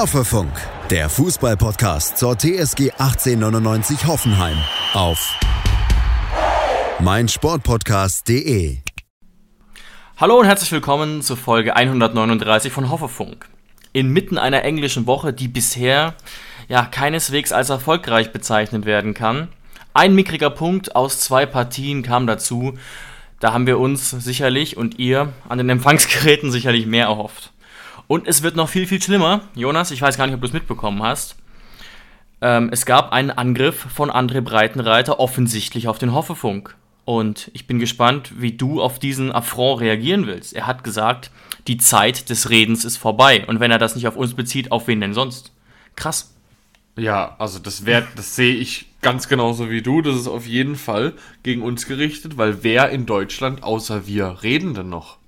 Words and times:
Hoffefunk, 0.00 0.50
der 0.88 1.10
Fußballpodcast 1.10 2.16
zur 2.16 2.34
TSG 2.34 2.92
1899 2.92 4.06
Hoffenheim 4.06 4.56
auf 4.94 5.38
meinsportpodcast.de. 7.00 8.78
Hallo 10.16 10.40
und 10.40 10.46
herzlich 10.46 10.72
willkommen 10.72 11.20
zur 11.20 11.36
Folge 11.36 11.76
139 11.76 12.72
von 12.72 12.88
Hoffefunk. 12.88 13.50
Inmitten 13.92 14.38
einer 14.38 14.64
englischen 14.64 15.06
Woche, 15.06 15.34
die 15.34 15.48
bisher 15.48 16.14
ja 16.66 16.86
keineswegs 16.86 17.52
als 17.52 17.68
erfolgreich 17.68 18.32
bezeichnet 18.32 18.86
werden 18.86 19.12
kann. 19.12 19.48
Ein 19.92 20.14
mickriger 20.14 20.48
Punkt 20.48 20.96
aus 20.96 21.20
zwei 21.20 21.44
Partien 21.44 22.02
kam 22.02 22.26
dazu. 22.26 22.72
Da 23.38 23.52
haben 23.52 23.66
wir 23.66 23.78
uns 23.78 24.08
sicherlich 24.08 24.78
und 24.78 24.98
ihr 24.98 25.34
an 25.46 25.58
den 25.58 25.68
Empfangsgeräten 25.68 26.50
sicherlich 26.50 26.86
mehr 26.86 27.04
erhofft. 27.04 27.52
Und 28.10 28.26
es 28.26 28.42
wird 28.42 28.56
noch 28.56 28.68
viel, 28.68 28.88
viel 28.88 29.00
schlimmer. 29.00 29.42
Jonas, 29.54 29.92
ich 29.92 30.02
weiß 30.02 30.16
gar 30.16 30.26
nicht, 30.26 30.34
ob 30.34 30.40
du 30.40 30.48
es 30.48 30.52
mitbekommen 30.52 31.00
hast. 31.00 31.36
Ähm, 32.40 32.68
es 32.72 32.84
gab 32.84 33.12
einen 33.12 33.30
Angriff 33.30 33.76
von 33.76 34.10
André 34.10 34.40
Breitenreiter 34.40 35.20
offensichtlich 35.20 35.86
auf 35.86 35.98
den 35.98 36.12
Hoffefunk. 36.12 36.74
Und 37.04 37.52
ich 37.54 37.68
bin 37.68 37.78
gespannt, 37.78 38.32
wie 38.36 38.50
du 38.50 38.82
auf 38.82 38.98
diesen 38.98 39.30
Affront 39.30 39.82
reagieren 39.82 40.26
willst. 40.26 40.54
Er 40.54 40.66
hat 40.66 40.82
gesagt, 40.82 41.30
die 41.68 41.76
Zeit 41.76 42.30
des 42.30 42.50
Redens 42.50 42.84
ist 42.84 42.96
vorbei. 42.96 43.46
Und 43.46 43.60
wenn 43.60 43.70
er 43.70 43.78
das 43.78 43.94
nicht 43.94 44.08
auf 44.08 44.16
uns 44.16 44.34
bezieht, 44.34 44.72
auf 44.72 44.88
wen 44.88 45.00
denn 45.00 45.14
sonst? 45.14 45.52
Krass. 45.94 46.34
Ja, 46.96 47.36
also 47.38 47.60
das 47.60 47.84
das 47.84 48.34
sehe 48.34 48.56
ich 48.56 48.86
ganz 49.02 49.28
genauso 49.28 49.70
wie 49.70 49.82
du. 49.82 50.02
Das 50.02 50.16
ist 50.16 50.26
auf 50.26 50.48
jeden 50.48 50.74
Fall 50.74 51.12
gegen 51.44 51.62
uns 51.62 51.86
gerichtet, 51.86 52.36
weil 52.36 52.64
wer 52.64 52.90
in 52.90 53.06
Deutschland 53.06 53.62
außer 53.62 54.08
wir 54.08 54.38
reden 54.42 54.74
denn 54.74 54.88
noch? 54.88 55.19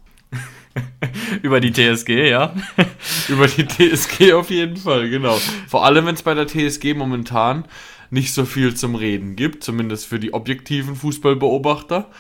Über 1.42 1.61
die 1.61 1.73
TSG, 1.73 2.28
ja. 2.28 2.55
Über 3.28 3.47
die 3.47 3.67
TSG 3.67 4.33
auf 4.33 4.51
jeden 4.51 4.77
Fall, 4.77 5.11
genau. 5.11 5.39
Vor 5.69 5.84
allem, 5.84 6.06
wenn 6.06 6.15
es 6.15 6.23
bei 6.23 6.34
der 6.34 6.47
TSG 6.47 6.95
momentan 6.95 7.65
nicht 8.11 8.34
so 8.34 8.45
viel 8.45 8.75
zum 8.75 8.95
Reden 8.95 9.37
gibt, 9.37 9.65
zumindest 9.65 10.06
für 10.06 10.20
die 10.20 10.34
objektiven 10.34 10.97
Fußballbeobachter, 10.97 12.11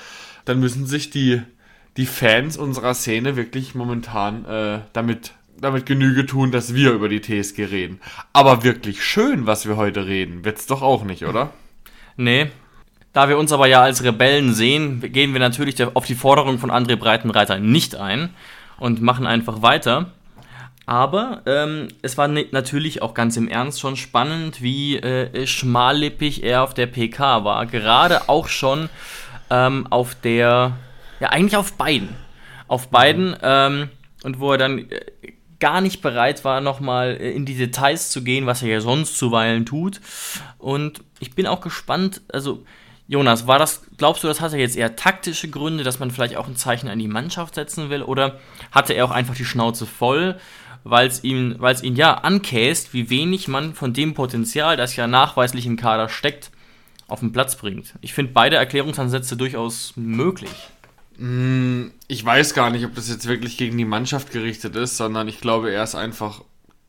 dann 0.44 0.60
müssen 0.60 0.86
sich 0.86 1.10
die, 1.10 1.42
die 1.96 2.06
Fans 2.06 2.56
unserer 2.56 2.94
Szene 2.94 3.36
wirklich 3.36 3.74
momentan 3.74 4.44
äh, 4.46 4.80
damit, 4.92 5.32
damit 5.58 5.86
Genüge 5.86 6.26
tun, 6.26 6.50
dass 6.50 6.74
wir 6.74 6.92
über 6.92 7.08
die 7.08 7.20
TSG 7.20 7.64
reden. 7.64 8.00
Aber 8.32 8.64
wirklich 8.64 9.04
schön, 9.04 9.46
was 9.46 9.66
wir 9.66 9.76
heute 9.76 10.06
reden, 10.06 10.44
wird's 10.44 10.66
doch 10.66 10.82
auch 10.82 11.04
nicht, 11.04 11.24
oder? 11.26 11.52
Nee, 12.16 12.50
da 13.12 13.28
wir 13.28 13.38
uns 13.38 13.52
aber 13.52 13.66
ja 13.66 13.82
als 13.82 14.02
Rebellen 14.02 14.54
sehen, 14.54 15.00
gehen 15.12 15.32
wir 15.32 15.40
natürlich 15.40 15.82
auf 15.82 16.06
die 16.06 16.14
Forderung 16.14 16.58
von 16.58 16.70
André 16.70 16.96
Breitenreiter 16.96 17.58
nicht 17.58 17.94
ein 17.94 18.30
und 18.78 19.02
machen 19.02 19.26
einfach 19.26 19.62
weiter. 19.62 20.12
Aber 20.86 21.42
ähm, 21.46 21.88
es 22.02 22.18
war 22.18 22.26
natürlich 22.26 23.02
auch 23.02 23.14
ganz 23.14 23.36
im 23.36 23.48
Ernst 23.48 23.80
schon 23.80 23.96
spannend, 23.96 24.62
wie 24.62 24.96
äh, 24.96 25.46
schmallippig 25.46 26.42
er 26.42 26.62
auf 26.62 26.74
der 26.74 26.86
PK 26.86 27.44
war. 27.44 27.66
Gerade 27.66 28.28
auch 28.28 28.48
schon 28.48 28.88
ähm, 29.50 29.86
auf 29.90 30.16
der, 30.16 30.72
ja 31.20 31.28
eigentlich 31.28 31.56
auf 31.56 31.74
beiden. 31.74 32.08
Auf 32.66 32.88
beiden. 32.88 33.36
Ähm, 33.42 33.90
und 34.24 34.40
wo 34.40 34.52
er 34.52 34.58
dann 34.58 34.90
äh, 34.90 35.00
gar 35.60 35.80
nicht 35.80 36.02
bereit 36.02 36.44
war, 36.44 36.60
nochmal 36.60 37.16
äh, 37.20 37.30
in 37.30 37.46
die 37.46 37.56
Details 37.56 38.10
zu 38.10 38.24
gehen, 38.24 38.46
was 38.46 38.62
er 38.62 38.68
ja 38.68 38.80
sonst 38.80 39.16
zuweilen 39.18 39.64
tut. 39.64 40.00
Und 40.58 41.04
ich 41.20 41.34
bin 41.34 41.46
auch 41.46 41.60
gespannt, 41.60 42.22
also 42.32 42.64
Jonas, 43.08 43.46
war 43.46 43.58
das, 43.58 43.82
glaubst 43.98 44.22
du, 44.22 44.28
das 44.28 44.40
hatte 44.40 44.56
jetzt 44.56 44.76
eher 44.76 44.96
taktische 44.96 45.48
Gründe, 45.48 45.84
dass 45.84 45.98
man 45.98 46.10
vielleicht 46.10 46.36
auch 46.36 46.46
ein 46.46 46.56
Zeichen 46.56 46.88
an 46.88 46.98
die 46.98 47.08
Mannschaft 47.08 47.56
setzen 47.56 47.90
will? 47.90 48.02
Oder 48.02 48.38
hatte 48.70 48.94
er 48.94 49.04
auch 49.04 49.10
einfach 49.10 49.34
die 49.34 49.44
Schnauze 49.44 49.86
voll, 49.86 50.38
weil 50.84 51.08
es 51.08 51.22
ihn, 51.22 51.58
ihn 51.82 51.96
ja 51.96 52.14
ankäst, 52.14 52.94
wie 52.94 53.10
wenig 53.10 53.48
man 53.48 53.74
von 53.74 53.92
dem 53.92 54.14
Potenzial, 54.14 54.76
das 54.76 54.96
ja 54.96 55.06
nachweislich 55.06 55.66
im 55.66 55.76
Kader 55.76 56.08
steckt, 56.08 56.50
auf 57.08 57.20
den 57.20 57.32
Platz 57.32 57.56
bringt? 57.56 57.94
Ich 58.00 58.14
finde 58.14 58.32
beide 58.32 58.56
Erklärungsansätze 58.56 59.36
durchaus 59.36 59.92
möglich. 59.96 60.70
Mm, 61.18 61.88
ich 62.08 62.24
weiß 62.24 62.54
gar 62.54 62.70
nicht, 62.70 62.84
ob 62.84 62.94
das 62.94 63.08
jetzt 63.08 63.28
wirklich 63.28 63.58
gegen 63.58 63.76
die 63.76 63.84
Mannschaft 63.84 64.30
gerichtet 64.32 64.76
ist, 64.76 64.96
sondern 64.96 65.28
ich 65.28 65.40
glaube, 65.40 65.70
er 65.70 65.82
ist 65.82 65.94
einfach 65.94 66.42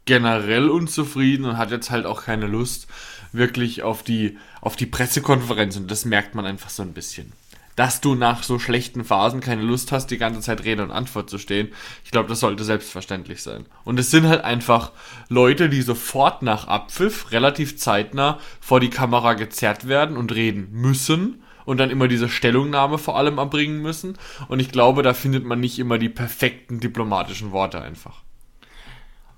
generell 0.05 0.69
unzufrieden 0.69 1.45
und 1.45 1.57
hat 1.57 1.71
jetzt 1.71 1.91
halt 1.91 2.05
auch 2.05 2.23
keine 2.23 2.47
Lust 2.47 2.87
wirklich 3.31 3.83
auf 3.83 4.03
die, 4.03 4.37
auf 4.63 4.77
die 4.77 4.85
Pressekonferenz 4.85 5.75
und 5.75 5.91
das 5.91 6.05
merkt 6.05 6.35
man 6.35 6.45
einfach 6.45 6.69
so 6.69 6.83
ein 6.83 6.93
bisschen. 6.93 7.33
Dass 7.75 7.99
du 7.99 8.15
nach 8.15 8.43
so 8.43 8.59
schlechten 8.59 9.03
Phasen 9.03 9.41
keine 9.41 9.63
Lust 9.63 9.91
hast, 9.91 10.07
die 10.07 10.17
ganze 10.17 10.39
Zeit 10.39 10.63
Rede 10.63 10.83
und 10.83 10.91
Antwort 10.91 11.29
zu 11.29 11.37
stehen, 11.37 11.73
ich 12.05 12.11
glaube, 12.11 12.29
das 12.29 12.39
sollte 12.39 12.63
selbstverständlich 12.63 13.43
sein. 13.43 13.65
Und 13.83 13.99
es 13.99 14.09
sind 14.09 14.27
halt 14.27 14.45
einfach 14.45 14.93
Leute, 15.27 15.67
die 15.67 15.81
sofort 15.81 16.43
nach 16.43 16.67
Abpfiff 16.67 17.31
relativ 17.31 17.77
zeitnah 17.77 18.39
vor 18.61 18.79
die 18.79 18.89
Kamera 18.89 19.33
gezerrt 19.33 19.87
werden 19.87 20.15
und 20.15 20.33
reden 20.33 20.69
müssen 20.71 21.43
und 21.65 21.77
dann 21.77 21.89
immer 21.89 22.07
diese 22.07 22.29
Stellungnahme 22.29 22.99
vor 22.99 23.17
allem 23.17 23.39
erbringen 23.39 23.81
müssen. 23.81 24.17
Und 24.47 24.61
ich 24.61 24.71
glaube, 24.71 25.03
da 25.03 25.13
findet 25.13 25.43
man 25.43 25.59
nicht 25.59 25.77
immer 25.77 25.97
die 25.97 26.09
perfekten 26.09 26.79
diplomatischen 26.79 27.51
Worte 27.51 27.81
einfach. 27.81 28.21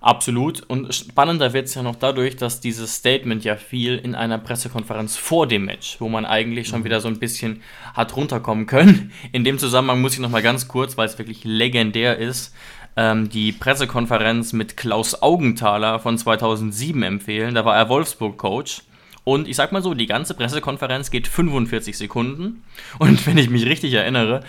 Absolut. 0.05 0.61
Und 0.67 0.93
spannender 0.93 1.53
wird 1.53 1.65
es 1.65 1.73
ja 1.73 1.81
noch 1.81 1.95
dadurch, 1.95 2.35
dass 2.35 2.59
dieses 2.59 2.93
Statement 2.93 3.43
ja 3.43 3.55
fiel 3.55 3.97
in 3.97 4.13
einer 4.13 4.37
Pressekonferenz 4.37 5.17
vor 5.17 5.47
dem 5.47 5.65
Match, 5.65 5.99
wo 5.99 6.07
man 6.09 6.27
eigentlich 6.27 6.67
schon 6.67 6.81
mhm. 6.81 6.83
wieder 6.83 7.01
so 7.01 7.07
ein 7.07 7.17
bisschen 7.17 7.63
hat 7.95 8.15
runterkommen 8.15 8.67
können. 8.67 9.11
In 9.31 9.43
dem 9.43 9.57
Zusammenhang 9.57 10.01
muss 10.01 10.13
ich 10.13 10.19
nochmal 10.19 10.43
ganz 10.43 10.67
kurz, 10.67 10.95
weil 10.95 11.07
es 11.07 11.17
wirklich 11.17 11.43
legendär 11.43 12.19
ist, 12.19 12.53
ähm, 12.95 13.29
die 13.29 13.51
Pressekonferenz 13.51 14.53
mit 14.53 14.77
Klaus 14.77 15.23
Augenthaler 15.23 15.97
von 15.97 16.19
2007 16.19 17.01
empfehlen. 17.01 17.55
Da 17.55 17.65
war 17.65 17.75
er 17.75 17.89
Wolfsburg-Coach. 17.89 18.83
Und 19.25 19.47
ich 19.47 19.55
sag 19.55 19.71
mal 19.71 19.81
so, 19.81 19.95
die 19.95 20.05
ganze 20.05 20.35
Pressekonferenz 20.35 21.09
geht 21.09 21.27
45 21.27 21.97
Sekunden. 21.97 22.63
Und 22.99 23.25
wenn 23.25 23.39
ich 23.39 23.49
mich 23.49 23.65
richtig 23.65 23.91
erinnere, 23.93 24.43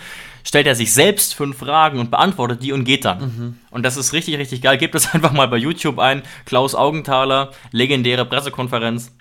stellt 0.45 0.67
er 0.67 0.75
sich 0.75 0.93
selbst 0.93 1.33
fünf 1.33 1.57
Fragen 1.57 1.99
und 1.99 2.11
beantwortet 2.11 2.61
die 2.61 2.71
und 2.71 2.85
geht 2.85 3.03
dann. 3.03 3.19
Mhm. 3.19 3.57
Und 3.71 3.83
das 3.83 3.97
ist 3.97 4.13
richtig, 4.13 4.37
richtig 4.37 4.61
geil. 4.61 4.77
Gebt 4.77 4.93
das 4.93 5.13
einfach 5.15 5.33
mal 5.33 5.47
bei 5.47 5.57
YouTube 5.57 5.97
ein. 5.97 6.21
Klaus 6.45 6.75
Augenthaler, 6.75 7.51
legendäre 7.71 8.23
Pressekonferenz. 8.23 9.11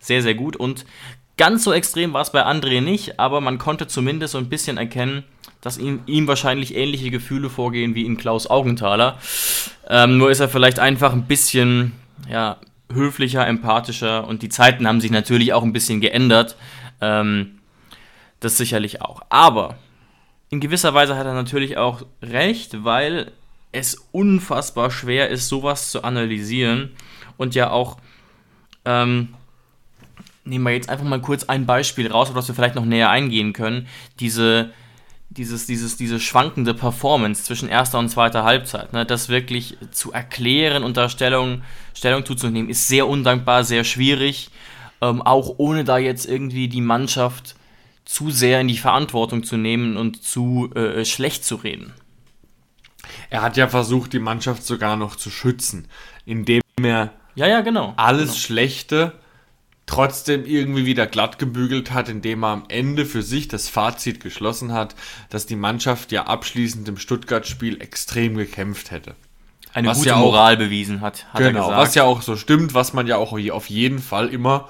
Sehr, 0.00 0.22
sehr 0.22 0.34
gut. 0.34 0.56
Und 0.56 0.84
ganz 1.36 1.62
so 1.62 1.72
extrem 1.72 2.12
war 2.12 2.22
es 2.22 2.32
bei 2.32 2.44
André 2.44 2.80
nicht, 2.80 3.20
aber 3.20 3.40
man 3.40 3.58
konnte 3.58 3.86
zumindest 3.86 4.32
so 4.32 4.38
ein 4.38 4.48
bisschen 4.48 4.76
erkennen, 4.76 5.22
dass 5.60 5.78
ihm, 5.78 6.00
ihm 6.06 6.26
wahrscheinlich 6.26 6.74
ähnliche 6.74 7.10
Gefühle 7.10 7.48
vorgehen 7.48 7.94
wie 7.94 8.04
in 8.04 8.16
Klaus 8.16 8.48
Augenthaler. 8.48 9.18
Ähm, 9.88 10.18
nur 10.18 10.32
ist 10.32 10.40
er 10.40 10.48
vielleicht 10.48 10.80
einfach 10.80 11.12
ein 11.12 11.26
bisschen, 11.28 11.92
ja, 12.28 12.56
höflicher, 12.92 13.46
empathischer 13.46 14.26
und 14.26 14.42
die 14.42 14.48
Zeiten 14.48 14.86
haben 14.86 15.00
sich 15.00 15.10
natürlich 15.10 15.52
auch 15.52 15.62
ein 15.62 15.72
bisschen 15.72 16.00
geändert. 16.00 16.56
Ähm, 17.00 17.58
das 18.40 18.56
sicherlich 18.56 19.02
auch. 19.02 19.22
Aber 19.28 19.76
in 20.50 20.60
gewisser 20.60 20.94
Weise 20.94 21.16
hat 21.16 21.26
er 21.26 21.34
natürlich 21.34 21.76
auch 21.76 22.02
recht, 22.22 22.84
weil 22.84 23.32
es 23.72 24.08
unfassbar 24.12 24.90
schwer 24.90 25.28
ist, 25.28 25.48
sowas 25.48 25.90
zu 25.90 26.04
analysieren 26.04 26.92
und 27.36 27.54
ja 27.54 27.70
auch. 27.70 27.98
Ähm, 28.84 29.34
nehmen 30.44 30.64
wir 30.64 30.72
jetzt 30.72 30.88
einfach 30.88 31.04
mal 31.04 31.20
kurz 31.20 31.44
ein 31.44 31.66
Beispiel 31.66 32.10
raus, 32.10 32.28
auf 32.28 32.34
das 32.34 32.46
wir 32.46 32.54
vielleicht 32.54 32.76
noch 32.76 32.84
näher 32.84 33.10
eingehen 33.10 33.52
können. 33.52 33.88
Diese 34.20 34.70
dieses, 35.30 35.66
dieses, 35.66 35.96
diese 35.96 36.20
schwankende 36.20 36.74
Performance 36.74 37.44
zwischen 37.44 37.68
erster 37.68 37.98
und 37.98 38.08
zweiter 38.08 38.44
Halbzeit, 38.44 38.92
ne, 38.92 39.04
das 39.04 39.28
wirklich 39.28 39.76
zu 39.90 40.12
erklären 40.12 40.84
und 40.84 40.96
da 40.96 41.08
Stellung, 41.08 41.62
Stellung 41.94 42.24
zuzunehmen, 42.24 42.70
ist 42.70 42.88
sehr 42.88 43.06
undankbar, 43.06 43.64
sehr 43.64 43.84
schwierig, 43.84 44.50
ähm, 45.00 45.22
auch 45.22 45.54
ohne 45.58 45.84
da 45.84 45.98
jetzt 45.98 46.26
irgendwie 46.26 46.68
die 46.68 46.80
Mannschaft 46.80 47.56
zu 48.04 48.30
sehr 48.30 48.60
in 48.60 48.68
die 48.68 48.78
Verantwortung 48.78 49.42
zu 49.42 49.56
nehmen 49.56 49.96
und 49.96 50.22
zu 50.22 50.70
äh, 50.74 51.04
schlecht 51.04 51.44
zu 51.44 51.56
reden. 51.56 51.92
Er 53.30 53.42
hat 53.42 53.56
ja 53.56 53.68
versucht, 53.68 54.12
die 54.12 54.18
Mannschaft 54.20 54.64
sogar 54.64 54.96
noch 54.96 55.16
zu 55.16 55.30
schützen, 55.30 55.88
indem 56.24 56.62
er 56.82 57.12
ja, 57.34 57.46
ja, 57.46 57.60
genau, 57.60 57.92
alles 57.96 58.30
genau. 58.30 58.38
Schlechte 58.38 59.12
trotzdem 59.86 60.44
irgendwie 60.44 60.84
wieder 60.84 61.06
glatt 61.06 61.38
gebügelt 61.38 61.92
hat, 61.92 62.08
indem 62.08 62.44
er 62.44 62.48
am 62.48 62.64
Ende 62.68 63.06
für 63.06 63.22
sich 63.22 63.48
das 63.48 63.68
Fazit 63.68 64.20
geschlossen 64.20 64.72
hat, 64.72 64.96
dass 65.30 65.46
die 65.46 65.56
Mannschaft 65.56 66.12
ja 66.12 66.24
abschließend 66.24 66.88
im 66.88 66.98
Stuttgart-Spiel 66.98 67.80
extrem 67.80 68.36
gekämpft 68.36 68.90
hätte. 68.90 69.14
Eine 69.72 69.88
was 69.88 69.98
gute 69.98 70.10
ja 70.10 70.16
Moral 70.16 70.54
auch, 70.54 70.58
bewiesen 70.58 71.00
hat, 71.00 71.26
hat 71.32 71.40
genau, 71.40 71.70
was 71.70 71.94
ja 71.94 72.02
auch 72.02 72.22
so 72.22 72.36
stimmt, 72.36 72.74
was 72.74 72.94
man 72.94 73.06
ja 73.06 73.16
auch 73.16 73.32
auf 73.52 73.70
jeden 73.70 73.98
Fall 73.98 74.28
immer 74.28 74.68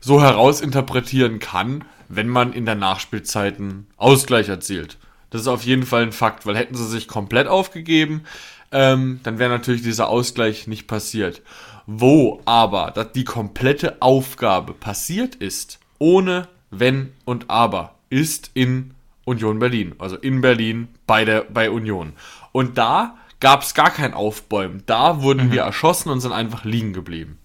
so 0.00 0.20
herausinterpretieren 0.20 1.38
kann, 1.38 1.84
wenn 2.08 2.28
man 2.28 2.52
in 2.52 2.66
der 2.66 2.74
Nachspielzeit 2.74 3.58
einen 3.58 3.86
Ausgleich 3.96 4.48
erzielt. 4.48 4.98
Das 5.30 5.42
ist 5.42 5.46
auf 5.46 5.62
jeden 5.62 5.84
Fall 5.86 6.02
ein 6.02 6.12
Fakt, 6.12 6.44
weil 6.44 6.56
hätten 6.56 6.74
sie 6.74 6.88
sich 6.88 7.06
komplett 7.06 7.46
aufgegeben, 7.46 8.24
ähm, 8.72 9.20
dann 9.22 9.38
wäre 9.38 9.50
natürlich 9.50 9.82
dieser 9.82 10.08
Ausgleich 10.08 10.66
nicht 10.66 10.86
passiert. 10.86 11.42
Wo 11.86 12.40
aber 12.44 12.92
die 13.14 13.24
komplette 13.24 14.00
Aufgabe 14.00 14.74
passiert 14.74 15.34
ist, 15.34 15.78
ohne 15.98 16.48
Wenn 16.70 17.12
und 17.24 17.50
Aber, 17.50 17.96
ist 18.10 18.50
in 18.54 18.94
Union 19.24 19.58
Berlin. 19.58 19.94
Also 19.98 20.16
in 20.16 20.40
Berlin 20.40 20.88
bei, 21.06 21.24
der, 21.24 21.42
bei 21.42 21.70
Union. 21.70 22.12
Und 22.52 22.78
da 22.78 23.16
gab 23.40 23.62
es 23.62 23.74
gar 23.74 23.90
kein 23.90 24.14
Aufbäumen. 24.14 24.82
Da 24.86 25.22
wurden 25.22 25.48
Mhm. 25.48 25.52
wir 25.52 25.62
erschossen 25.62 26.10
und 26.10 26.20
sind 26.20 26.32
einfach 26.32 26.64
liegen 26.64 26.92
geblieben. 26.92 27.38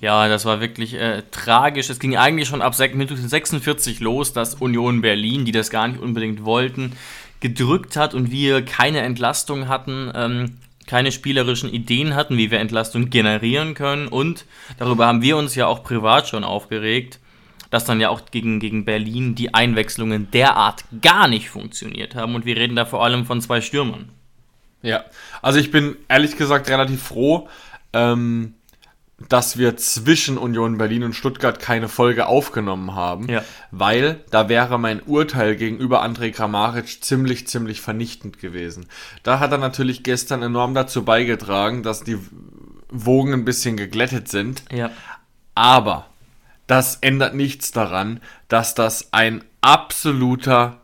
Ja, 0.00 0.28
das 0.28 0.46
war 0.46 0.60
wirklich 0.60 0.94
äh, 0.94 1.22
tragisch. 1.30 1.90
Es 1.90 1.98
ging 1.98 2.16
eigentlich 2.16 2.48
schon 2.48 2.62
ab 2.62 2.74
Minute 2.78 3.16
46 3.16 4.00
los, 4.00 4.32
dass 4.32 4.54
Union 4.54 5.02
Berlin, 5.02 5.44
die 5.44 5.52
das 5.52 5.68
gar 5.68 5.88
nicht 5.88 6.00
unbedingt 6.00 6.44
wollten, 6.44 6.92
gedrückt 7.40 7.96
hat 7.96 8.14
und 8.14 8.30
wir 8.30 8.64
keine 8.64 9.00
Entlastung 9.00 9.68
hatten, 9.68 10.12
ähm, 10.14 10.58
keine 10.86 11.12
spielerischen 11.12 11.72
Ideen 11.72 12.14
hatten, 12.14 12.36
wie 12.36 12.50
wir 12.50 12.58
Entlastung 12.58 13.10
generieren 13.10 13.74
können. 13.74 14.08
Und 14.08 14.44
darüber 14.78 15.06
haben 15.06 15.22
wir 15.22 15.36
uns 15.36 15.54
ja 15.54 15.66
auch 15.66 15.82
privat 15.84 16.28
schon 16.28 16.44
aufgeregt, 16.44 17.20
dass 17.70 17.84
dann 17.84 18.00
ja 18.00 18.08
auch 18.08 18.22
gegen, 18.30 18.58
gegen 18.58 18.84
Berlin 18.84 19.34
die 19.34 19.54
Einwechslungen 19.54 20.30
derart 20.32 20.84
gar 21.00 21.28
nicht 21.28 21.48
funktioniert 21.48 22.14
haben. 22.14 22.34
Und 22.34 22.44
wir 22.44 22.56
reden 22.56 22.76
da 22.76 22.84
vor 22.84 23.04
allem 23.04 23.24
von 23.24 23.40
zwei 23.40 23.60
Stürmern. 23.60 24.08
Ja, 24.82 25.04
also 25.42 25.58
ich 25.58 25.70
bin 25.70 25.96
ehrlich 26.08 26.36
gesagt 26.36 26.68
relativ 26.68 27.02
froh, 27.02 27.48
ähm, 27.92 28.54
dass 29.28 29.58
wir 29.58 29.76
zwischen 29.76 30.38
Union 30.38 30.78
Berlin 30.78 31.04
und 31.04 31.12
Stuttgart 31.14 31.60
keine 31.60 31.88
Folge 31.88 32.26
aufgenommen 32.26 32.94
haben, 32.94 33.28
Ja. 33.28 33.44
weil 33.70 34.24
da 34.30 34.48
wäre 34.48 34.78
mein 34.78 35.02
Urteil 35.02 35.56
gegenüber 35.56 36.02
Andrej 36.02 36.32
Kramaric 36.32 37.04
ziemlich, 37.04 37.46
ziemlich 37.46 37.80
vernichtend 37.80 38.38
gewesen. 38.38 38.86
Da 39.22 39.38
hat 39.38 39.52
er 39.52 39.58
natürlich 39.58 40.02
gestern 40.02 40.42
enorm 40.42 40.74
dazu 40.74 41.04
beigetragen, 41.04 41.82
dass 41.82 42.02
die 42.02 42.18
Wogen 42.88 43.32
ein 43.34 43.44
bisschen 43.44 43.76
geglättet 43.76 44.28
sind, 44.28 44.64
Ja. 44.72 44.90
aber 45.54 46.06
das 46.66 46.96
ändert 46.96 47.34
nichts 47.34 47.72
daran, 47.72 48.20
dass 48.48 48.74
das 48.74 49.12
ein 49.12 49.44
absoluter 49.60 50.80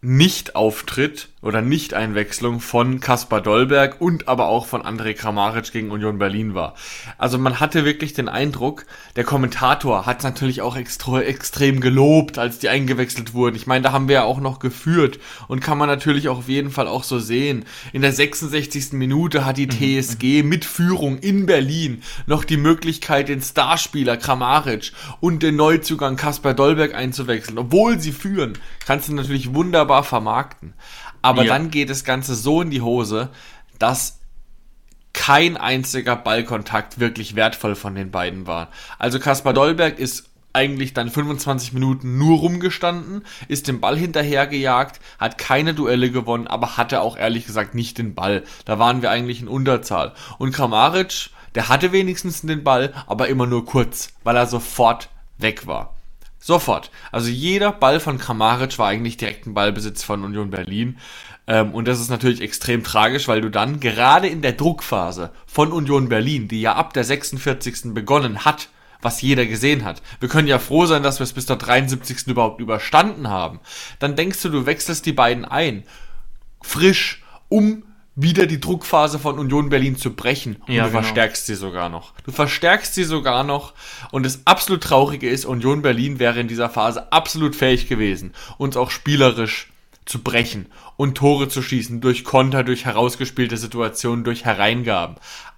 Nicht-Auftritt 0.00 1.28
oder 1.44 1.60
Nicht-Einwechslung 1.60 2.60
von 2.60 3.00
Kaspar 3.00 3.42
Dolberg 3.42 4.00
und 4.00 4.28
aber 4.28 4.46
auch 4.46 4.66
von 4.66 4.82
André 4.82 5.12
Kramaric 5.12 5.72
gegen 5.72 5.90
Union 5.90 6.18
Berlin 6.18 6.54
war. 6.54 6.74
Also 7.18 7.38
man 7.38 7.60
hatte 7.60 7.84
wirklich 7.84 8.14
den 8.14 8.28
Eindruck, 8.30 8.86
der 9.16 9.24
Kommentator 9.24 10.06
hat 10.06 10.22
natürlich 10.22 10.62
auch 10.62 10.74
extra, 10.74 11.20
extrem 11.20 11.80
gelobt, 11.80 12.38
als 12.38 12.58
die 12.58 12.70
eingewechselt 12.70 13.34
wurden. 13.34 13.56
Ich 13.56 13.66
meine, 13.66 13.82
da 13.82 13.92
haben 13.92 14.08
wir 14.08 14.14
ja 14.14 14.24
auch 14.24 14.40
noch 14.40 14.58
geführt 14.58 15.18
und 15.46 15.60
kann 15.60 15.76
man 15.76 15.88
natürlich 15.88 16.28
auch 16.28 16.38
auf 16.38 16.48
jeden 16.48 16.70
Fall 16.70 16.88
auch 16.88 17.04
so 17.04 17.18
sehen. 17.18 17.66
In 17.92 18.00
der 18.00 18.12
66. 18.12 18.94
Minute 18.94 19.44
hat 19.44 19.58
die 19.58 19.68
TSG 19.68 20.42
mit 20.42 20.64
Führung 20.64 21.18
in 21.18 21.44
Berlin 21.44 22.02
noch 22.26 22.44
die 22.44 22.56
Möglichkeit, 22.56 23.28
den 23.28 23.42
Starspieler 23.42 24.16
Kramaric 24.16 24.92
und 25.20 25.42
den 25.42 25.56
Neuzugang 25.56 26.16
Kaspar 26.16 26.54
Dolberg 26.54 26.94
einzuwechseln. 26.94 27.58
Obwohl 27.58 28.00
sie 28.00 28.12
führen, 28.12 28.54
kannst 28.86 29.08
du 29.08 29.14
natürlich 29.14 29.52
wunderbar 29.52 30.04
vermarkten. 30.04 30.72
Aber 31.24 31.44
Ja. 31.44 31.54
dann 31.54 31.70
geht 31.70 31.88
das 31.88 32.04
Ganze 32.04 32.34
so 32.34 32.60
in 32.60 32.70
die 32.70 32.82
Hose, 32.82 33.30
dass 33.78 34.20
kein 35.14 35.56
einziger 35.56 36.16
Ballkontakt 36.16 37.00
wirklich 37.00 37.34
wertvoll 37.34 37.76
von 37.76 37.94
den 37.94 38.10
beiden 38.10 38.46
war. 38.46 38.68
Also 38.98 39.18
Kaspar 39.18 39.54
Dolberg 39.54 39.98
ist 39.98 40.28
eigentlich 40.52 40.92
dann 40.92 41.10
25 41.10 41.72
Minuten 41.72 42.18
nur 42.18 42.38
rumgestanden, 42.38 43.24
ist 43.48 43.68
dem 43.68 43.80
Ball 43.80 43.96
hinterhergejagt, 43.96 45.00
hat 45.18 45.38
keine 45.38 45.72
Duelle 45.72 46.10
gewonnen, 46.10 46.46
aber 46.46 46.76
hatte 46.76 47.00
auch 47.00 47.16
ehrlich 47.16 47.46
gesagt 47.46 47.74
nicht 47.74 47.96
den 47.96 48.14
Ball. 48.14 48.44
Da 48.66 48.78
waren 48.78 49.00
wir 49.00 49.10
eigentlich 49.10 49.40
in 49.40 49.48
Unterzahl. 49.48 50.12
Und 50.38 50.52
Kramaric, 50.52 51.30
der 51.54 51.70
hatte 51.70 51.92
wenigstens 51.92 52.42
den 52.42 52.62
Ball, 52.62 52.92
aber 53.06 53.28
immer 53.28 53.46
nur 53.46 53.64
kurz, 53.64 54.10
weil 54.24 54.36
er 54.36 54.46
sofort 54.46 55.08
weg 55.38 55.66
war. 55.66 55.94
Sofort. 56.44 56.90
Also 57.10 57.30
jeder 57.30 57.72
Ball 57.72 58.00
von 58.00 58.18
Kramaric 58.18 58.78
war 58.78 58.88
eigentlich 58.88 59.16
direkt 59.16 59.46
ein 59.46 59.54
Ballbesitz 59.54 60.02
von 60.02 60.22
Union 60.22 60.50
Berlin. 60.50 60.98
Ähm, 61.46 61.72
und 61.72 61.88
das 61.88 62.00
ist 62.00 62.10
natürlich 62.10 62.42
extrem 62.42 62.84
tragisch, 62.84 63.28
weil 63.28 63.40
du 63.40 63.48
dann 63.48 63.80
gerade 63.80 64.28
in 64.28 64.42
der 64.42 64.52
Druckphase 64.52 65.30
von 65.46 65.72
Union 65.72 66.10
Berlin, 66.10 66.46
die 66.46 66.60
ja 66.60 66.74
ab 66.74 66.92
der 66.92 67.04
46. 67.04 67.94
begonnen 67.94 68.44
hat, 68.44 68.68
was 69.00 69.22
jeder 69.22 69.46
gesehen 69.46 69.86
hat. 69.86 70.02
Wir 70.20 70.28
können 70.28 70.46
ja 70.46 70.58
froh 70.58 70.84
sein, 70.84 71.02
dass 71.02 71.18
wir 71.18 71.24
es 71.24 71.32
bis 71.32 71.46
zur 71.46 71.56
73. 71.56 72.26
überhaupt 72.26 72.60
überstanden 72.60 73.28
haben. 73.28 73.60
Dann 73.98 74.14
denkst 74.14 74.42
du, 74.42 74.50
du 74.50 74.66
wechselst 74.66 75.06
die 75.06 75.12
beiden 75.12 75.46
ein. 75.46 75.84
Frisch, 76.60 77.24
um 77.48 77.84
wieder 78.16 78.46
die 78.46 78.60
Druckphase 78.60 79.18
von 79.18 79.38
Union 79.38 79.68
Berlin 79.68 79.96
zu 79.96 80.14
brechen. 80.14 80.56
Und 80.66 80.74
Ja, 80.74 80.84
du 80.84 80.90
genau. 80.90 81.02
verstärkst 81.02 81.46
sie 81.46 81.54
sogar 81.54 81.88
noch. 81.88 82.12
Du 82.24 82.32
verstärkst 82.32 82.94
sie 82.94 83.04
sogar 83.04 83.42
noch. 83.42 83.74
Und 84.12 84.24
das 84.24 84.40
absolut 84.44 84.82
Traurige 84.82 85.28
ist, 85.28 85.44
Union 85.44 85.82
Berlin 85.82 86.18
wäre 86.18 86.40
in 86.40 86.48
dieser 86.48 86.70
Phase 86.70 87.12
absolut 87.12 87.56
fähig 87.56 87.88
gewesen, 87.88 88.32
uns 88.56 88.76
auch 88.76 88.90
spielerisch 88.90 89.68
zu 90.04 90.22
brechen 90.22 90.66
und 90.96 91.16
Tore 91.16 91.48
zu 91.48 91.62
schießen 91.62 92.00
durch 92.00 92.24
Konter, 92.24 92.62
durch 92.64 92.84
herausgespielte 92.84 93.56
Situationen, 93.56 94.24
durch 94.24 94.44
Hereingaben. 94.44 95.16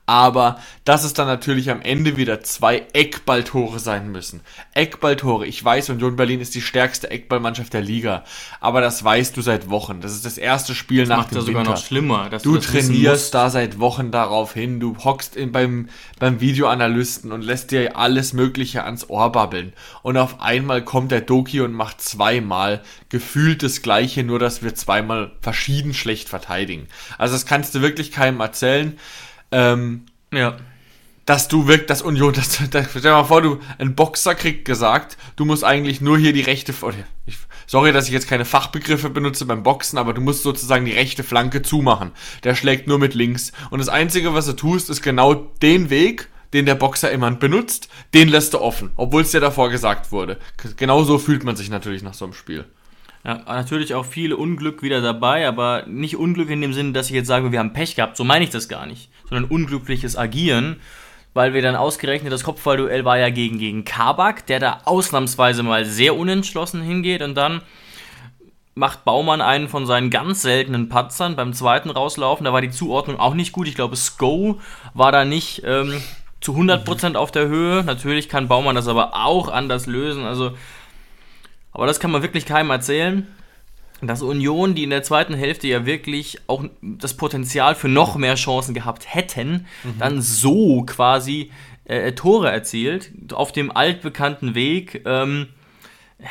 Aber 0.08 0.60
dass 0.84 1.02
es 1.02 1.14
dann 1.14 1.26
natürlich 1.26 1.68
am 1.68 1.82
Ende 1.82 2.16
wieder 2.16 2.40
zwei 2.40 2.86
Eckballtore 2.92 3.80
sein 3.80 4.12
müssen. 4.12 4.40
Eckballtore. 4.72 5.46
Ich 5.46 5.62
weiß, 5.64 5.90
Union 5.90 6.14
Berlin 6.14 6.40
ist 6.40 6.54
die 6.54 6.60
stärkste 6.60 7.10
Eckballmannschaft 7.10 7.72
der 7.72 7.80
Liga. 7.80 8.22
Aber 8.60 8.80
das 8.80 9.02
weißt 9.02 9.36
du 9.36 9.42
seit 9.42 9.68
Wochen. 9.68 10.00
Das 10.00 10.12
ist 10.12 10.24
das 10.24 10.38
erste 10.38 10.76
Spiel 10.76 11.06
nach 11.06 11.18
Macht 11.18 11.32
dem 11.32 11.38
das 11.38 11.46
sogar 11.46 11.62
Winter. 11.62 11.72
noch 11.72 11.84
schlimmer. 11.84 12.30
Dass 12.30 12.44
Du 12.44 12.54
das 12.54 12.72
wissen 12.72 12.92
trainierst 12.92 13.34
da 13.34 13.50
seit 13.50 13.80
Wochen 13.80 14.12
darauf 14.12 14.54
hin, 14.54 14.78
du 14.78 14.96
hockst 14.96 15.34
in, 15.34 15.50
beim, 15.50 15.88
beim 16.20 16.40
Videoanalysten 16.40 17.32
und 17.32 17.42
lässt 17.42 17.72
dir 17.72 17.96
alles 17.96 18.32
Mögliche 18.32 18.84
ans 18.84 19.10
Ohr 19.10 19.32
babbeln. 19.32 19.72
Und 20.02 20.18
auf 20.18 20.40
einmal 20.40 20.84
kommt 20.84 21.10
der 21.10 21.20
Doki 21.20 21.62
und 21.62 21.72
macht 21.72 22.00
zweimal 22.00 22.80
gefühlt 23.08 23.64
das 23.64 23.82
Gleiche, 23.82 24.22
nur 24.22 24.38
dass 24.38 24.62
wir 24.62 24.72
zweimal 24.76 25.25
verschieden 25.40 25.94
schlecht 25.94 26.28
verteidigen. 26.28 26.88
Also 27.19 27.34
das 27.34 27.46
kannst 27.46 27.75
du 27.75 27.81
wirklich 27.81 28.12
keinem 28.12 28.40
erzählen. 28.40 28.99
Ähm, 29.52 30.06
Ja. 30.32 30.56
dass 31.25 31.49
du 31.49 31.67
wirklich, 31.67 31.87
dass 31.88 32.02
Union, 32.02 32.32
das, 32.34 32.58
das, 32.70 32.87
stell 32.90 33.02
dir 33.02 33.11
mal 33.11 33.25
vor, 33.25 33.43
du, 33.43 33.61
ein 33.78 33.94
Boxer 33.94 34.34
kriegt 34.34 34.64
gesagt, 34.64 35.17
du 35.37 35.44
musst 35.44 35.64
eigentlich 35.64 36.00
nur 36.00 36.19
hier 36.19 36.32
die 36.32 36.40
rechte, 36.43 36.73
ich, 37.26 37.37
sorry, 37.67 37.93
dass 37.93 38.06
ich 38.06 38.12
jetzt 38.12 38.28
keine 38.28 38.44
Fachbegriffe 38.44 39.11
benutze 39.11 39.44
beim 39.44 39.62
Boxen, 39.62 39.99
aber 39.99 40.14
du 40.14 40.20
musst 40.20 40.43
sozusagen 40.43 40.84
die 40.84 40.93
rechte 40.93 41.25
Flanke 41.25 41.62
zumachen. 41.62 42.12
Der 42.44 42.55
schlägt 42.55 42.87
nur 42.87 42.99
mit 42.99 43.14
links. 43.14 43.52
Und 43.70 43.81
das 43.81 43.88
Einzige, 43.88 44.34
was 44.34 44.46
du 44.46 44.52
tust, 44.52 44.88
ist 44.90 45.02
genau 45.02 45.34
den 45.62 45.90
Weg, 45.90 46.29
den 46.52 46.64
der 46.64 46.76
Boxer 46.76 47.11
immer 47.11 47.31
benutzt, 47.32 47.88
den 48.14 48.29
lässt 48.29 48.55
du 48.55 48.61
offen, 48.61 48.90
obwohl 48.96 49.22
es 49.22 49.32
dir 49.32 49.40
davor 49.40 49.69
gesagt 49.69 50.12
wurde. 50.12 50.38
Genau 50.76 51.02
so 51.02 51.19
fühlt 51.19 51.43
man 51.43 51.56
sich 51.56 51.70
natürlich 51.70 52.02
nach 52.02 52.14
so 52.14 52.25
einem 52.25 52.34
Spiel. 52.34 52.64
Ja, 53.26 53.43
natürlich 53.44 53.93
auch 53.93 54.05
viel 54.05 54.32
Unglück 54.32 54.82
wieder 54.82 55.00
dabei, 55.00 55.48
aber 55.48 55.82
nicht 55.89 56.17
Unglück 56.17 56.48
in 56.48 56.60
dem 56.60 56.72
Sinne, 56.72 56.93
dass 56.93 57.08
ich 57.08 57.12
jetzt 57.17 57.27
sage, 57.27 57.50
wir 57.50 57.58
haben 57.58 57.72
Pech 57.72 57.96
gehabt. 57.96 58.17
So 58.17 58.22
meine 58.22 58.44
ich 58.44 58.50
das 58.50 58.69
gar 58.69 58.86
nicht. 58.86 59.10
Sondern 59.29 59.50
unglückliches 59.50 60.17
Agieren, 60.17 60.77
weil 61.34 61.53
wir 61.53 61.60
dann 61.60 61.74
ausgerechnet, 61.74 62.32
das 62.32 62.44
Kopfballduell 62.44 63.05
war 63.05 63.19
ja 63.19 63.31
gegen, 63.31 63.58
gegen 63.58 63.84
Kabak, 63.84 64.46
der 64.46 64.60
da 64.60 64.81
ausnahmsweise 64.84 65.65
mal 65.65 65.84
sehr 65.84 66.15
unentschlossen 66.15 66.82
hingeht 66.82 67.20
und 67.20 67.34
dann 67.34 67.62
macht 68.77 69.05
Baumann 69.05 69.41
einen 69.41 69.69
von 69.69 69.86
seinen 69.86 70.10
ganz 70.10 70.43
seltenen 70.43 70.89
Patzern 70.89 71.34
beim 71.34 71.53
zweiten 71.53 71.91
rauslaufen. 71.91 72.44
Da 72.44 72.53
war 72.53 72.60
die 72.60 72.70
Zuordnung 72.70 73.19
auch 73.19 73.34
nicht 73.34 73.50
gut. 73.50 73.67
Ich 73.67 73.74
glaube, 73.74 73.96
Sko 73.96 74.60
war 74.94 75.10
da 75.10 75.24
nicht 75.24 75.62
ähm, 75.65 76.00
zu 76.41 76.53
100% 76.53 77.17
auf 77.17 77.32
der 77.32 77.48
Höhe. 77.48 77.82
Natürlich 77.82 78.29
kann 78.29 78.46
Baumann 78.46 78.77
das 78.77 78.86
aber 78.86 79.17
auch 79.17 79.48
anders 79.48 79.86
lösen. 79.86 80.24
Also 80.24 80.53
aber 81.76 81.86
das 81.86 82.00
kann 82.00 82.10
man 82.10 82.22
wirklich 82.22 82.46
keinem 82.46 82.70
erzählen. 82.70 83.26
Dass 84.00 84.22
Union, 84.22 84.74
die 84.74 84.84
in 84.84 84.90
der 84.90 85.02
zweiten 85.02 85.34
Hälfte 85.34 85.68
ja 85.68 85.84
wirklich 85.84 86.38
auch 86.46 86.64
das 86.80 87.14
Potenzial 87.18 87.74
für 87.74 87.88
noch 87.88 88.16
mehr 88.16 88.34
Chancen 88.34 88.74
gehabt 88.74 89.14
hätten, 89.14 89.66
dann 89.98 90.22
so 90.22 90.84
quasi 90.84 91.50
äh, 91.84 92.12
Tore 92.12 92.50
erzielt, 92.50 93.10
auf 93.32 93.52
dem 93.52 93.74
altbekannten 93.74 94.54
Weg. 94.54 95.02
Ähm, 95.04 95.48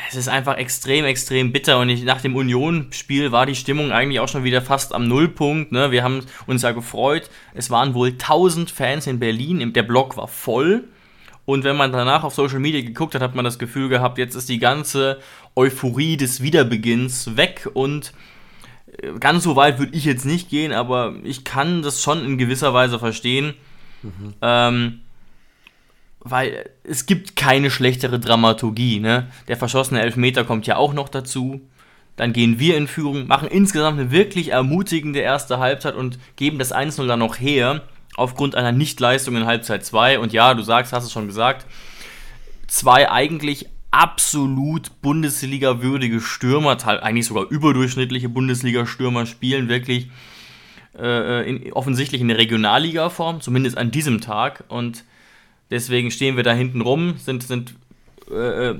es 0.08 0.16
ist 0.16 0.28
einfach 0.28 0.56
extrem, 0.56 1.04
extrem 1.04 1.52
bitter. 1.52 1.78
Und 1.78 1.90
ich, 1.90 2.02
nach 2.02 2.20
dem 2.20 2.34
Union-Spiel 2.34 3.30
war 3.30 3.46
die 3.46 3.54
Stimmung 3.54 3.92
eigentlich 3.92 4.18
auch 4.18 4.28
schon 4.28 4.42
wieder 4.42 4.62
fast 4.62 4.92
am 4.92 5.06
Nullpunkt. 5.06 5.70
Ne? 5.70 5.92
Wir 5.92 6.02
haben 6.02 6.24
uns 6.48 6.62
ja 6.62 6.72
gefreut. 6.72 7.30
Es 7.54 7.70
waren 7.70 7.94
wohl 7.94 8.08
1000 8.08 8.70
Fans 8.70 9.06
in 9.06 9.20
Berlin. 9.20 9.72
Der 9.72 9.84
Block 9.84 10.16
war 10.16 10.26
voll. 10.26 10.88
Und 11.46 11.62
wenn 11.62 11.76
man 11.76 11.92
danach 11.92 12.24
auf 12.24 12.34
Social 12.34 12.58
Media 12.58 12.82
geguckt 12.82 13.14
hat, 13.14 13.22
hat 13.22 13.36
man 13.36 13.44
das 13.44 13.58
Gefühl 13.58 13.88
gehabt, 13.88 14.18
jetzt 14.18 14.34
ist 14.34 14.48
die 14.48 14.58
ganze 14.58 15.20
Euphorie 15.54 16.16
des 16.16 16.42
Wiederbeginns 16.42 17.36
weg 17.36 17.68
und 17.72 18.12
äh, 19.00 19.12
ganz 19.20 19.44
so 19.44 19.54
weit 19.54 19.78
würde 19.78 19.96
ich 19.96 20.04
jetzt 20.04 20.26
nicht 20.26 20.50
gehen, 20.50 20.72
aber 20.72 21.14
ich 21.22 21.44
kann 21.44 21.82
das 21.82 22.02
schon 22.02 22.24
in 22.24 22.36
gewisser 22.36 22.74
Weise 22.74 22.98
verstehen, 22.98 23.54
ähm, 24.42 25.00
weil 26.18 26.68
es 26.82 27.06
gibt 27.06 27.36
keine 27.36 27.70
schlechtere 27.70 28.18
Dramaturgie. 28.18 28.98
Ne? 28.98 29.28
Der 29.46 29.56
verschossene 29.56 30.02
Elfmeter 30.02 30.42
kommt 30.42 30.66
ja 30.66 30.76
auch 30.76 30.92
noch 30.92 31.08
dazu. 31.08 31.60
Dann 32.16 32.32
gehen 32.32 32.58
wir 32.58 32.76
in 32.76 32.88
Führung, 32.88 33.28
machen 33.28 33.46
insgesamt 33.46 34.00
eine 34.00 34.10
wirklich 34.10 34.50
ermutigende 34.50 35.20
erste 35.20 35.58
Halbzeit 35.58 35.94
und 35.94 36.18
geben 36.34 36.58
das 36.58 36.74
1-0 36.74 37.06
dann 37.06 37.20
noch 37.20 37.38
her 37.38 37.82
aufgrund 38.16 38.54
einer 38.54 38.72
Nichtleistung 38.72 39.36
in 39.36 39.46
Halbzeit 39.46 39.84
2. 39.84 40.18
Und 40.18 40.32
ja, 40.32 40.54
du 40.54 40.62
sagst, 40.62 40.92
hast 40.92 41.04
es 41.04 41.12
schon 41.12 41.26
gesagt, 41.26 41.66
zwei 42.66 43.10
eigentlich 43.10 43.68
absolut 43.90 45.00
Bundesliga-würdige 45.00 46.20
Stürmer, 46.20 46.76
eigentlich 46.86 47.26
sogar 47.26 47.48
überdurchschnittliche 47.48 48.28
Bundesliga-Stürmer 48.28 49.26
spielen 49.26 49.68
wirklich 49.68 50.10
äh, 50.98 51.48
in, 51.48 51.72
offensichtlich 51.72 52.20
in 52.20 52.28
der 52.28 52.38
Regionalliga-Form, 52.38 53.40
zumindest 53.40 53.78
an 53.78 53.90
diesem 53.90 54.20
Tag. 54.20 54.64
Und 54.68 55.04
deswegen 55.70 56.10
stehen 56.10 56.36
wir 56.36 56.42
da 56.42 56.52
hinten 56.52 56.80
rum, 56.80 57.16
sind, 57.18 57.42
sind 57.42 57.74
äh, 58.30 58.74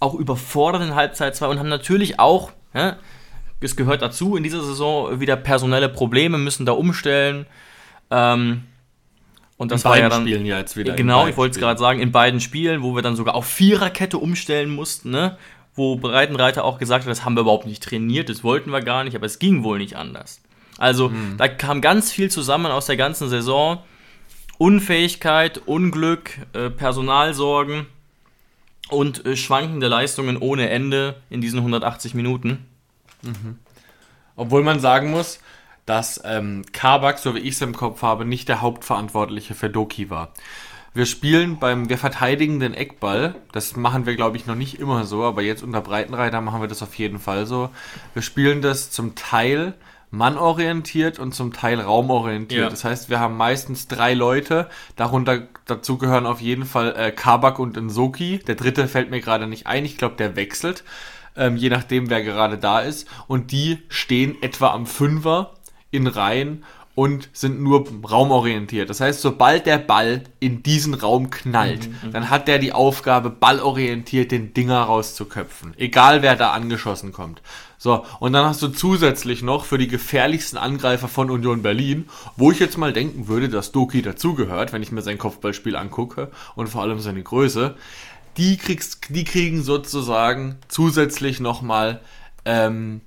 auch 0.00 0.14
überfordert 0.14 0.82
in 0.82 0.94
Halbzeit 0.94 1.34
2 1.34 1.48
und 1.48 1.58
haben 1.58 1.68
natürlich 1.68 2.20
auch, 2.20 2.52
ja, 2.74 2.96
es 3.60 3.74
gehört 3.74 4.02
dazu, 4.02 4.36
in 4.36 4.44
dieser 4.44 4.62
Saison 4.62 5.18
wieder 5.18 5.34
personelle 5.34 5.88
Probleme, 5.88 6.38
müssen 6.38 6.64
da 6.64 6.72
umstellen. 6.72 7.46
Ähm, 8.10 8.64
und 9.56 9.72
das 9.72 9.82
in 9.84 9.90
war 9.90 9.98
ja 9.98 10.08
dann. 10.08 10.22
Spielen 10.22 10.46
ja 10.46 10.58
jetzt 10.58 10.76
wieder. 10.76 10.94
Genau, 10.94 11.26
ich 11.26 11.36
wollte 11.36 11.52
es 11.56 11.58
gerade 11.58 11.78
sagen, 11.78 12.00
in 12.00 12.12
beiden 12.12 12.40
Spielen, 12.40 12.82
wo 12.82 12.94
wir 12.94 13.02
dann 13.02 13.16
sogar 13.16 13.34
auf 13.34 13.46
Viererkette 13.46 14.18
umstellen 14.18 14.70
mussten, 14.70 15.10
ne? 15.10 15.36
Wo 15.74 15.96
Breitenreiter 15.96 16.64
auch 16.64 16.78
gesagt 16.78 17.04
hat, 17.04 17.10
das 17.10 17.24
haben 17.24 17.34
wir 17.34 17.42
überhaupt 17.42 17.66
nicht 17.66 17.82
trainiert, 17.82 18.28
das 18.28 18.42
wollten 18.42 18.70
wir 18.70 18.80
gar 18.80 19.04
nicht, 19.04 19.14
aber 19.14 19.26
es 19.26 19.38
ging 19.38 19.62
wohl 19.62 19.78
nicht 19.78 19.96
anders. 19.96 20.40
Also, 20.76 21.08
mhm. 21.08 21.36
da 21.36 21.48
kam 21.48 21.80
ganz 21.80 22.12
viel 22.12 22.30
zusammen 22.30 22.66
aus 22.66 22.86
der 22.86 22.96
ganzen 22.96 23.28
Saison. 23.28 23.78
Unfähigkeit, 24.58 25.58
Unglück, 25.66 26.30
äh, 26.52 26.70
Personalsorgen 26.70 27.86
und 28.88 29.24
äh, 29.24 29.36
schwankende 29.36 29.88
Leistungen 29.88 30.36
ohne 30.36 30.68
Ende 30.70 31.16
in 31.30 31.40
diesen 31.40 31.58
180 31.58 32.14
Minuten. 32.14 32.66
Mhm. 33.22 33.58
Obwohl 34.36 34.62
man 34.62 34.80
sagen 34.80 35.10
muss, 35.10 35.40
dass 35.88 36.20
ähm, 36.24 36.64
Kabak, 36.72 37.18
so 37.18 37.34
wie 37.34 37.40
ich 37.40 37.54
es 37.54 37.62
im 37.62 37.74
Kopf 37.74 38.02
habe, 38.02 38.24
nicht 38.24 38.48
der 38.48 38.60
Hauptverantwortliche 38.60 39.54
für 39.54 39.70
Doki 39.70 40.10
war. 40.10 40.32
Wir 40.92 41.06
spielen 41.06 41.58
beim, 41.58 41.88
wir 41.88 41.96
verteidigen 41.96 42.60
den 42.60 42.74
Eckball. 42.74 43.36
Das 43.52 43.76
machen 43.76 44.04
wir, 44.04 44.16
glaube 44.16 44.36
ich, 44.36 44.46
noch 44.46 44.54
nicht 44.54 44.80
immer 44.80 45.04
so, 45.04 45.24
aber 45.24 45.42
jetzt 45.42 45.62
unter 45.62 45.80
Breitenreiter 45.80 46.40
machen 46.40 46.60
wir 46.60 46.68
das 46.68 46.82
auf 46.82 46.94
jeden 46.96 47.18
Fall 47.18 47.46
so. 47.46 47.70
Wir 48.14 48.22
spielen 48.22 48.62
das 48.62 48.90
zum 48.90 49.14
Teil 49.14 49.74
mannorientiert 50.10 51.18
und 51.18 51.34
zum 51.34 51.52
Teil 51.52 51.80
raumorientiert. 51.80 52.62
Ja. 52.62 52.68
Das 52.68 52.84
heißt, 52.84 53.10
wir 53.10 53.20
haben 53.20 53.36
meistens 53.36 53.88
drei 53.88 54.14
Leute. 54.14 54.68
Darunter 54.96 55.46
dazu 55.66 55.98
gehören 55.98 56.26
auf 56.26 56.40
jeden 56.40 56.64
Fall 56.64 56.94
äh, 56.96 57.12
Kabak 57.12 57.58
und 57.58 57.76
Nsoki. 57.76 58.40
Der 58.46 58.54
dritte 58.54 58.88
fällt 58.88 59.10
mir 59.10 59.20
gerade 59.20 59.46
nicht 59.46 59.66
ein. 59.66 59.84
Ich 59.84 59.98
glaube, 59.98 60.16
der 60.16 60.36
wechselt. 60.36 60.84
Ähm, 61.36 61.56
je 61.56 61.68
nachdem, 61.68 62.10
wer 62.10 62.22
gerade 62.22 62.58
da 62.58 62.80
ist. 62.80 63.06
Und 63.26 63.52
die 63.52 63.78
stehen 63.88 64.36
etwa 64.42 64.72
am 64.72 64.86
Fünfer 64.86 65.52
in 65.90 66.06
Reihen 66.06 66.64
und 66.98 67.28
sind 67.32 67.60
nur 67.60 67.86
raumorientiert. 68.10 68.90
Das 68.90 69.00
heißt, 69.00 69.20
sobald 69.20 69.66
der 69.66 69.78
Ball 69.78 70.24
in 70.40 70.64
diesen 70.64 70.94
Raum 70.94 71.30
knallt, 71.30 71.88
mhm, 71.88 72.08
mhm, 72.08 72.12
dann 72.12 72.28
hat 72.28 72.48
der 72.48 72.58
die 72.58 72.72
Aufgabe, 72.72 73.30
ballorientiert 73.30 74.32
den 74.32 74.52
Dinger 74.52 74.80
rauszuköpfen. 74.80 75.74
Egal 75.76 76.22
wer 76.22 76.34
da 76.34 76.50
angeschossen 76.50 77.12
kommt. 77.12 77.40
So, 77.78 78.04
und 78.18 78.32
dann 78.32 78.44
hast 78.44 78.60
du 78.62 78.68
zusätzlich 78.68 79.42
noch 79.42 79.64
für 79.64 79.78
die 79.78 79.86
gefährlichsten 79.86 80.58
Angreifer 80.58 81.06
von 81.06 81.30
Union 81.30 81.62
Berlin, 81.62 82.08
wo 82.36 82.50
ich 82.50 82.58
jetzt 82.58 82.76
mal 82.78 82.92
denken 82.92 83.28
würde, 83.28 83.48
dass 83.48 83.70
Doki 83.70 84.02
dazugehört, 84.02 84.72
wenn 84.72 84.82
ich 84.82 84.90
mir 84.90 85.02
sein 85.02 85.18
Kopfballspiel 85.18 85.76
angucke 85.76 86.32
und 86.56 86.68
vor 86.68 86.82
allem 86.82 86.98
seine 86.98 87.22
Größe, 87.22 87.76
die, 88.36 88.56
kriegst, 88.56 89.02
die 89.10 89.22
kriegen 89.22 89.62
sozusagen 89.62 90.56
zusätzlich 90.66 91.38
nochmal 91.38 92.00
ähm, 92.44 93.02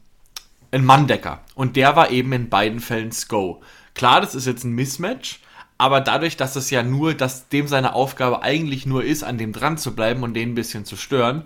einen 0.72 0.86
Manndecker. 0.86 1.42
Und 1.56 1.76
der 1.76 1.96
war 1.96 2.12
eben 2.12 2.32
in 2.34 2.50
beiden 2.50 2.80
Fällen 2.80 3.12
Sko. 3.12 3.62
Klar, 3.94 4.22
das 4.22 4.36
ist 4.36 4.48
jetzt 4.48 4.64
ein 4.64 4.74
Mismatch, 4.74 5.42
aber 5.78 6.00
dadurch, 6.00 6.38
dass 6.38 6.56
es 6.56 6.70
ja 6.70 6.84
nur, 6.84 7.14
dass 7.14 7.50
dem 7.50 7.68
seine 7.68 7.94
Aufgabe 7.94 8.42
eigentlich 8.44 8.86
nur 8.86 9.04
ist, 9.04 9.24
an 9.24 9.38
dem 9.38 9.52
dran 9.52 9.78
zu 9.78 9.96
bleiben 9.96 10.24
und 10.24 10.34
den 10.34 10.52
ein 10.52 10.56
bisschen 10.56 10.86
zu 10.86 10.96
stören, 10.96 11.44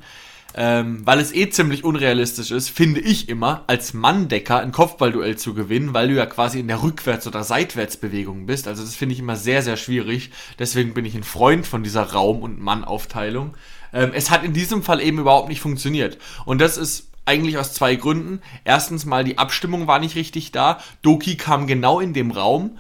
ähm, 0.58 1.06
weil 1.06 1.20
es 1.20 1.34
eh 1.34 1.50
ziemlich 1.50 1.84
unrealistisch 1.84 2.52
ist, 2.52 2.70
finde 2.70 3.02
ich 3.02 3.28
immer, 3.28 3.66
als 3.68 3.94
Manndecker 3.94 4.60
ein 4.60 4.72
Kopfballduell 4.72 5.38
zu 5.38 5.54
gewinnen, 5.54 5.94
weil 5.94 6.08
du 6.08 6.16
ja 6.16 6.26
quasi 6.26 6.60
in 6.60 6.70
der 6.70 6.82
Rückwärts- 6.82 7.28
oder 7.28 7.44
Seitwärtsbewegung 7.44 8.46
bist. 8.46 8.68
Also 8.68 8.84
das 8.84 8.96
finde 8.96 9.14
ich 9.14 9.20
immer 9.20 9.36
sehr, 9.36 9.62
sehr 9.64 9.76
schwierig. 9.76 10.32
Deswegen 10.58 10.94
bin 10.94 11.04
ich 11.04 11.16
ein 11.16 11.24
Freund 11.24 11.68
von 11.68 11.84
dieser 11.84 12.04
Raum- 12.04 12.42
und 12.42 12.62
Mannaufteilung. 12.62 13.58
Ähm, 13.92 14.12
es 14.14 14.32
hat 14.32 14.46
in 14.46 14.54
diesem 14.54 14.82
Fall 14.82 15.02
eben 15.02 15.20
überhaupt 15.20 15.50
nicht 15.50 15.60
funktioniert. 15.60 16.18
Und 16.46 16.62
das 16.62 16.78
ist 16.78 17.10
eigentlich 17.26 17.58
aus 17.58 17.74
zwei 17.74 17.96
Gründen. 17.96 18.42
Erstens 18.64 19.06
mal, 19.06 19.24
die 19.24 19.38
Abstimmung 19.38 19.88
war 19.88 20.00
nicht 20.00 20.16
richtig 20.16 20.52
da. 20.52 20.80
Doki 21.02 21.38
kam 21.38 21.68
genau 21.68 22.00
in 22.00 22.14
dem 22.14 22.32
Raum, 22.32 22.78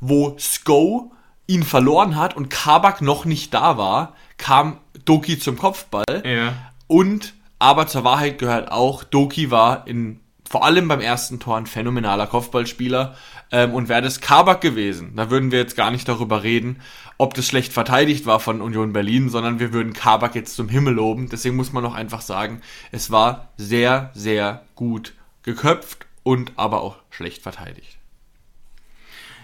wo 0.00 0.36
Sko 0.38 1.12
ihn 1.46 1.62
verloren 1.62 2.16
hat 2.16 2.36
und 2.36 2.50
Kabak 2.50 3.00
noch 3.00 3.24
nicht 3.24 3.54
da 3.54 3.78
war, 3.78 4.14
kam 4.36 4.78
Doki 5.04 5.38
zum 5.38 5.58
Kopfball. 5.58 6.22
Ja. 6.24 6.54
Und, 6.86 7.34
aber 7.58 7.86
zur 7.86 8.04
Wahrheit 8.04 8.38
gehört 8.38 8.70
auch, 8.70 9.02
Doki 9.02 9.50
war 9.50 9.86
in, 9.86 10.20
vor 10.48 10.64
allem 10.64 10.86
beim 10.88 11.00
ersten 11.00 11.40
Tor 11.40 11.56
ein 11.56 11.66
phänomenaler 11.66 12.26
Kopfballspieler. 12.26 13.16
Ähm, 13.50 13.72
und 13.72 13.88
wäre 13.88 14.02
das 14.02 14.20
Kabak 14.20 14.60
gewesen, 14.60 15.16
da 15.16 15.30
würden 15.30 15.50
wir 15.50 15.58
jetzt 15.58 15.76
gar 15.76 15.90
nicht 15.90 16.06
darüber 16.06 16.42
reden, 16.42 16.80
ob 17.16 17.32
das 17.34 17.46
schlecht 17.46 17.72
verteidigt 17.72 18.26
war 18.26 18.40
von 18.40 18.60
Union 18.60 18.92
Berlin, 18.92 19.30
sondern 19.30 19.58
wir 19.58 19.72
würden 19.72 19.94
Kabak 19.94 20.34
jetzt 20.34 20.54
zum 20.54 20.68
Himmel 20.68 20.94
loben. 20.94 21.28
Deswegen 21.30 21.56
muss 21.56 21.72
man 21.72 21.82
noch 21.82 21.94
einfach 21.94 22.20
sagen, 22.20 22.60
es 22.92 23.10
war 23.10 23.48
sehr, 23.56 24.10
sehr 24.14 24.64
gut 24.74 25.14
geköpft 25.42 26.06
und 26.22 26.52
aber 26.56 26.82
auch 26.82 26.96
schlecht 27.10 27.42
verteidigt. 27.42 27.98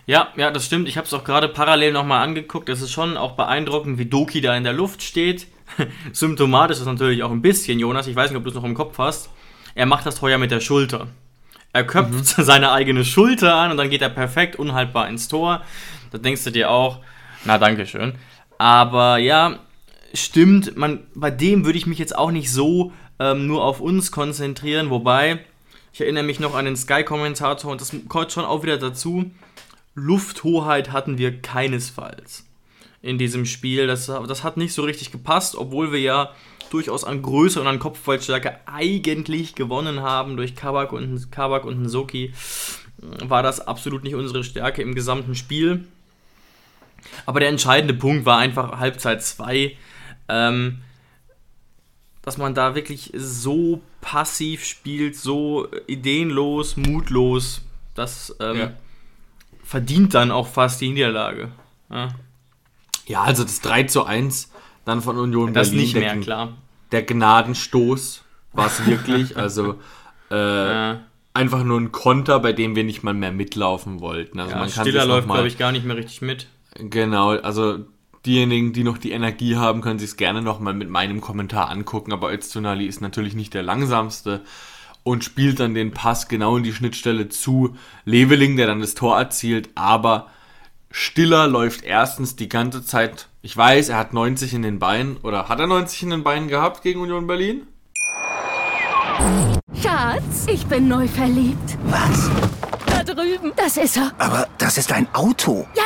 Ja, 0.06 0.28
ja, 0.36 0.50
das 0.50 0.66
stimmt. 0.66 0.86
Ich 0.86 0.98
habe 0.98 1.06
es 1.06 1.14
auch 1.14 1.24
gerade 1.24 1.48
parallel 1.48 1.92
nochmal 1.92 2.22
angeguckt. 2.22 2.68
Es 2.68 2.82
ist 2.82 2.92
schon 2.92 3.16
auch 3.16 3.32
beeindruckend, 3.32 3.98
wie 3.98 4.04
Doki 4.04 4.42
da 4.42 4.54
in 4.54 4.64
der 4.64 4.74
Luft 4.74 5.02
steht. 5.02 5.46
Symptomatisch 6.12 6.78
ist 6.78 6.84
natürlich 6.84 7.22
auch 7.22 7.30
ein 7.30 7.40
bisschen, 7.40 7.78
Jonas, 7.78 8.06
ich 8.06 8.14
weiß 8.14 8.30
nicht, 8.30 8.36
ob 8.36 8.44
du 8.44 8.50
es 8.50 8.54
noch 8.54 8.64
im 8.64 8.74
Kopf 8.74 8.98
hast. 8.98 9.30
Er 9.74 9.86
macht 9.86 10.04
das 10.04 10.20
Heuer 10.20 10.36
mit 10.36 10.50
der 10.50 10.60
Schulter. 10.60 11.08
Er 11.74 11.84
köpft 11.84 12.12
mhm. 12.12 12.22
seine 12.44 12.72
eigene 12.72 13.04
Schulter 13.04 13.54
an 13.56 13.72
und 13.72 13.76
dann 13.76 13.90
geht 13.90 14.00
er 14.00 14.08
perfekt 14.08 14.56
unhaltbar 14.56 15.08
ins 15.08 15.28
Tor. 15.28 15.62
Da 16.12 16.18
denkst 16.18 16.44
du 16.44 16.50
dir 16.50 16.70
auch, 16.70 17.00
na 17.44 17.58
danke 17.58 17.86
schön. 17.86 18.14
Aber 18.56 19.18
ja, 19.18 19.58
stimmt, 20.14 20.76
man, 20.76 21.00
bei 21.14 21.30
dem 21.30 21.66
würde 21.66 21.76
ich 21.76 21.86
mich 21.86 21.98
jetzt 21.98 22.16
auch 22.16 22.30
nicht 22.30 22.50
so 22.50 22.92
ähm, 23.18 23.48
nur 23.48 23.64
auf 23.64 23.80
uns 23.80 24.12
konzentrieren, 24.12 24.88
wobei 24.88 25.40
ich 25.92 26.00
erinnere 26.00 26.22
mich 26.22 26.38
noch 26.40 26.54
an 26.54 26.64
den 26.64 26.76
Sky-Kommentator 26.76 27.70
und 27.70 27.80
das 27.80 27.92
kommt 28.08 28.30
schon 28.32 28.44
auch 28.44 28.62
wieder 28.62 28.78
dazu. 28.78 29.30
Lufthoheit 29.96 30.92
hatten 30.92 31.18
wir 31.18 31.40
keinesfalls 31.40 32.46
in 33.02 33.18
diesem 33.18 33.46
Spiel. 33.46 33.88
Das, 33.88 34.06
das 34.06 34.44
hat 34.44 34.56
nicht 34.56 34.74
so 34.74 34.82
richtig 34.82 35.10
gepasst, 35.10 35.56
obwohl 35.56 35.92
wir 35.92 36.00
ja 36.00 36.30
durchaus 36.70 37.04
an 37.04 37.22
Größe 37.22 37.60
und 37.60 37.66
an 37.66 37.78
Kopfballstärke 37.78 38.58
eigentlich 38.66 39.54
gewonnen 39.54 40.00
haben 40.00 40.36
durch 40.36 40.56
Kabak 40.56 40.92
und, 40.92 41.30
Kabak 41.30 41.64
und 41.64 41.82
Nsoki. 41.82 42.32
War 42.98 43.42
das 43.42 43.60
absolut 43.60 44.04
nicht 44.04 44.14
unsere 44.14 44.44
Stärke 44.44 44.82
im 44.82 44.94
gesamten 44.94 45.34
Spiel. 45.34 45.86
Aber 47.26 47.40
der 47.40 47.50
entscheidende 47.50 47.94
Punkt 47.94 48.24
war 48.24 48.38
einfach 48.38 48.78
Halbzeit 48.78 49.22
2. 49.22 49.76
Ähm, 50.28 50.80
dass 52.24 52.38
man 52.38 52.54
da 52.54 52.74
wirklich 52.74 53.12
so 53.14 53.82
passiv 54.00 54.64
spielt, 54.64 55.14
so 55.14 55.68
ideenlos, 55.86 56.76
mutlos, 56.78 57.60
das 57.94 58.34
ähm, 58.40 58.56
ja. 58.56 58.72
verdient 59.62 60.14
dann 60.14 60.30
auch 60.30 60.46
fast 60.46 60.80
die 60.80 60.88
Niederlage. 60.88 61.52
Ja. 61.90 62.08
Ja, 63.06 63.22
also 63.22 63.42
das 63.44 63.60
3 63.60 63.84
zu 63.84 64.04
1 64.04 64.50
dann 64.84 65.00
von 65.00 65.18
Union 65.18 65.52
das 65.52 65.70
Berlin. 65.70 65.86
Das 65.86 65.94
nicht 65.94 66.00
mehr, 66.02 66.14
der, 66.14 66.22
klar. 66.22 66.52
Der 66.92 67.02
Gnadenstoß 67.02 68.22
war 68.52 68.66
es 68.66 68.86
wirklich. 68.86 69.36
also 69.36 69.80
äh, 70.30 70.36
ja. 70.36 71.00
einfach 71.32 71.64
nur 71.64 71.80
ein 71.80 71.92
Konter, 71.92 72.40
bei 72.40 72.52
dem 72.52 72.76
wir 72.76 72.84
nicht 72.84 73.02
mal 73.02 73.14
mehr 73.14 73.32
mitlaufen 73.32 74.00
wollten. 74.00 74.40
Also 74.40 74.52
ja, 74.52 74.58
man 74.58 74.70
kann 74.70 74.84
Stiller 74.84 75.06
läuft, 75.06 75.28
glaube 75.28 75.48
ich, 75.48 75.58
gar 75.58 75.72
nicht 75.72 75.84
mehr 75.84 75.96
richtig 75.96 76.22
mit. 76.22 76.46
Genau, 76.76 77.30
also 77.30 77.84
diejenigen, 78.26 78.72
die 78.72 78.84
noch 78.84 78.98
die 78.98 79.12
Energie 79.12 79.56
haben, 79.56 79.80
können 79.80 79.98
sich 79.98 80.10
es 80.10 80.16
gerne 80.16 80.42
nochmal 80.42 80.74
mit 80.74 80.88
meinem 80.88 81.20
Kommentar 81.20 81.70
angucken. 81.70 82.12
Aber 82.12 82.32
Öztunali 82.32 82.86
ist 82.86 83.00
natürlich 83.00 83.34
nicht 83.34 83.54
der 83.54 83.62
langsamste 83.62 84.42
und 85.02 85.22
spielt 85.22 85.60
dann 85.60 85.74
den 85.74 85.92
Pass 85.92 86.28
genau 86.28 86.56
in 86.56 86.64
die 86.64 86.72
Schnittstelle 86.72 87.28
zu 87.28 87.76
Leveling, 88.04 88.56
der 88.56 88.66
dann 88.66 88.80
das 88.80 88.94
Tor 88.94 89.18
erzielt. 89.18 89.68
Aber 89.74 90.28
Stiller 90.90 91.46
läuft 91.46 91.84
erstens 91.84 92.36
die 92.36 92.48
ganze 92.48 92.84
Zeit. 92.84 93.28
Ich 93.44 93.54
weiß, 93.54 93.90
er 93.90 93.98
hat 93.98 94.14
90 94.14 94.54
in 94.54 94.62
den 94.62 94.78
Beinen. 94.78 95.18
Oder 95.18 95.50
hat 95.50 95.60
er 95.60 95.66
90 95.66 96.04
in 96.04 96.08
den 96.08 96.24
Beinen 96.24 96.48
gehabt 96.48 96.80
gegen 96.80 97.02
Union 97.02 97.26
Berlin? 97.26 97.66
Schatz, 99.82 100.46
ich 100.46 100.64
bin 100.64 100.88
neu 100.88 101.06
verliebt. 101.06 101.76
Was? 101.84 102.30
Da 102.86 103.04
drüben. 103.04 103.52
Das 103.54 103.76
ist 103.76 103.98
er. 103.98 104.12
Aber 104.16 104.48
das 104.56 104.78
ist 104.78 104.90
ein 104.92 105.06
Auto. 105.12 105.66
Ja, 105.76 105.82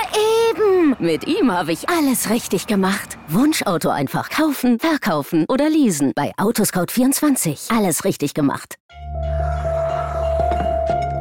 eben. 0.53 0.95
Mit 1.01 1.27
ihm 1.27 1.51
habe 1.51 1.73
ich 1.73 1.89
alles 1.89 2.31
richtig 2.31 2.69
gemacht. 2.69 3.19
Wunschauto 3.27 3.89
einfach 3.89 4.31
kaufen, 4.31 4.79
verkaufen 4.79 5.45
oder 5.49 5.69
leasen. 5.69 6.13
Bei 6.15 6.31
Autoscout24. 6.37 7.77
Alles 7.77 8.05
richtig 8.05 8.35
gemacht. 8.35 8.77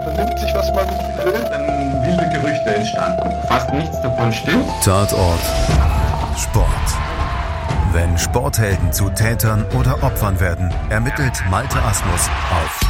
Vernimmt 0.04 0.38
sich, 0.38 0.54
was 0.54 0.68
man 0.72 0.88
will, 1.26 1.34
dann 1.50 2.06
wilde 2.06 2.30
Gerüchte 2.30 2.76
entstanden. 2.76 3.32
Fast 3.48 3.74
nichts 3.74 4.00
davon 4.04 4.32
stimmt. 4.32 4.70
Tatort. 4.84 5.42
Sport. 6.38 6.68
Wenn 7.92 8.18
Sporthelden 8.18 8.94
zu 8.94 9.10
Tätern 9.10 9.66
oder 9.78 10.04
Opfern 10.04 10.40
werden, 10.40 10.74
ermittelt 10.90 11.44
Malte 11.50 11.82
Asmus 11.82 12.30
auf 12.52 12.82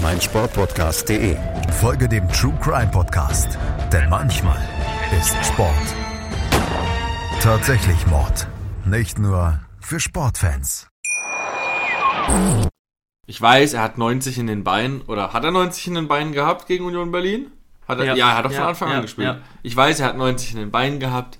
meinsportpodcast.de. 0.00 1.36
Folge 1.80 2.08
dem 2.08 2.28
True 2.28 2.54
Crime 2.60 2.90
Podcast, 2.90 3.58
denn 3.92 4.08
manchmal 4.08 4.60
ist 5.20 5.36
Sport 5.46 5.94
tatsächlich 7.42 8.06
Mord. 8.06 8.46
Nicht 8.84 9.18
nur 9.18 9.58
für 9.80 9.98
Sportfans. 9.98 10.88
Ich 13.26 13.42
weiß, 13.42 13.74
er 13.74 13.82
hat 13.82 13.98
90 13.98 14.38
in 14.38 14.46
den 14.46 14.62
Beinen, 14.62 15.02
oder 15.02 15.32
hat 15.32 15.42
er 15.42 15.50
90 15.50 15.88
in 15.88 15.94
den 15.94 16.08
Beinen 16.08 16.32
gehabt 16.32 16.66
gegen 16.68 16.84
Union 16.84 17.10
Berlin? 17.10 17.50
Hat 17.92 17.98
er, 18.00 18.06
ja. 18.06 18.14
Ja. 18.16 18.30
er 18.30 18.36
hat 18.38 18.44
doch 18.44 18.52
von 18.52 18.64
Anfang 18.64 18.92
an 18.92 19.02
gespielt. 19.02 19.36
Ich 19.62 19.76
weiß, 19.76 20.00
er 20.00 20.06
hat 20.08 20.16
90 20.16 20.52
in 20.52 20.58
den 20.58 20.70
Beinen 20.70 21.00
gehabt, 21.00 21.38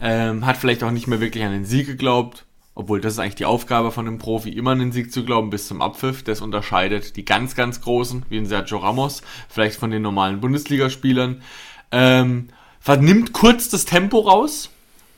ähm, 0.00 0.46
hat 0.46 0.56
vielleicht 0.56 0.82
auch 0.82 0.90
nicht 0.90 1.06
mehr 1.06 1.20
wirklich 1.20 1.44
an 1.44 1.52
den 1.52 1.64
Sieg 1.64 1.86
geglaubt, 1.86 2.44
obwohl 2.74 3.00
das 3.00 3.14
ist 3.14 3.18
eigentlich 3.18 3.36
die 3.36 3.44
Aufgabe 3.44 3.90
von 3.92 4.06
einem 4.06 4.18
Profi, 4.18 4.50
immer 4.50 4.72
an 4.72 4.78
den 4.78 4.92
Sieg 4.92 5.12
zu 5.12 5.24
glauben 5.24 5.50
bis 5.50 5.68
zum 5.68 5.82
Abpfiff. 5.82 6.22
Das 6.22 6.40
unterscheidet 6.40 7.16
die 7.16 7.24
ganz, 7.24 7.54
ganz 7.54 7.80
Großen, 7.82 8.24
wie 8.28 8.38
ein 8.38 8.46
Sergio 8.46 8.78
Ramos, 8.78 9.22
vielleicht 9.48 9.78
von 9.78 9.90
den 9.90 10.02
normalen 10.02 10.40
Bundesligaspielern. 10.40 11.42
Ähm, 11.90 12.48
vernimmt 12.80 13.32
kurz 13.32 13.68
das 13.68 13.84
Tempo 13.84 14.20
raus, 14.20 14.70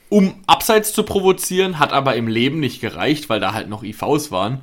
um 0.08 0.34
Abseits 0.46 0.92
zu 0.92 1.02
provozieren, 1.04 1.78
hat 1.78 1.92
aber 1.92 2.16
im 2.16 2.28
Leben 2.28 2.60
nicht 2.60 2.80
gereicht, 2.80 3.28
weil 3.28 3.40
da 3.40 3.52
halt 3.52 3.68
noch 3.68 3.82
IVs 3.82 4.30
waren 4.30 4.60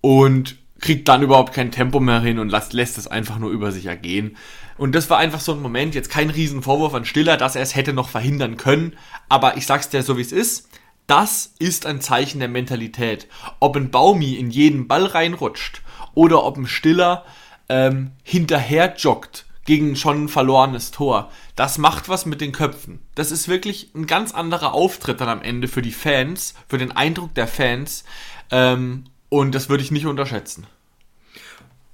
und 0.00 0.56
kriegt 0.80 1.08
dann 1.08 1.22
überhaupt 1.22 1.54
kein 1.54 1.70
Tempo 1.70 2.00
mehr 2.00 2.20
hin 2.20 2.38
und 2.38 2.50
lässt, 2.50 2.72
lässt 2.72 2.98
es 2.98 3.06
einfach 3.06 3.38
nur 3.38 3.50
über 3.50 3.72
sich 3.72 3.86
ergehen. 3.86 4.36
Und 4.78 4.94
das 4.94 5.10
war 5.10 5.18
einfach 5.18 5.40
so 5.40 5.52
ein 5.52 5.62
Moment, 5.62 5.94
jetzt 5.94 6.10
kein 6.10 6.30
Riesenvorwurf 6.30 6.94
an 6.94 7.04
Stiller, 7.04 7.36
dass 7.36 7.56
er 7.56 7.62
es 7.62 7.76
hätte 7.76 7.92
noch 7.92 8.08
verhindern 8.08 8.56
können, 8.56 8.96
aber 9.28 9.56
ich 9.56 9.66
sag's 9.66 9.88
dir 9.88 10.02
so 10.02 10.16
wie 10.16 10.22
es 10.22 10.32
ist, 10.32 10.68
das 11.06 11.54
ist 11.58 11.84
ein 11.86 12.00
Zeichen 12.00 12.38
der 12.38 12.48
Mentalität. 12.48 13.28
Ob 13.60 13.76
ein 13.76 13.90
Baumi 13.90 14.34
in 14.34 14.50
jeden 14.50 14.88
Ball 14.88 15.04
reinrutscht 15.04 15.82
oder 16.14 16.44
ob 16.44 16.56
ein 16.56 16.66
Stiller 16.66 17.24
ähm, 17.68 18.12
hinterher 18.22 18.94
joggt 18.96 19.46
gegen 19.64 19.94
schon 19.96 20.24
ein 20.24 20.28
verlorenes 20.28 20.90
Tor. 20.90 21.30
Das 21.54 21.78
macht 21.78 22.08
was 22.08 22.26
mit 22.26 22.40
den 22.40 22.52
Köpfen. 22.52 23.00
Das 23.14 23.30
ist 23.30 23.48
wirklich 23.48 23.90
ein 23.94 24.06
ganz 24.06 24.32
anderer 24.32 24.74
Auftritt 24.74 25.20
dann 25.20 25.28
am 25.28 25.42
Ende 25.42 25.68
für 25.68 25.82
die 25.82 25.92
Fans, 25.92 26.54
für 26.68 26.78
den 26.78 26.92
Eindruck 26.92 27.34
der 27.34 27.46
Fans. 27.46 28.04
Ähm, 28.50 29.04
und 29.28 29.54
das 29.54 29.68
würde 29.68 29.82
ich 29.82 29.90
nicht 29.90 30.06
unterschätzen. 30.06 30.66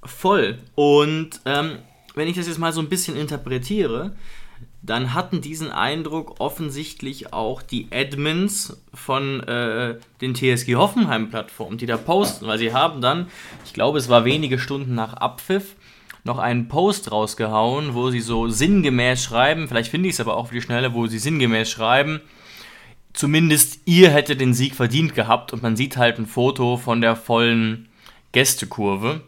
Voll. 0.03 0.59
Und 0.75 1.41
ähm, 1.45 1.79
wenn 2.19 2.27
ich 2.27 2.35
das 2.35 2.47
jetzt 2.47 2.59
mal 2.59 2.73
so 2.73 2.81
ein 2.81 2.89
bisschen 2.89 3.15
interpretiere, 3.15 4.11
dann 4.81 5.13
hatten 5.13 5.41
diesen 5.41 5.71
Eindruck 5.71 6.39
offensichtlich 6.39 7.33
auch 7.33 7.61
die 7.61 7.87
Admins 7.91 8.81
von 8.93 9.41
äh, 9.41 9.95
den 10.21 10.35
TSG 10.35 10.75
Hoffenheim-Plattformen, 10.75 11.77
die 11.77 11.85
da 11.85 11.97
posten, 11.97 12.47
weil 12.47 12.59
sie 12.59 12.73
haben 12.73 13.01
dann, 13.01 13.27
ich 13.65 13.73
glaube, 13.73 13.97
es 13.97 14.09
war 14.09 14.25
wenige 14.25 14.59
Stunden 14.59 14.95
nach 14.95 15.13
Abpfiff, 15.13 15.75
noch 16.23 16.37
einen 16.37 16.67
Post 16.67 17.11
rausgehauen, 17.11 17.93
wo 17.93 18.09
sie 18.09 18.21
so 18.21 18.47
sinngemäß 18.47 19.23
schreiben, 19.23 19.67
vielleicht 19.67 19.89
finde 19.89 20.09
ich 20.09 20.15
es 20.15 20.19
aber 20.19 20.37
auch 20.37 20.47
für 20.47 20.55
die 20.55 20.61
Schnelle, 20.61 20.93
wo 20.93 21.07
sie 21.07 21.19
sinngemäß 21.19 21.69
schreiben, 21.69 22.21
zumindest 23.13 23.81
ihr 23.85 24.11
hättet 24.11 24.39
den 24.39 24.53
Sieg 24.53 24.75
verdient 24.75 25.15
gehabt 25.15 25.53
und 25.53 25.63
man 25.63 25.75
sieht 25.75 25.97
halt 25.97 26.19
ein 26.19 26.25
Foto 26.25 26.77
von 26.77 27.01
der 27.01 27.15
vollen 27.15 27.89
Gästekurve. 28.31 29.21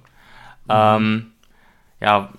Ähm, 0.69 1.31
ja, 2.00 2.31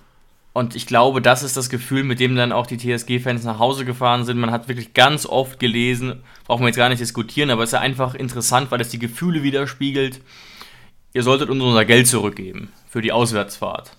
und 0.53 0.75
ich 0.75 0.85
glaube, 0.85 1.19
das 1.19 1.41
ist 1.41 1.57
das 1.57 1.69
Gefühl, 1.69 2.03
mit 2.03 2.19
dem 2.19 2.35
dann 2.35 2.51
auch 2.51 2.67
die 2.67 2.77
TSG-Fans 2.77 3.43
nach 3.43 3.57
Hause 3.57 3.85
gefahren 3.85 4.23
sind. 4.23 4.37
Man 4.37 4.51
hat 4.51 4.67
wirklich 4.67 4.93
ganz 4.93 5.25
oft 5.25 5.59
gelesen, 5.59 6.21
brauchen 6.45 6.61
wir 6.61 6.67
jetzt 6.67 6.77
gar 6.77 6.89
nicht 6.89 7.01
diskutieren, 7.01 7.49
aber 7.49 7.63
es 7.63 7.69
ist 7.69 7.73
ja 7.73 7.79
einfach 7.79 8.13
interessant, 8.13 8.69
weil 8.69 8.79
es 8.79 8.89
die 8.89 8.99
Gefühle 8.99 9.41
widerspiegelt. 9.41 10.21
Ihr 11.13 11.23
solltet 11.23 11.49
uns 11.49 11.63
unser 11.63 11.85
Geld 11.85 12.07
zurückgeben 12.07 12.71
für 12.87 13.01
die 13.01 13.11
Auswärtsfahrt. 13.11 13.97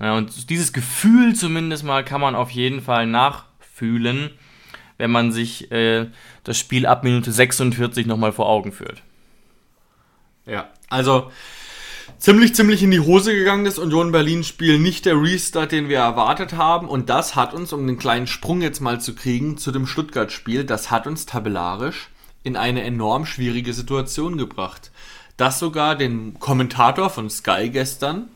Ja, 0.00 0.16
und 0.16 0.48
dieses 0.48 0.72
Gefühl 0.72 1.34
zumindest 1.34 1.84
mal 1.84 2.04
kann 2.04 2.22
man 2.22 2.34
auf 2.34 2.50
jeden 2.50 2.80
Fall 2.80 3.06
nachfühlen, 3.06 4.30
wenn 4.96 5.10
man 5.10 5.30
sich 5.30 5.70
äh, 5.70 6.06
das 6.42 6.58
Spiel 6.58 6.86
ab 6.86 7.04
Minute 7.04 7.30
46 7.30 8.06
nochmal 8.06 8.32
vor 8.32 8.48
Augen 8.48 8.72
führt. 8.72 9.02
Ja, 10.46 10.70
also 10.88 11.30
ziemlich, 12.22 12.54
ziemlich 12.54 12.84
in 12.84 12.92
die 12.92 13.00
Hose 13.00 13.34
gegangen 13.34 13.64
das 13.64 13.80
Union 13.80 14.12
Berlin-Spiel. 14.12 14.78
Nicht 14.78 15.06
der 15.06 15.20
Restart, 15.20 15.72
den 15.72 15.88
wir 15.88 15.98
erwartet 15.98 16.52
haben. 16.52 16.88
Und 16.88 17.10
das 17.10 17.34
hat 17.34 17.52
uns, 17.52 17.72
um 17.72 17.84
den 17.84 17.98
kleinen 17.98 18.28
Sprung 18.28 18.62
jetzt 18.62 18.80
mal 18.80 19.00
zu 19.00 19.16
kriegen, 19.16 19.58
zu 19.58 19.72
dem 19.72 19.88
Stuttgart-Spiel, 19.88 20.62
das 20.62 20.92
hat 20.92 21.08
uns 21.08 21.26
tabellarisch 21.26 22.10
in 22.44 22.56
eine 22.56 22.84
enorm 22.84 23.26
schwierige 23.26 23.72
Situation 23.72 24.38
gebracht. 24.38 24.92
Das 25.36 25.58
sogar 25.58 25.96
den 25.96 26.38
Kommentator 26.38 27.10
von 27.10 27.28
Sky 27.28 27.70
gestern 27.70 28.28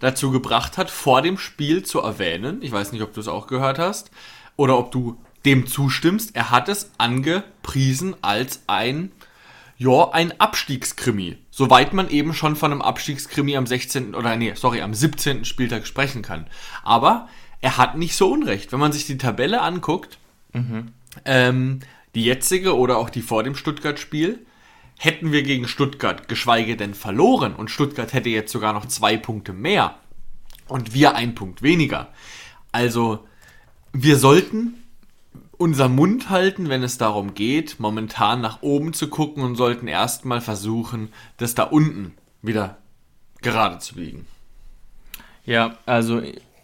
dazu 0.00 0.30
gebracht 0.30 0.76
hat, 0.76 0.90
vor 0.90 1.22
dem 1.22 1.38
Spiel 1.38 1.84
zu 1.84 2.00
erwähnen, 2.00 2.60
ich 2.60 2.72
weiß 2.72 2.92
nicht, 2.92 3.02
ob 3.02 3.14
du 3.14 3.20
es 3.20 3.28
auch 3.28 3.46
gehört 3.46 3.78
hast, 3.78 4.10
oder 4.56 4.76
ob 4.76 4.90
du 4.90 5.16
dem 5.46 5.66
zustimmst, 5.66 6.36
er 6.36 6.50
hat 6.50 6.68
es 6.68 6.90
angepriesen 6.98 8.14
als 8.20 8.60
ein 8.66 9.12
ja, 9.78 10.10
ein 10.10 10.38
Abstiegskrimi. 10.40 11.36
Soweit 11.58 11.94
man 11.94 12.10
eben 12.10 12.34
schon 12.34 12.54
von 12.54 12.70
einem 12.70 12.82
Abstiegskrimi 12.82 13.56
am 13.56 13.66
16. 13.66 14.14
oder 14.14 14.36
nee, 14.36 14.52
sorry, 14.54 14.82
am 14.82 14.92
17. 14.92 15.46
Spieltag 15.46 15.86
sprechen 15.86 16.20
kann. 16.20 16.48
Aber 16.82 17.30
er 17.62 17.78
hat 17.78 17.96
nicht 17.96 18.14
so 18.14 18.30
unrecht. 18.30 18.72
Wenn 18.72 18.78
man 18.78 18.92
sich 18.92 19.06
die 19.06 19.16
Tabelle 19.16 19.62
anguckt, 19.62 20.18
ähm, 21.24 21.80
die 22.14 22.24
jetzige 22.26 22.76
oder 22.76 22.98
auch 22.98 23.08
die 23.08 23.22
vor 23.22 23.42
dem 23.42 23.54
Stuttgart-Spiel, 23.54 24.44
hätten 24.98 25.32
wir 25.32 25.42
gegen 25.44 25.66
Stuttgart 25.66 26.28
geschweige 26.28 26.76
denn 26.76 26.92
verloren 26.92 27.54
und 27.54 27.70
Stuttgart 27.70 28.12
hätte 28.12 28.28
jetzt 28.28 28.52
sogar 28.52 28.74
noch 28.74 28.84
zwei 28.84 29.16
Punkte 29.16 29.54
mehr 29.54 29.94
und 30.68 30.92
wir 30.92 31.14
ein 31.14 31.34
Punkt 31.34 31.62
weniger. 31.62 32.12
Also, 32.70 33.26
wir 33.94 34.18
sollten 34.18 34.74
unser 35.58 35.88
Mund 35.88 36.30
halten, 36.30 36.68
wenn 36.68 36.82
es 36.82 36.98
darum 36.98 37.34
geht, 37.34 37.80
momentan 37.80 38.40
nach 38.40 38.62
oben 38.62 38.92
zu 38.92 39.08
gucken 39.08 39.42
und 39.42 39.56
sollten 39.56 39.88
erstmal 39.88 40.40
versuchen, 40.40 41.12
das 41.36 41.54
da 41.54 41.64
unten 41.64 42.14
wieder 42.42 42.78
gerade 43.42 43.78
zu 43.78 43.94
biegen. 43.94 44.26
Ja, 45.44 45.76
also 45.86 46.20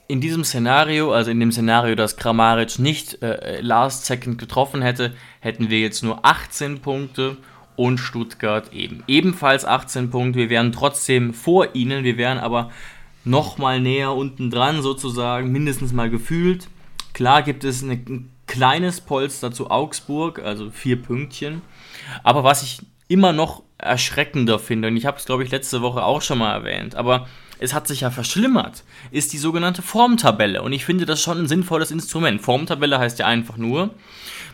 in 0.08 0.20
diesem 0.20 0.44
Szenario, 0.44 1.12
also 1.12 1.30
in 1.30 1.40
dem 1.40 1.52
Szenario, 1.52 1.94
dass 1.94 2.16
Kramaric 2.16 2.78
nicht 2.78 3.22
äh, 3.22 3.60
Last 3.60 4.04
Second 4.04 4.38
getroffen 4.38 4.82
hätte, 4.82 5.14
hätten 5.40 5.70
wir 5.70 5.80
jetzt 5.80 6.02
nur 6.02 6.24
18 6.24 6.80
Punkte 6.80 7.38
und 7.76 7.98
Stuttgart 7.98 8.72
eben 8.72 9.04
ebenfalls 9.06 9.64
18 9.64 10.10
Punkte. 10.10 10.38
Wir 10.38 10.50
wären 10.50 10.72
trotzdem 10.72 11.32
vor 11.32 11.74
ihnen, 11.74 12.04
wir 12.04 12.16
wären 12.16 12.38
aber 12.38 12.70
noch 13.24 13.56
mal 13.56 13.80
näher 13.80 14.12
unten 14.12 14.50
dran 14.50 14.82
sozusagen, 14.82 15.52
mindestens 15.52 15.92
mal 15.92 16.10
gefühlt. 16.10 16.68
Klar 17.14 17.42
gibt 17.42 17.64
es 17.64 17.82
eine, 17.82 17.94
ein 17.94 18.31
kleines 18.52 19.00
Polster 19.00 19.50
zu 19.50 19.70
Augsburg, 19.70 20.38
also 20.38 20.70
vier 20.70 21.00
Pünktchen. 21.00 21.62
Aber 22.22 22.44
was 22.44 22.62
ich 22.62 22.80
immer 23.08 23.32
noch 23.32 23.62
erschreckender 23.78 24.58
finde, 24.58 24.88
und 24.88 24.96
ich 24.98 25.06
habe 25.06 25.16
es 25.16 25.24
glaube 25.24 25.42
ich 25.42 25.50
letzte 25.50 25.80
Woche 25.80 26.04
auch 26.04 26.20
schon 26.20 26.36
mal 26.36 26.52
erwähnt, 26.52 26.94
aber 26.94 27.26
es 27.60 27.72
hat 27.72 27.88
sich 27.88 28.02
ja 28.02 28.10
verschlimmert, 28.10 28.84
ist 29.10 29.32
die 29.32 29.38
sogenannte 29.38 29.80
Formtabelle. 29.80 30.60
Und 30.60 30.74
ich 30.74 30.84
finde 30.84 31.06
das 31.06 31.22
schon 31.22 31.38
ein 31.38 31.48
sinnvolles 31.48 31.90
Instrument. 31.90 32.42
Formtabelle 32.42 32.98
heißt 32.98 33.18
ja 33.20 33.26
einfach 33.26 33.56
nur, 33.56 33.94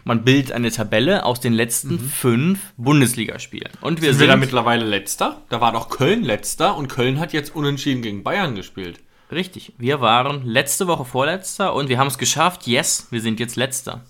man 0.05 0.23
bildet 0.23 0.53
eine 0.53 0.71
Tabelle 0.71 1.25
aus 1.25 1.41
den 1.41 1.53
letzten 1.53 1.99
fünf 1.99 2.73
Bundesligaspielen. 2.77 3.73
Und 3.81 4.01
wir 4.01 4.13
Sind 4.13 4.21
wir 4.21 4.27
da 4.29 4.35
sind 4.35 4.41
mittlerweile 4.41 4.85
letzter? 4.85 5.43
Da 5.49 5.61
war 5.61 5.73
doch 5.73 5.89
Köln 5.89 6.23
letzter 6.23 6.77
und 6.77 6.87
Köln 6.87 7.19
hat 7.19 7.33
jetzt 7.33 7.57
unentschieden 7.57 8.03
gegen 8.03 8.23
Bayern 8.23 8.55
gespielt. 8.55 9.01
Richtig. 9.31 9.73
Wir 9.79 10.01
waren 10.01 10.47
letzte 10.47 10.87
Woche 10.87 11.05
Vorletzter 11.05 11.75
und 11.75 11.89
wir 11.89 11.99
haben 11.99 12.09
es 12.09 12.19
geschafft. 12.19 12.67
Yes, 12.67 13.09
wir 13.11 13.21
sind 13.21 13.41
jetzt 13.41 13.57
Letzter. 13.57 14.05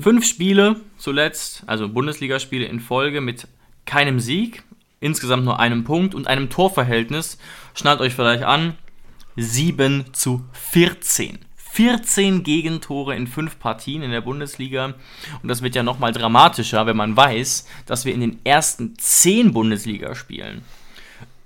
Fünf 0.00 0.24
Spiele 0.24 0.76
zuletzt, 0.98 1.64
also 1.66 1.88
Bundesligaspiele 1.88 2.64
in 2.64 2.78
Folge 2.78 3.20
mit 3.20 3.48
keinem 3.86 4.20
Sieg, 4.20 4.62
insgesamt 5.00 5.44
nur 5.44 5.58
einem 5.58 5.82
Punkt 5.82 6.14
und 6.14 6.28
einem 6.28 6.48
Torverhältnis. 6.48 7.38
Schnallt 7.74 8.00
euch 8.00 8.14
vielleicht 8.14 8.44
an. 8.44 8.76
7 9.36 10.12
zu 10.12 10.44
14. 10.52 11.40
14 11.56 12.44
Gegentore 12.44 13.16
in 13.16 13.26
fünf 13.26 13.58
Partien 13.58 14.04
in 14.04 14.12
der 14.12 14.20
Bundesliga. 14.20 14.94
Und 15.42 15.48
das 15.48 15.60
wird 15.60 15.74
ja 15.74 15.82
nochmal 15.82 16.12
dramatischer, 16.12 16.86
wenn 16.86 16.96
man 16.96 17.16
weiß, 17.16 17.66
dass 17.84 18.04
wir 18.04 18.14
in 18.14 18.20
den 18.20 18.38
ersten 18.44 18.96
10 18.96 19.52
Bundesligaspielen 19.52 20.62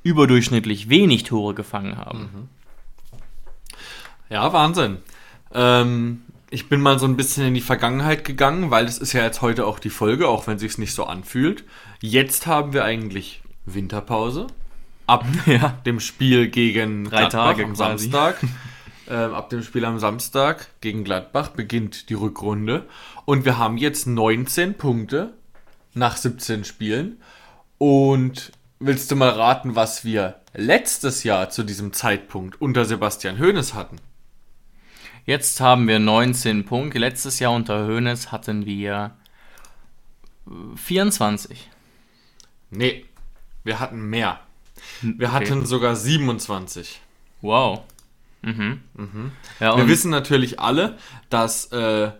überdurchschnittlich 0.02 0.90
wenig 0.90 1.22
Tore 1.22 1.54
gefangen 1.54 1.96
haben. 1.96 2.48
Ja, 4.30 4.52
Wahnsinn. 4.52 4.98
Ähm, 5.52 6.22
ich 6.50 6.68
bin 6.68 6.80
mal 6.80 6.98
so 6.98 7.06
ein 7.06 7.16
bisschen 7.16 7.46
in 7.46 7.54
die 7.54 7.60
Vergangenheit 7.60 8.24
gegangen, 8.24 8.70
weil 8.70 8.86
es 8.86 8.98
ist 8.98 9.12
ja 9.12 9.22
jetzt 9.22 9.42
heute 9.42 9.66
auch 9.66 9.78
die 9.78 9.90
Folge, 9.90 10.28
auch 10.28 10.46
wenn 10.46 10.58
sich's 10.58 10.78
nicht 10.78 10.94
so 10.94 11.04
anfühlt. 11.04 11.64
Jetzt 12.00 12.46
haben 12.46 12.72
wir 12.72 12.84
eigentlich 12.84 13.42
Winterpause. 13.66 14.46
Ab 15.06 15.24
Ja. 15.46 15.78
dem 15.86 16.00
Spiel 16.00 16.48
gegen 16.48 17.04
Drei 17.04 17.20
Gladbach 17.20 17.30
Tage 17.30 17.64
am 17.64 17.74
quasi. 17.74 18.08
Samstag. 18.10 18.36
ähm, 19.08 19.34
ab 19.34 19.48
dem 19.50 19.62
Spiel 19.62 19.84
am 19.84 19.98
Samstag 19.98 20.68
gegen 20.80 21.04
Gladbach 21.04 21.48
beginnt 21.50 22.10
die 22.10 22.14
Rückrunde. 22.14 22.86
Und 23.24 23.44
wir 23.44 23.58
haben 23.58 23.76
jetzt 23.78 24.06
19 24.06 24.74
Punkte 24.74 25.32
nach 25.94 26.16
17 26.16 26.64
Spielen. 26.64 27.20
Und 27.78 28.52
willst 28.80 29.10
du 29.10 29.16
mal 29.16 29.30
raten, 29.30 29.76
was 29.76 30.04
wir 30.04 30.36
letztes 30.54 31.24
Jahr 31.24 31.48
zu 31.50 31.62
diesem 31.62 31.92
Zeitpunkt 31.92 32.60
unter 32.60 32.84
Sebastian 32.84 33.38
Hoeneß 33.38 33.74
hatten? 33.74 33.96
Jetzt 35.28 35.60
haben 35.60 35.86
wir 35.88 35.98
19 35.98 36.64
Punkte. 36.64 36.98
Letztes 36.98 37.38
Jahr 37.38 37.52
unter 37.52 37.86
Hoeneß 37.86 38.32
hatten 38.32 38.64
wir 38.64 39.14
äh, 40.46 40.50
24. 40.74 41.68
Nee, 42.70 43.04
wir 43.62 43.78
hatten 43.78 44.08
mehr. 44.08 44.40
Wir 45.02 45.30
hatten 45.32 45.66
sogar 45.66 45.96
27. 45.96 47.02
Wow. 47.42 47.82
Mhm. 48.40 48.80
Ja, 49.60 49.76
Wir 49.76 49.86
wissen 49.86 50.10
natürlich 50.10 50.60
alle, 50.60 50.96
dass 51.28 51.72
äh, 51.72 52.10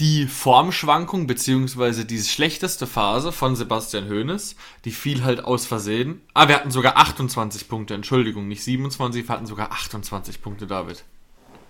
die 0.00 0.26
Formschwankung 0.26 1.26
beziehungsweise 1.26 2.06
die 2.06 2.22
schlechteste 2.22 2.86
Phase 2.86 3.32
von 3.32 3.54
Sebastian 3.54 4.08
Hoeneß, 4.08 4.56
die 4.86 4.92
fiel 4.92 5.24
halt 5.24 5.44
aus 5.44 5.66
Versehen. 5.66 6.22
Ah, 6.32 6.48
wir 6.48 6.54
hatten 6.54 6.70
sogar 6.70 6.96
28 6.96 7.68
Punkte, 7.68 7.92
Entschuldigung, 7.92 8.48
nicht 8.48 8.64
27, 8.64 9.28
wir 9.28 9.34
hatten 9.34 9.46
sogar 9.46 9.72
28 9.72 10.40
Punkte, 10.40 10.66
David. 10.66 11.04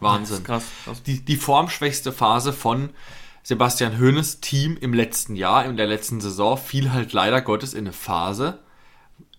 Wahnsinn. 0.00 0.44
krass, 0.44 0.64
krass. 0.84 1.02
Die, 1.02 1.24
die 1.24 1.36
formschwächste 1.36 2.12
Phase 2.12 2.52
von 2.52 2.90
Sebastian 3.42 3.98
Hoeneß 3.98 4.40
Team 4.40 4.76
im 4.80 4.94
letzten 4.94 5.36
Jahr, 5.36 5.64
in 5.66 5.76
der 5.76 5.86
letzten 5.86 6.20
Saison, 6.20 6.56
fiel 6.56 6.92
halt 6.92 7.12
leider 7.12 7.42
Gottes 7.42 7.74
in 7.74 7.80
eine 7.80 7.92
Phase 7.92 8.60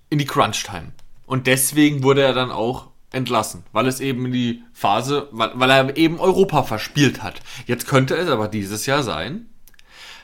in 0.10 0.20
die 0.20 0.26
Crunch-Time. 0.26 0.94
Und 1.26 1.48
deswegen 1.48 2.04
wurde 2.04 2.22
er 2.22 2.34
dann 2.34 2.52
auch 2.52 2.88
entlassen, 3.12 3.64
weil 3.72 3.88
es 3.88 4.00
eben 4.00 4.26
in 4.26 4.32
die 4.32 4.64
Phase, 4.74 5.28
weil, 5.32 5.52
weil 5.56 5.70
er 5.72 5.98
eben 5.98 6.20
Europa 6.20 6.64
verspielt 6.64 7.24
hat. 7.24 7.42
Jetzt 7.66 7.88
könnte 7.88 8.16
es 8.16 8.30
aber 8.30 8.48
dieses 8.48 8.86
Jahr 8.86 9.04
sein, 9.04 9.48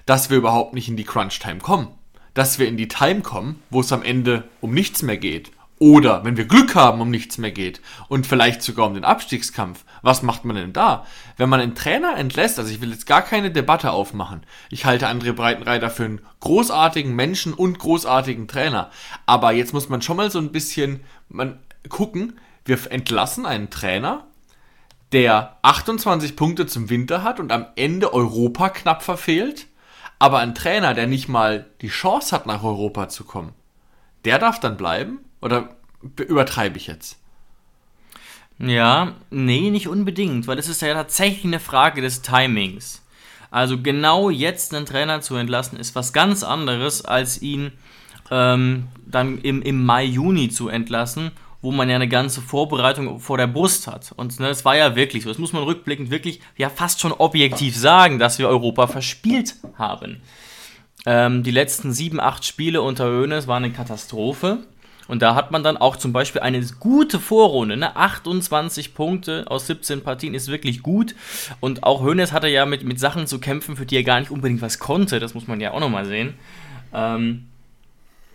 dass 0.06 0.30
wir 0.30 0.38
überhaupt 0.38 0.74
nicht 0.74 0.88
in 0.88 0.98
die 0.98 1.04
Crunch-Time 1.04 1.60
kommen. 1.60 1.88
Dass 2.34 2.60
wir 2.60 2.68
in 2.68 2.78
die 2.78 2.88
Time 2.88 3.22
kommen, 3.22 3.62
wo 3.70 3.82
es 3.82 3.92
am 3.92 4.04
Ende 4.04 4.48
um 4.62 4.74
nichts 4.74 5.02
mehr 5.02 5.18
geht. 5.18 5.52
Oder, 5.82 6.24
wenn 6.24 6.38
wir 6.38 6.46
Glück 6.46 6.76
haben, 6.76 7.02
um 7.02 7.10
nichts 7.10 7.40
mehr 7.40 7.50
geht. 7.50 7.82
Und 8.08 8.28
vielleicht 8.28 8.62
sogar 8.62 8.86
um 8.86 8.94
den 8.94 9.04
Abstiegskampf. 9.04 9.84
Was 10.04 10.22
macht 10.22 10.46
man 10.46 10.56
denn 10.56 10.74
da? 10.74 11.08
Wenn 11.38 11.50
man 11.50 11.60
einen 11.60 11.74
Trainer 11.74 12.18
entlässt, 12.18 12.60
also 12.60 12.72
ich 12.72 12.82
will 12.82 12.92
jetzt 12.92 13.08
gar 13.08 13.24
keine 13.24 13.50
Debatte 13.50 13.90
aufmachen. 13.90 14.46
Ich 14.70 14.86
halte 14.86 15.08
André 15.08 15.34
Breitenreiter 15.34 15.90
für 15.90 16.06
einen 16.06 16.22
großartigen 16.40 17.16
Menschen 17.16 17.56
und 17.56 17.80
großartigen 17.80 18.48
Trainer. 18.48 18.92
Aber 19.26 19.54
jetzt 19.54 19.74
muss 19.74 19.90
man 19.90 20.04
schon 20.04 20.18
mal 20.18 20.30
so 20.30 20.38
ein 20.38 20.52
bisschen 20.52 21.00
man, 21.30 21.58
gucken. 21.90 22.40
Wir 22.64 22.78
entlassen 22.92 23.48
einen 23.48 23.72
Trainer, 23.72 24.28
der 25.14 25.58
28 25.64 26.36
Punkte 26.36 26.68
zum 26.68 26.92
Winter 26.92 27.24
hat 27.24 27.40
und 27.40 27.52
am 27.52 27.66
Ende 27.76 28.14
Europa 28.14 28.70
knapp 28.70 29.02
verfehlt. 29.02 29.66
Aber 30.20 30.38
ein 30.38 30.54
Trainer, 30.54 30.94
der 30.94 31.08
nicht 31.08 31.28
mal 31.28 31.66
die 31.82 31.90
Chance 31.90 32.36
hat, 32.36 32.46
nach 32.46 32.64
Europa 32.64 33.10
zu 33.10 33.24
kommen, 33.24 33.54
der 34.26 34.38
darf 34.38 34.60
dann 34.60 34.78
bleiben? 34.78 35.22
Oder 35.42 35.76
übertreibe 36.18 36.78
ich 36.78 36.88
jetzt? 36.88 37.18
Ja, 38.60 39.16
nee, 39.32 39.72
nicht 39.72 39.88
unbedingt, 39.88 40.48
weil 40.48 40.60
es 40.60 40.70
ist 40.70 40.82
ja 40.82 40.94
tatsächlich 40.94 41.46
eine 41.46 41.60
Frage 41.60 42.02
des 42.02 42.22
Timings. 42.22 43.04
Also 43.50 43.82
genau 43.82 44.30
jetzt 44.30 44.74
einen 44.74 44.86
Trainer 44.86 45.22
zu 45.22 45.36
entlassen, 45.36 45.78
ist 45.80 45.96
was 45.96 46.14
ganz 46.14 46.44
anderes, 46.44 47.04
als 47.04 47.42
ihn 47.42 47.72
ähm, 48.30 48.88
dann 49.06 49.40
im, 49.40 49.62
im 49.62 49.84
Mai, 49.84 50.06
Juni 50.06 50.50
zu 50.50 50.70
entlassen, 50.70 51.32
wo 51.62 51.72
man 51.72 51.90
ja 51.90 51.96
eine 51.96 52.08
ganze 52.08 52.42
Vorbereitung 52.42 53.20
vor 53.20 53.38
der 53.38 53.48
Brust 53.48 53.88
hat. 53.88 54.14
Und 54.16 54.40
ne, 54.40 54.50
es 54.50 54.64
war 54.64 54.76
ja 54.78 54.96
wirklich 54.96 55.24
so, 55.24 55.30
das 55.30 55.38
muss 55.38 55.54
man 55.54 55.64
rückblickend 55.64 56.10
wirklich 56.12 56.40
ja 56.58 56.70
fast 56.70 57.02
schon 57.02 57.12
objektiv 57.12 57.76
sagen, 57.76 58.20
dass 58.20 58.40
wir 58.40 58.48
Europa 58.48 58.88
verspielt 58.88 59.56
haben. 59.78 60.22
Ähm, 61.06 61.44
die 61.44 61.52
letzten 61.52 61.92
sieben, 61.94 62.20
acht 62.20 62.46
Spiele 62.46 62.82
unter 62.82 63.06
Hoeneß 63.06 63.48
waren 63.48 63.66
eine 63.66 63.74
Katastrophe. 63.74 64.60
Und 65.12 65.22
da 65.22 65.36
hat 65.36 65.52
man 65.52 65.62
dann 65.62 65.76
auch 65.76 65.98
zum 65.98 66.14
Beispiel 66.14 66.42
eine 66.42 66.66
gute 66.80 67.20
Vorrunde, 67.20 67.76
ne? 67.76 67.98
28 67.98 68.94
Punkte 68.94 69.44
aus 69.48 69.68
17 69.68 70.04
Partien 70.04 70.34
ist 70.34 70.48
wirklich 70.48 70.82
gut. 70.84 71.16
Und 71.60 71.84
auch 71.84 72.00
Hoeneß 72.02 72.32
hatte 72.32 72.48
ja 72.48 72.66
mit, 72.66 72.86
mit 72.86 72.98
Sachen 72.98 73.28
zu 73.28 73.42
kämpfen, 73.42 73.76
für 73.76 73.86
die 73.86 73.98
er 73.98 74.04
gar 74.04 74.22
nicht 74.22 74.32
unbedingt 74.32 74.62
was 74.62 74.80
konnte. 74.80 75.20
Das 75.20 75.34
muss 75.34 75.48
man 75.48 75.60
ja 75.60 75.72
auch 75.72 75.82
nochmal 75.82 76.06
sehen. 76.06 76.36
Ähm, 76.94 77.48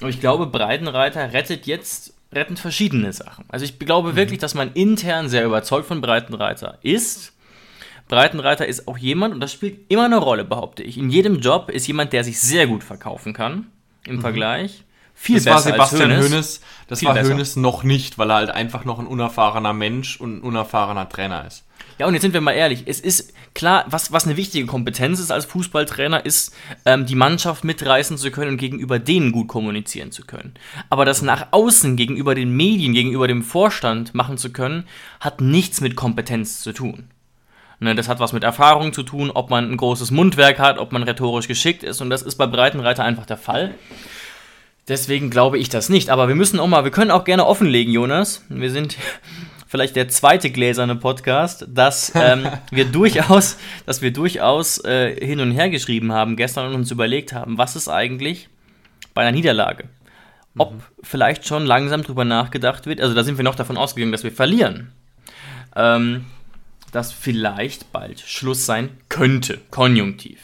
und 0.02 0.10
ich 0.10 0.20
glaube, 0.20 0.48
Breitenreiter 0.48 1.32
rettet 1.32 1.66
jetzt 1.66 2.12
retten 2.30 2.58
verschiedene 2.58 3.10
Sachen. 3.14 3.46
Also 3.48 3.64
ich 3.64 3.78
glaube 3.78 4.14
wirklich, 4.14 4.38
dass 4.38 4.52
man 4.52 4.74
intern 4.74 5.30
sehr 5.30 5.46
überzeugt 5.46 5.86
von 5.86 6.02
Breitenreiter 6.02 6.76
ist. 6.82 7.32
Breitenreiter 8.06 8.66
ist 8.66 8.86
auch 8.86 8.98
jemand, 8.98 9.32
und 9.32 9.40
das 9.40 9.50
spielt 9.50 9.90
immer 9.90 10.04
eine 10.04 10.18
Rolle, 10.18 10.44
behaupte 10.44 10.82
ich. 10.82 10.98
In 10.98 11.08
jedem 11.08 11.40
Job 11.40 11.70
ist 11.70 11.86
jemand, 11.86 12.12
der 12.12 12.22
sich 12.22 12.38
sehr 12.38 12.66
gut 12.66 12.84
verkaufen 12.84 13.32
kann 13.32 13.68
im 14.06 14.20
Vergleich. 14.20 14.82
Viel 15.18 15.36
Das 15.36 15.46
war 15.46 15.54
besser 15.54 15.72
Sebastian 15.72 16.10
als 16.12 16.20
Hoeneß. 16.20 16.30
Hoeneß. 16.30 16.60
Das 16.88 16.98
Viel 17.00 17.08
war 17.08 17.14
besser. 17.14 17.30
Hoeneß 17.30 17.56
noch 17.56 17.82
nicht, 17.82 18.18
weil 18.18 18.30
er 18.30 18.36
halt 18.36 18.50
einfach 18.50 18.84
noch 18.84 18.98
ein 18.98 19.06
unerfahrener 19.06 19.72
Mensch 19.72 20.20
und 20.20 20.36
ein 20.36 20.40
unerfahrener 20.42 21.08
Trainer 21.08 21.46
ist. 21.46 21.64
Ja, 21.98 22.06
und 22.06 22.12
jetzt 22.12 22.22
sind 22.22 22.34
wir 22.34 22.42
mal 22.42 22.52
ehrlich. 22.52 22.82
Es 22.84 23.00
ist 23.00 23.32
klar, 23.54 23.86
was, 23.88 24.12
was 24.12 24.26
eine 24.26 24.36
wichtige 24.36 24.66
Kompetenz 24.66 25.18
ist 25.18 25.30
als 25.30 25.46
Fußballtrainer, 25.46 26.26
ist, 26.26 26.54
ähm, 26.84 27.06
die 27.06 27.14
Mannschaft 27.14 27.64
mitreißen 27.64 28.18
zu 28.18 28.30
können 28.30 28.52
und 28.52 28.56
gegenüber 28.58 28.98
denen 28.98 29.32
gut 29.32 29.48
kommunizieren 29.48 30.12
zu 30.12 30.22
können. 30.26 30.54
Aber 30.90 31.06
das 31.06 31.22
nach 31.22 31.48
außen, 31.52 31.96
gegenüber 31.96 32.34
den 32.34 32.54
Medien, 32.54 32.92
gegenüber 32.92 33.26
dem 33.26 33.42
Vorstand 33.42 34.14
machen 34.14 34.36
zu 34.36 34.52
können, 34.52 34.84
hat 35.18 35.40
nichts 35.40 35.80
mit 35.80 35.96
Kompetenz 35.96 36.60
zu 36.60 36.72
tun. 36.72 37.08
Ne, 37.78 37.94
das 37.94 38.08
hat 38.08 38.20
was 38.20 38.32
mit 38.32 38.44
Erfahrung 38.44 38.92
zu 38.92 39.02
tun, 39.02 39.30
ob 39.30 39.50
man 39.50 39.70
ein 39.70 39.76
großes 39.76 40.10
Mundwerk 40.10 40.58
hat, 40.58 40.78
ob 40.78 40.92
man 40.92 41.02
rhetorisch 41.02 41.48
geschickt 41.48 41.82
ist. 41.82 42.00
Und 42.00 42.10
das 42.10 42.22
ist 42.22 42.36
bei 42.36 42.46
Breitenreiter 42.46 43.04
einfach 43.04 43.26
der 43.26 43.36
Fall. 43.36 43.74
Deswegen 44.88 45.30
glaube 45.30 45.58
ich 45.58 45.68
das 45.68 45.88
nicht. 45.88 46.10
Aber 46.10 46.28
wir 46.28 46.34
müssen 46.34 46.60
auch 46.60 46.68
mal, 46.68 46.84
wir 46.84 46.92
können 46.92 47.10
auch 47.10 47.24
gerne 47.24 47.46
offenlegen, 47.46 47.92
Jonas. 47.92 48.44
Wir 48.48 48.70
sind 48.70 48.96
vielleicht 49.66 49.96
der 49.96 50.08
zweite 50.08 50.50
gläserne 50.50 50.94
Podcast, 50.94 51.66
dass 51.68 52.12
ähm, 52.14 52.48
wir 52.70 52.84
durchaus, 52.84 53.56
dass 53.84 54.00
wir 54.00 54.12
durchaus 54.12 54.82
äh, 54.84 55.14
hin 55.24 55.40
und 55.40 55.50
her 55.50 55.70
geschrieben 55.70 56.12
haben 56.12 56.36
gestern 56.36 56.68
und 56.68 56.74
uns 56.74 56.90
überlegt 56.90 57.32
haben, 57.32 57.58
was 57.58 57.74
ist 57.74 57.88
eigentlich 57.88 58.48
bei 59.12 59.22
einer 59.22 59.32
Niederlage? 59.32 59.84
Ob 60.58 60.72
vielleicht 61.02 61.46
schon 61.46 61.66
langsam 61.66 62.02
drüber 62.02 62.24
nachgedacht 62.24 62.86
wird, 62.86 63.00
also 63.00 63.14
da 63.14 63.24
sind 63.24 63.38
wir 63.38 63.44
noch 63.44 63.56
davon 63.56 63.76
ausgegangen, 63.76 64.12
dass 64.12 64.24
wir 64.24 64.32
verlieren. 64.32 64.92
Ähm, 65.74 66.24
dass 66.92 67.12
vielleicht 67.12 67.92
bald 67.92 68.20
Schluss 68.20 68.64
sein 68.64 68.90
könnte, 69.10 69.58
konjunktiv. 69.70 70.38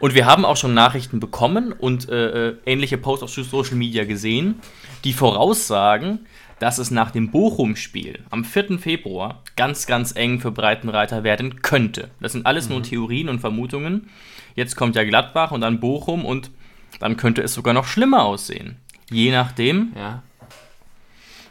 Und 0.00 0.14
wir 0.14 0.26
haben 0.26 0.44
auch 0.44 0.56
schon 0.56 0.74
Nachrichten 0.74 1.20
bekommen 1.20 1.72
und 1.72 2.08
äh, 2.08 2.48
äh, 2.48 2.56
ähnliche 2.66 2.98
Posts 2.98 3.22
auf 3.24 3.30
Social 3.30 3.76
Media 3.76 4.04
gesehen, 4.04 4.60
die 5.04 5.12
voraussagen, 5.12 6.26
dass 6.58 6.78
es 6.78 6.90
nach 6.90 7.10
dem 7.10 7.30
Bochum-Spiel 7.30 8.20
am 8.30 8.44
4. 8.44 8.78
Februar 8.78 9.42
ganz, 9.56 9.86
ganz 9.86 10.14
eng 10.16 10.40
für 10.40 10.50
Breitenreiter 10.50 11.22
werden 11.22 11.62
könnte. 11.62 12.10
Das 12.20 12.32
sind 12.32 12.46
alles 12.46 12.68
nur 12.68 12.82
Theorien 12.82 13.28
und 13.28 13.40
Vermutungen. 13.40 14.10
Jetzt 14.54 14.76
kommt 14.76 14.96
ja 14.96 15.04
Gladbach 15.04 15.52
und 15.52 15.60
dann 15.60 15.80
Bochum 15.80 16.24
und 16.24 16.50
dann 16.98 17.16
könnte 17.16 17.42
es 17.42 17.54
sogar 17.54 17.74
noch 17.74 17.84
schlimmer 17.84 18.24
aussehen. 18.24 18.76
Je 19.10 19.30
nachdem. 19.30 19.92
Ja. 19.96 20.22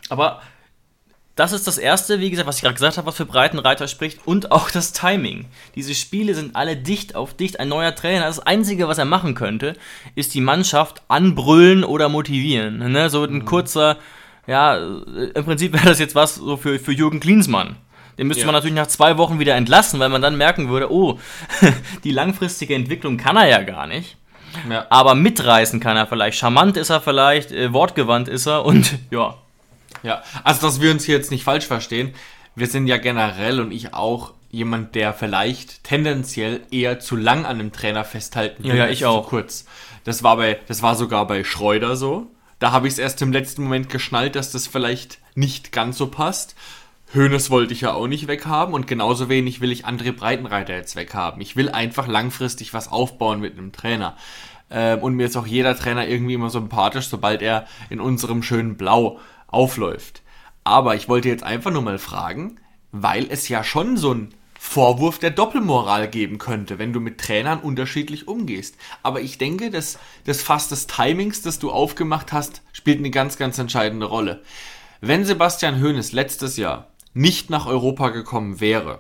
Aber 0.10 0.42
das 1.38 1.54
ist 1.54 1.66
das 1.68 1.78
Erste, 1.78 2.20
wie 2.20 2.30
gesagt, 2.30 2.48
was 2.48 2.58
ich 2.58 2.64
gerade 2.64 2.74
gesagt 2.76 2.98
habe, 2.98 3.08
was 3.08 3.16
für 3.16 3.26
Breitenreiter 3.26 3.88
spricht 3.88 4.26
und 4.28 4.52
auch 4.52 4.70
das 4.70 4.92
Timing. 4.92 5.46
Diese 5.76 5.96
Spiele 5.96 6.34
sind 6.36 6.56
alle 6.58 6.76
dicht 6.76 7.16
auf 7.16 7.34
dicht. 7.34 7.60
Ein 7.62 7.70
neuer 7.70 7.96
Trainer, 7.96 8.26
das 8.26 8.40
Einzige, 8.40 8.88
was 8.90 8.98
er 8.98 9.06
machen 9.06 9.36
könnte, 9.36 9.76
ist 10.16 10.34
die 10.34 10.42
Mannschaft 10.42 11.04
anbrüllen 11.08 11.84
oder 11.86 12.10
motivieren. 12.10 12.80
Ne? 12.92 13.10
So 13.10 13.24
ein 13.24 13.46
kurzer, 13.46 13.98
ja, 14.48 14.78
im 14.78 15.46
Prinzip 15.46 15.74
wäre 15.74 15.86
das 15.86 16.00
jetzt 16.00 16.16
was 16.16 16.36
so 16.36 16.58
für, 16.58 16.80
für 16.80 16.92
Jürgen 16.92 17.20
Klinsmann. 17.20 17.78
Den 18.18 18.26
müsste 18.28 18.42
Ja. 18.42 18.48
man 18.48 18.56
natürlich 18.56 18.76
nach 18.76 18.88
zwei 18.88 19.18
Wochen 19.20 19.38
wieder 19.40 19.54
entlassen, 19.56 20.00
weil 20.00 20.10
man 20.10 20.24
dann 20.24 20.38
merken 20.38 20.70
würde, 20.70 20.92
oh, 20.92 21.20
die 22.04 22.12
langfristige 22.12 22.74
Entwicklung 22.74 23.18
kann 23.18 23.38
er 23.38 23.48
ja 23.48 23.62
gar 23.62 23.86
nicht. 23.86 24.18
ja. 24.70 24.88
Aber 24.90 25.14
mitreißen 25.14 25.80
kann 25.80 25.98
er 25.98 26.08
vielleicht. 26.08 26.40
Charmant 26.40 26.78
ist 26.78 26.90
er 26.90 27.00
vielleicht, 27.00 27.52
äh, 27.52 27.74
wortgewandt 27.74 28.28
ist 28.28 28.48
er 28.48 28.66
und 28.66 28.98
ja, 29.12 29.36
Ja, 30.04 30.24
also 30.44 30.68
dass 30.68 30.82
wir 30.82 30.92
uns 30.92 31.04
hier 31.04 31.16
jetzt 31.16 31.32
nicht 31.32 31.44
falsch 31.44 31.66
verstehen. 31.66 32.14
Wir 32.56 32.68
sind 32.68 32.88
ja 32.88 32.98
generell 32.98 33.60
und 33.60 33.72
ich 33.72 33.94
auch 33.94 34.34
jemand, 34.50 34.96
der 34.96 35.14
vielleicht 35.14 35.84
tendenziell 35.84 36.62
eher 36.72 37.00
zu 37.00 37.16
lang 37.16 37.46
an 37.46 37.60
einem 37.60 37.72
Trainer 37.72 38.04
festhalten 38.04 38.66
Ja, 38.66 38.76
ja, 38.76 38.84
als 38.86 38.94
ich 38.94 39.00
zu 39.00 39.08
auch. 39.10 39.28
kurz. 39.28 39.66
Das 40.04 40.24
war 40.24 40.38
bei, 40.38 40.60
das 40.68 40.82
war 40.82 40.96
sogar 40.96 41.28
bei 41.28 41.44
Schreuder 41.44 41.96
so. 41.96 42.32
Da 42.60 42.72
habe 42.72 42.88
ich 42.88 42.94
es 42.94 43.00
erst 43.00 43.22
im 43.22 43.32
letzten 43.32 43.64
Moment 43.64 43.90
geschnallt, 43.90 44.36
dass 44.36 44.52
das 44.52 44.66
vielleicht 44.66 45.20
nicht 45.36 45.72
ganz 45.72 45.98
so 45.98 46.08
passt. 46.08 46.56
Hönes 47.14 47.50
wollte 47.50 47.74
ich 47.74 47.82
ja 47.82 47.94
auch 47.94 48.08
nicht 48.08 48.28
weghaben 48.28 48.74
und 48.74 48.88
genauso 48.88 49.30
wenig 49.30 49.62
will 49.62 49.72
ich 49.72 49.86
André 49.86 50.12
Breitenreiter 50.12 50.76
jetzt 50.76 50.96
weghaben. 50.96 51.42
Ich 51.42 51.56
will 51.56 51.70
einfach 51.70 52.08
langfristig 52.08 52.74
was 52.74 52.92
aufbauen 52.92 53.40
mit 53.40 53.58
einem 53.58 53.72
Trainer. 53.72 54.18
Ähm, 54.70 55.00
und 55.00 55.14
mir 55.16 55.28
ist 55.28 55.38
auch 55.38 55.48
jeder 55.48 55.78
Trainer 55.78 56.08
irgendwie 56.08 56.34
immer 56.34 56.50
sympathisch, 56.50 57.08
sobald 57.08 57.42
er 57.42 57.68
in 57.90 58.02
unserem 58.02 58.44
schönen 58.44 58.76
Blau 58.76 59.20
aufläuft. 59.48 60.22
Aber 60.64 60.96
ich 60.96 61.08
wollte 61.08 61.30
jetzt 61.30 61.44
einfach 61.44 61.72
nur 61.72 61.82
mal 61.82 61.98
fragen, 62.00 62.60
weil 62.92 63.28
es 63.30 63.48
ja 63.48 63.64
schon 63.64 63.98
so 63.98 64.14
ein 64.14 64.34
Vorwurf 64.60 65.20
der 65.20 65.30
Doppelmoral 65.32 66.10
geben 66.10 66.40
könnte, 66.40 66.80
wenn 66.80 66.92
du 66.92 67.00
mit 67.00 67.20
Trainern 67.20 67.60
unterschiedlich 67.60 68.28
umgehst. 68.28 68.76
Aber 69.04 69.22
ich 69.22 69.38
denke, 69.38 69.70
dass 69.70 70.00
das 70.26 70.42
Fass 70.42 70.68
des 70.68 70.88
Timings, 70.88 71.42
das 71.42 71.60
du 71.60 71.72
aufgemacht 71.72 72.34
hast, 72.34 72.62
spielt 72.74 72.98
eine 73.00 73.12
ganz, 73.12 73.38
ganz 73.38 73.58
entscheidende 73.60 74.08
Rolle. 74.08 74.42
Wenn 75.00 75.26
Sebastian 75.26 75.82
Hoeneß 75.82 76.12
letztes 76.12 76.58
Jahr 76.58 76.88
nicht 77.14 77.50
nach 77.50 77.68
Europa 77.68 78.10
gekommen 78.10 78.60
wäre, 78.60 79.00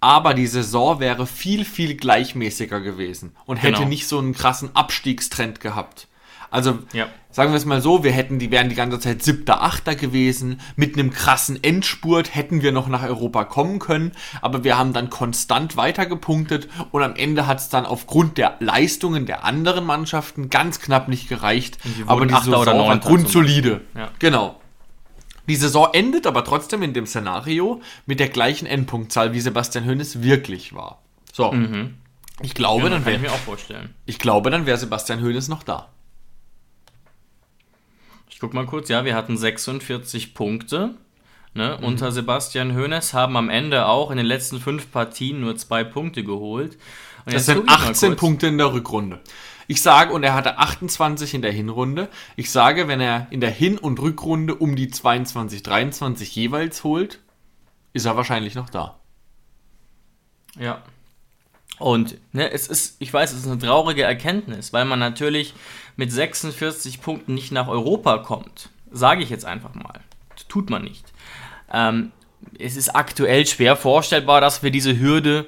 aber 0.00 0.34
die 0.34 0.46
Saison 0.46 0.98
wäre 0.98 1.26
viel, 1.26 1.64
viel 1.64 1.94
gleichmäßiger 1.94 2.80
gewesen 2.80 3.36
und 3.44 3.58
hätte 3.58 3.78
Genau. 3.78 3.88
nicht 3.88 4.08
so 4.08 4.18
einen 4.18 4.34
krassen 4.34 4.74
Abstiegstrend 4.74 5.60
gehabt. 5.60 6.08
Also 6.56 6.78
Ja. 6.94 7.06
sagen 7.30 7.52
wir 7.52 7.56
es 7.58 7.66
mal 7.66 7.82
so, 7.82 8.02
wir 8.02 8.12
hätten, 8.12 8.38
die 8.38 8.50
wären 8.50 8.70
die 8.70 8.74
ganze 8.74 8.98
Zeit 8.98 9.22
siebter, 9.22 9.62
achter 9.62 9.94
gewesen. 9.94 10.58
Mit 10.74 10.94
einem 10.98 11.10
krassen 11.10 11.62
Endspurt 11.62 12.34
hätten 12.34 12.62
wir 12.62 12.72
noch 12.72 12.88
nach 12.88 13.02
Europa 13.02 13.44
kommen 13.44 13.78
können, 13.78 14.12
aber 14.40 14.64
wir 14.64 14.78
haben 14.78 14.94
dann 14.94 15.10
konstant 15.10 15.76
weitergepunktet 15.76 16.68
und 16.92 17.02
am 17.02 17.14
Ende 17.14 17.46
hat 17.46 17.58
es 17.58 17.68
dann 17.68 17.84
aufgrund 17.84 18.38
der 18.38 18.56
Leistungen 18.60 19.26
der 19.26 19.44
anderen 19.44 19.84
Mannschaften 19.84 20.48
ganz 20.48 20.80
knapp 20.80 21.08
nicht 21.08 21.28
gereicht. 21.28 21.76
Aber 22.06 22.24
die 22.24 22.34
Saison 22.34 22.62
oder 22.62 22.74
war 22.78 22.98
grundsolide. 23.00 23.82
Ja. 23.94 24.08
Genau. 24.18 24.58
Die 25.48 25.56
Saison 25.56 25.88
endet 25.92 26.26
aber 26.26 26.42
trotzdem 26.42 26.82
in 26.82 26.94
dem 26.94 27.04
Szenario 27.06 27.82
mit 28.06 28.18
der 28.18 28.30
gleichen 28.30 28.64
Endpunktzahl, 28.66 29.34
wie 29.34 29.40
Sebastian 29.40 29.84
Hoeneß 29.86 30.22
wirklich 30.22 30.74
war. 30.74 31.02
So. 31.32 31.54
Ich 32.42 32.54
glaube, 32.54 32.84
Ja, 32.84 32.88
dann 32.90 33.04
kann 33.04 33.12
ich 33.14 33.20
wäre 33.22 33.30
mir 33.30 33.36
auch 33.36 33.44
vorstellen. 33.44 33.94
ich 34.06 34.18
glaube, 34.18 34.50
dann 34.50 34.66
wäre 34.66 34.76
Sebastian 34.78 35.22
Hoeneß 35.22 35.48
noch 35.48 35.62
da. 35.62 35.88
Ich 38.36 38.40
guck 38.40 38.52
mal 38.52 38.66
kurz, 38.66 38.90
ja, 38.90 39.06
wir 39.06 39.14
hatten 39.14 39.38
46 39.38 40.34
Punkte. 40.34 40.94
Ne? 41.54 41.78
Unter 41.78 42.12
Sebastian 42.12 42.76
Hoeneß 42.76 43.14
haben 43.14 43.34
am 43.34 43.48
Ende 43.48 43.86
auch 43.86 44.10
in 44.10 44.18
den 44.18 44.26
letzten 44.26 44.60
fünf 44.60 44.92
Partien 44.92 45.40
nur 45.40 45.56
zwei 45.56 45.84
Punkte 45.84 46.22
geholt. 46.22 46.76
Und 47.24 47.32
Das 47.32 47.46
sind 47.46 47.60
guck 47.60 47.64
ich 47.64 47.78
mal 47.78 47.90
18 47.92 48.08
kurz. 48.10 48.20
Punkte 48.20 48.46
in 48.48 48.58
der 48.58 48.74
Rückrunde. 48.74 49.20
Ich 49.68 49.80
sage, 49.80 50.12
und 50.12 50.22
er 50.22 50.34
hatte 50.34 50.58
28 50.58 51.32
in 51.32 51.40
der 51.40 51.50
Hinrunde. 51.50 52.10
Ich 52.36 52.50
sage, 52.50 52.88
wenn 52.88 53.00
er 53.00 53.26
in 53.30 53.40
der 53.40 53.48
Hin- 53.48 53.78
und 53.78 54.00
Rückrunde 54.00 54.54
um 54.54 54.76
die 54.76 54.90
22, 54.90 55.62
23 55.62 56.36
jeweils 56.36 56.84
holt, 56.84 57.20
ist 57.94 58.04
er 58.04 58.18
wahrscheinlich 58.18 58.54
noch 58.54 58.68
da. 58.68 59.00
Ja. 60.58 60.82
Und 61.78 62.16
ne, 62.32 62.50
es 62.50 62.68
ist, 62.68 62.96
ich 63.00 63.12
weiß, 63.12 63.32
es 63.32 63.40
ist 63.40 63.46
eine 63.46 63.58
traurige 63.58 64.02
Erkenntnis, 64.02 64.72
weil 64.72 64.84
man 64.84 64.98
natürlich 64.98 65.54
mit 65.96 66.10
46 66.10 67.00
Punkten 67.00 67.34
nicht 67.34 67.52
nach 67.52 67.68
Europa 67.68 68.18
kommt. 68.18 68.70
Sage 68.90 69.22
ich 69.22 69.30
jetzt 69.30 69.44
einfach 69.44 69.74
mal. 69.74 70.00
Tut 70.48 70.70
man 70.70 70.84
nicht. 70.84 71.12
Ähm, 71.72 72.12
es 72.58 72.76
ist 72.76 72.94
aktuell 72.94 73.46
schwer 73.46 73.76
vorstellbar, 73.76 74.40
dass 74.40 74.62
wir 74.62 74.70
diese 74.70 74.98
Hürde, 74.98 75.46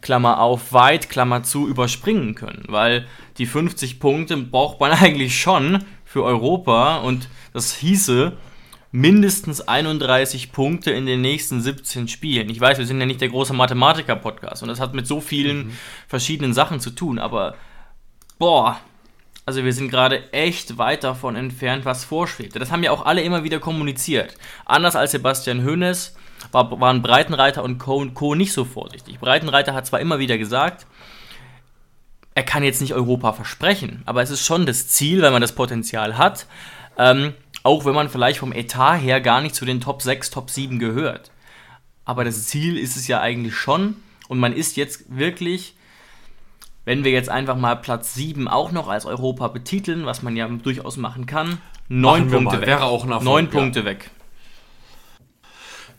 Klammer 0.00 0.40
auf, 0.40 0.72
weit, 0.72 1.08
Klammer 1.08 1.42
zu, 1.42 1.68
überspringen 1.68 2.34
können, 2.34 2.64
weil 2.68 3.06
die 3.38 3.46
50 3.46 3.98
Punkte 4.00 4.36
braucht 4.36 4.80
man 4.80 4.92
eigentlich 5.00 5.40
schon 5.40 5.84
für 6.04 6.22
Europa 6.22 6.98
und 6.98 7.28
das 7.52 7.74
hieße, 7.74 8.32
mindestens 8.92 9.60
31 9.60 10.52
Punkte 10.52 10.90
in 10.90 11.06
den 11.06 11.20
nächsten 11.20 11.60
17 11.60 12.08
Spielen. 12.08 12.48
Ich 12.48 12.60
weiß, 12.60 12.78
wir 12.78 12.86
sind 12.86 13.00
ja 13.00 13.06
nicht 13.06 13.20
der 13.20 13.28
große 13.28 13.52
Mathematiker-Podcast 13.52 14.62
und 14.62 14.68
das 14.68 14.80
hat 14.80 14.94
mit 14.94 15.06
so 15.06 15.20
vielen 15.20 15.76
verschiedenen 16.08 16.54
Sachen 16.54 16.80
zu 16.80 16.90
tun, 16.90 17.18
aber 17.18 17.56
boah, 18.38 18.80
also 19.44 19.64
wir 19.64 19.72
sind 19.72 19.90
gerade 19.90 20.32
echt 20.32 20.76
weit 20.76 21.04
davon 21.04 21.36
entfernt, 21.36 21.84
was 21.84 22.04
vorschwebt. 22.04 22.56
Das 22.56 22.72
haben 22.72 22.82
ja 22.82 22.90
auch 22.90 23.06
alle 23.06 23.22
immer 23.22 23.44
wieder 23.44 23.60
kommuniziert. 23.60 24.34
Anders 24.64 24.96
als 24.96 25.12
Sebastian 25.12 25.64
Hoeneß 25.64 26.16
war, 26.50 26.80
waren 26.80 27.02
Breitenreiter 27.02 27.62
und 27.62 27.78
Co. 27.78 27.96
und 27.96 28.14
Co. 28.14 28.34
nicht 28.34 28.52
so 28.52 28.64
vorsichtig. 28.64 29.20
Breitenreiter 29.20 29.72
hat 29.74 29.86
zwar 29.86 30.00
immer 30.00 30.18
wieder 30.18 30.36
gesagt, 30.36 30.86
er 32.34 32.42
kann 32.42 32.64
jetzt 32.64 32.80
nicht 32.80 32.92
Europa 32.92 33.32
versprechen, 33.32 34.02
aber 34.04 34.20
es 34.20 34.30
ist 34.30 34.44
schon 34.44 34.66
das 34.66 34.88
Ziel, 34.88 35.22
weil 35.22 35.30
man 35.30 35.40
das 35.40 35.54
Potenzial 35.54 36.18
hat, 36.18 36.46
ähm, 36.98 37.32
auch 37.66 37.84
wenn 37.84 37.96
man 37.96 38.08
vielleicht 38.08 38.38
vom 38.38 38.52
Etat 38.52 38.94
her 38.98 39.20
gar 39.20 39.40
nicht 39.40 39.56
zu 39.56 39.64
den 39.64 39.80
Top 39.80 40.00
6, 40.00 40.30
Top 40.30 40.50
7 40.50 40.78
gehört. 40.78 41.32
Aber 42.04 42.22
das 42.22 42.46
Ziel 42.46 42.78
ist 42.78 42.96
es 42.96 43.08
ja 43.08 43.20
eigentlich 43.20 43.56
schon 43.56 43.96
und 44.28 44.38
man 44.38 44.52
ist 44.52 44.76
jetzt 44.76 45.04
wirklich, 45.08 45.74
wenn 46.84 47.02
wir 47.02 47.10
jetzt 47.10 47.28
einfach 47.28 47.56
mal 47.56 47.74
Platz 47.74 48.14
7 48.14 48.46
auch 48.46 48.70
noch 48.70 48.86
als 48.86 49.04
Europa 49.04 49.48
betiteln, 49.48 50.06
was 50.06 50.22
man 50.22 50.36
ja 50.36 50.46
durchaus 50.46 50.96
machen 50.96 51.26
kann, 51.26 51.58
neun 51.88 52.30
Punkte 52.30 52.60
weg. 52.60 52.68
Wäre 52.68 52.84
auch 52.84 53.02
ein 53.02 53.10
Erfolg, 53.10 53.24
neun 53.24 53.44
ja. 53.46 53.50
Punkte 53.50 53.84
weg. 53.84 54.10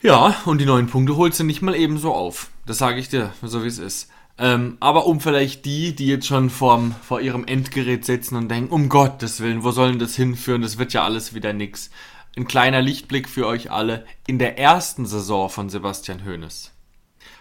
Ja, 0.02 0.38
und 0.46 0.60
die 0.60 0.66
neun 0.66 0.88
Punkte 0.88 1.18
holst 1.18 1.42
du 1.42 1.44
nicht 1.44 1.62
mal 1.62 1.76
ebenso 1.76 2.14
auf. 2.14 2.50
Das 2.66 2.78
sage 2.78 3.00
ich 3.00 3.10
dir, 3.10 3.34
so 3.42 3.64
wie 3.64 3.68
es 3.68 3.78
ist. 3.78 4.10
Ähm, 4.40 4.78
aber 4.80 5.08
um 5.08 5.20
vielleicht 5.20 5.66
die, 5.66 5.96
die 5.96 6.08
jetzt 6.08 6.28
schon 6.28 6.50
vorm, 6.50 6.94
vor 7.02 7.22
ihrem 7.22 7.46
Endgerät 7.46 8.06
sitzen 8.06 8.36
und 8.36 8.50
denken, 8.50 8.72
um 8.72 8.88
Gottes 8.88 9.42
Willen, 9.42 9.64
wo 9.64 9.72
soll 9.72 9.92
denn 9.92 10.00
das 10.00 10.16
hinführen? 10.16 10.62
Das 10.62 10.78
wird 10.78 10.94
ja 10.94 11.04
alles 11.04 11.34
wieder 11.34 11.54
nix. 11.54 11.90
Ein 12.36 12.48
kleiner 12.48 12.82
Lichtblick 12.82 13.28
für 13.28 13.48
euch 13.48 13.72
alle. 13.72 14.06
In 14.28 14.38
der 14.38 14.60
ersten 14.60 15.08
Saison 15.08 15.50
von 15.50 15.70
Sebastian 15.70 16.24
Hoeneß 16.24 16.72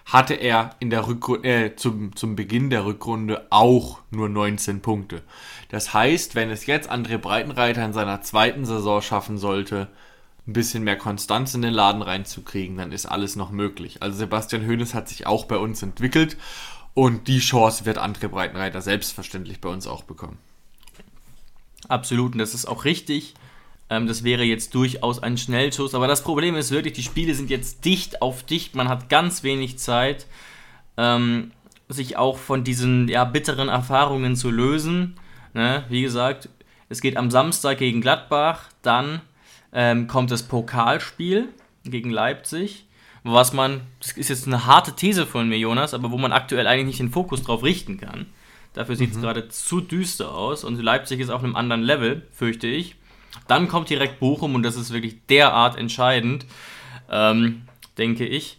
hatte 0.07 0.35
er 0.35 0.71
in 0.79 0.89
der 0.89 1.07
Rückrunde, 1.07 1.49
äh, 1.49 1.77
zum, 1.77 2.15
zum 2.17 2.37
Beginn 2.37 2.71
der 2.71 2.87
Rückrunde 2.87 3.47
auch 3.51 3.99
nur 4.11 4.29
19 4.29 4.81
Punkte. 4.81 5.23
Das 5.69 5.93
heißt, 5.93 6.35
wenn 6.35 6.49
es 6.49 6.65
jetzt 6.67 6.91
André 6.91 7.19
Breitenreiter 7.19 7.85
in 7.85 7.93
seiner 7.93 8.23
zweiten 8.23 8.65
Saison 8.65 9.03
schaffen 9.03 9.37
sollte, 9.37 9.89
ein 10.47 10.53
bisschen 10.53 10.85
mehr 10.85 10.97
Konstanz 10.97 11.55
in 11.55 11.63
den 11.63 11.75
Laden 11.75 12.03
reinzukriegen, 12.03 12.77
dann 12.77 12.93
ist 12.93 13.07
alles 13.07 13.35
noch 13.35 13.51
möglich. 13.51 14.01
Also 14.01 14.17
Sebastian 14.17 14.67
Hoeneß 14.67 14.95
hat 14.95 15.09
sich 15.09 15.27
auch 15.27 15.45
bei 15.45 15.57
uns 15.57 15.83
entwickelt 15.83 16.37
und 16.97 17.29
die 17.29 17.41
Chance 17.41 17.85
wird 17.85 17.99
André 17.99 18.29
Breitenreiter 18.29 18.81
selbstverständlich 18.81 19.61
bei 19.61 19.69
uns 19.69 19.87
auch 19.87 20.03
bekommen. 20.05 20.39
Absolut, 21.89 22.33
und 22.33 22.39
das 22.39 22.55
ist 22.55 22.65
auch 22.65 22.87
richtig. 22.87 23.35
Ähm, 23.91 24.07
das 24.07 24.25
wäre 24.25 24.45
jetzt 24.45 24.75
durchaus 24.75 25.23
ein 25.23 25.37
Schnellschuss. 25.37 25.95
Aber 25.95 26.07
das 26.09 26.23
Problem 26.23 26.57
ist 26.57 26.71
wirklich, 26.71 26.95
die 26.95 27.03
Spiele 27.03 27.35
sind 27.35 27.51
jetzt 27.51 27.85
dicht 27.85 28.23
auf 28.23 28.45
dicht. 28.45 28.75
Man 28.75 28.89
hat 28.89 29.11
ganz 29.11 29.43
wenig 29.43 29.79
Zeit, 29.79 30.27
ähm, 30.97 31.53
sich 31.91 32.17
auch 32.17 32.39
von 32.39 32.65
diesen 32.65 33.09
ja, 33.09 33.25
bitteren 33.25 33.69
Erfahrungen 33.69 34.35
zu 34.35 34.51
lösen. 34.51 35.17
Ne? 35.53 35.85
Wie 35.91 36.01
gesagt, 36.01 36.49
es 36.89 37.03
geht 37.03 37.19
am 37.19 37.31
Samstag 37.31 37.77
gegen 37.77 38.01
Gladbach. 38.01 38.71
Dann 38.81 39.21
ähm, 39.71 40.07
kommt 40.07 40.31
das 40.31 40.45
Pokalspiel 40.45 41.51
gegen 41.85 42.09
Leipzig. 42.09 42.86
Was 43.29 43.53
man, 43.53 43.81
das 43.99 44.13
ist 44.13 44.29
jetzt 44.29 44.47
eine 44.47 44.67
harte 44.67 44.95
These 44.95 45.27
von 45.27 45.49
mir, 45.49 45.59
Jonas, 45.59 45.95
aber 45.95 46.13
wo 46.13 46.17
man 46.17 46.31
aktuell 46.31 46.69
eigentlich 46.69 46.87
nicht 46.87 47.01
den 47.01 47.11
Fokus 47.11 47.43
drauf 47.43 47.65
richten 47.65 47.99
kann. 47.99 48.27
Dafür 48.73 48.95
sieht 48.95 49.11
es 49.11 49.21
gerade 49.21 49.49
zu 49.49 49.81
düster 49.81 50.33
aus 50.33 50.63
und 50.63 50.81
Leipzig 50.81 51.19
ist 51.19 51.31
auf 51.31 51.43
einem 51.43 51.57
anderen 51.57 51.83
Level, 51.83 52.29
fürchte 52.31 52.69
ich. 52.69 52.95
Dann 53.49 53.67
kommt 53.67 53.91
direkt 53.91 54.21
Bochum 54.21 54.55
und 54.55 54.63
das 54.63 54.77
ist 54.77 54.93
wirklich 54.93 55.17
derart 55.29 55.77
entscheidend, 55.77 56.47
ähm, 57.11 57.63
denke 57.99 58.25
ich. 58.25 58.59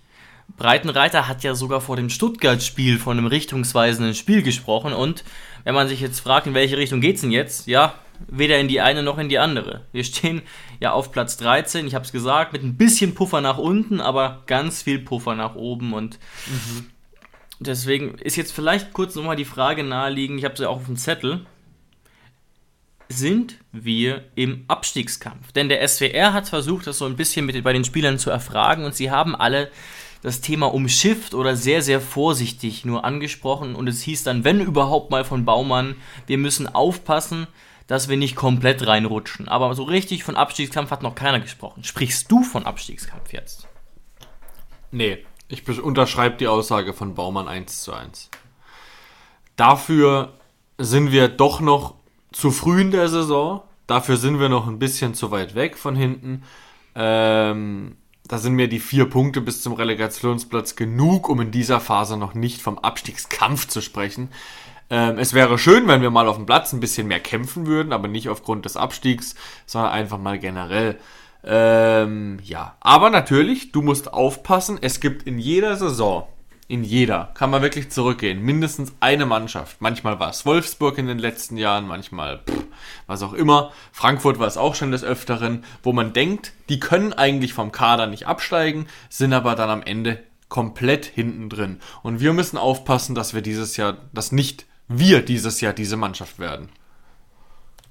Breitenreiter 0.57 1.29
hat 1.29 1.45
ja 1.45 1.55
sogar 1.55 1.79
vor 1.79 1.95
dem 1.95 2.09
Stuttgart-Spiel 2.09 2.99
von 2.99 3.17
einem 3.17 3.27
richtungsweisenden 3.27 4.15
Spiel 4.15 4.43
gesprochen 4.43 4.91
und 4.91 5.23
wenn 5.63 5.75
man 5.75 5.87
sich 5.87 6.01
jetzt 6.01 6.19
fragt, 6.19 6.45
in 6.45 6.53
welche 6.53 6.75
Richtung 6.75 6.99
geht's 6.99 7.21
denn 7.21 7.31
jetzt? 7.31 7.67
Ja, 7.67 7.93
weder 8.27 8.59
in 8.59 8.67
die 8.67 8.81
eine 8.81 9.03
noch 9.03 9.17
in 9.17 9.29
die 9.29 9.39
andere. 9.39 9.85
Wir 9.91 10.03
stehen 10.03 10.41
ja 10.79 10.91
auf 10.91 11.11
Platz 11.11 11.37
13, 11.37 11.87
ich 11.87 11.95
habe 11.95 12.05
es 12.05 12.11
gesagt, 12.11 12.53
mit 12.53 12.63
ein 12.63 12.77
bisschen 12.77 13.15
Puffer 13.15 13.41
nach 13.41 13.57
unten, 13.57 14.01
aber 14.01 14.43
ganz 14.47 14.81
viel 14.81 14.99
Puffer 14.99 15.35
nach 15.35 15.55
oben 15.55 15.93
und 15.93 16.19
deswegen 17.59 18.15
ist 18.15 18.35
jetzt 18.35 18.53
vielleicht 18.53 18.93
kurz 18.93 19.15
nochmal 19.15 19.35
die 19.35 19.45
Frage 19.45 19.83
naheliegend, 19.83 20.39
ich 20.39 20.45
habe 20.45 20.55
sie 20.55 20.63
ja 20.63 20.69
auch 20.69 20.77
auf 20.77 20.85
dem 20.85 20.97
Zettel. 20.97 21.45
Sind 23.09 23.55
wir 23.71 24.25
im 24.35 24.65
Abstiegskampf? 24.67 25.53
Denn 25.53 25.69
der 25.69 25.87
SWR 25.87 26.33
hat 26.33 26.49
versucht, 26.49 26.87
das 26.87 26.97
so 26.97 27.05
ein 27.05 27.15
bisschen 27.15 27.45
mit, 27.45 27.63
bei 27.63 27.71
den 27.71 27.85
Spielern 27.85 28.19
zu 28.19 28.29
erfragen 28.29 28.83
und 28.83 28.95
sie 28.95 29.11
haben 29.11 29.33
alle 29.33 29.71
das 30.21 30.41
Thema 30.41 30.73
umschifft 30.73 31.33
oder 31.33 31.55
sehr, 31.55 31.81
sehr 31.81 32.01
vorsichtig 32.01 32.83
nur 32.83 33.05
angesprochen 33.05 33.75
und 33.75 33.87
es 33.87 34.01
hieß 34.01 34.23
dann, 34.23 34.43
wenn 34.43 34.59
überhaupt 34.59 35.11
mal 35.11 35.23
von 35.23 35.45
Baumann, 35.45 35.95
wir 36.25 36.37
müssen 36.37 36.67
aufpassen, 36.67 37.47
dass 37.87 38.09
wir 38.09 38.17
nicht 38.17 38.35
komplett 38.35 38.85
reinrutschen. 38.85 39.47
Aber 39.47 39.73
so 39.73 39.83
richtig 39.83 40.23
von 40.23 40.35
Abstiegskampf 40.35 40.91
hat 40.91 41.03
noch 41.03 41.15
keiner 41.15 41.39
gesprochen. 41.39 41.83
Sprichst 41.83 42.31
du 42.31 42.43
von 42.43 42.65
Abstiegskampf 42.65 43.33
jetzt? 43.33 43.67
Nee, 44.91 45.25
ich 45.47 45.63
be- 45.63 45.81
unterschreibe 45.81 46.37
die 46.37 46.47
Aussage 46.47 46.93
von 46.93 47.15
Baumann 47.15 47.47
1 47.47 47.83
zu 47.83 47.93
1. 47.93 48.29
Dafür 49.55 50.33
sind 50.77 51.11
wir 51.11 51.27
doch 51.29 51.59
noch 51.61 51.95
zu 52.31 52.51
früh 52.51 52.81
in 52.81 52.91
der 52.91 53.07
Saison. 53.07 53.61
Dafür 53.87 54.17
sind 54.17 54.39
wir 54.39 54.49
noch 54.49 54.67
ein 54.67 54.79
bisschen 54.79 55.13
zu 55.13 55.31
weit 55.31 55.55
weg 55.55 55.77
von 55.77 55.95
hinten. 55.95 56.43
Ähm, 56.95 57.95
da 58.25 58.37
sind 58.37 58.53
mir 58.53 58.67
die 58.67 58.79
vier 58.79 59.09
Punkte 59.09 59.39
bis 59.41 59.61
zum 59.61 59.73
Relegationsplatz 59.73 60.75
genug, 60.75 61.29
um 61.29 61.39
in 61.41 61.51
dieser 61.51 61.79
Phase 61.79 62.17
noch 62.17 62.33
nicht 62.33 62.61
vom 62.61 62.77
Abstiegskampf 62.77 63.67
zu 63.67 63.81
sprechen. 63.81 64.29
Ähm, 64.89 65.17
es 65.19 65.33
wäre 65.33 65.57
schön, 65.57 65.87
wenn 65.87 66.01
wir 66.01 66.11
mal 66.11 66.27
auf 66.27 66.37
dem 66.37 66.45
Platz 66.45 66.73
ein 66.73 66.79
bisschen 66.79 67.07
mehr 67.07 67.19
kämpfen 67.19 67.67
würden, 67.67 67.93
aber 67.93 68.07
nicht 68.07 68.29
aufgrund 68.29 68.65
des 68.65 68.77
Abstiegs, 68.77 69.35
sondern 69.65 69.91
einfach 69.91 70.17
mal 70.17 70.39
generell. 70.39 70.97
Ähm, 71.43 72.39
ja, 72.43 72.75
aber 72.79 73.09
natürlich, 73.09 73.71
du 73.71 73.81
musst 73.81 74.13
aufpassen. 74.13 74.77
Es 74.81 74.99
gibt 74.99 75.23
in 75.23 75.39
jeder 75.39 75.75
Saison 75.75 76.27
in 76.67 76.83
jeder 76.83 77.31
kann 77.33 77.49
man 77.49 77.61
wirklich 77.61 77.89
zurückgehen. 77.91 78.41
Mindestens 78.41 78.93
eine 78.99 79.25
Mannschaft. 79.25 79.77
Manchmal 79.79 80.19
war 80.19 80.29
es 80.29 80.45
Wolfsburg 80.45 80.97
in 80.97 81.07
den 81.07 81.19
letzten 81.19 81.55
Jahren, 81.55 81.87
manchmal 81.87 82.39
pff, 82.39 82.65
was 83.07 83.23
auch 83.23 83.33
immer. 83.33 83.71
Frankfurt 83.93 84.37
war 84.39 84.47
es 84.47 84.57
auch 84.57 84.75
schon 84.75 84.91
des 84.91 85.03
Öfteren, 85.03 85.63
wo 85.81 85.93
man 85.93 86.11
denkt, 86.11 86.51
die 86.67 86.79
können 86.79 87.13
eigentlich 87.13 87.53
vom 87.53 87.71
Kader 87.71 88.07
nicht 88.07 88.27
absteigen, 88.27 88.87
sind 89.09 89.31
aber 89.33 89.55
dann 89.55 89.69
am 89.69 89.81
Ende 89.81 90.21
komplett 90.49 91.05
hinten 91.05 91.49
drin. 91.49 91.79
Und 92.03 92.19
wir 92.19 92.33
müssen 92.33 92.57
aufpassen, 92.57 93.15
dass 93.15 93.33
wir 93.33 93.41
dieses 93.41 93.77
Jahr, 93.77 93.97
dass 94.11 94.33
nicht 94.33 94.65
wir 94.87 95.21
dieses 95.21 95.61
Jahr 95.61 95.73
diese 95.73 95.97
Mannschaft 95.97 96.39
werden. 96.39 96.69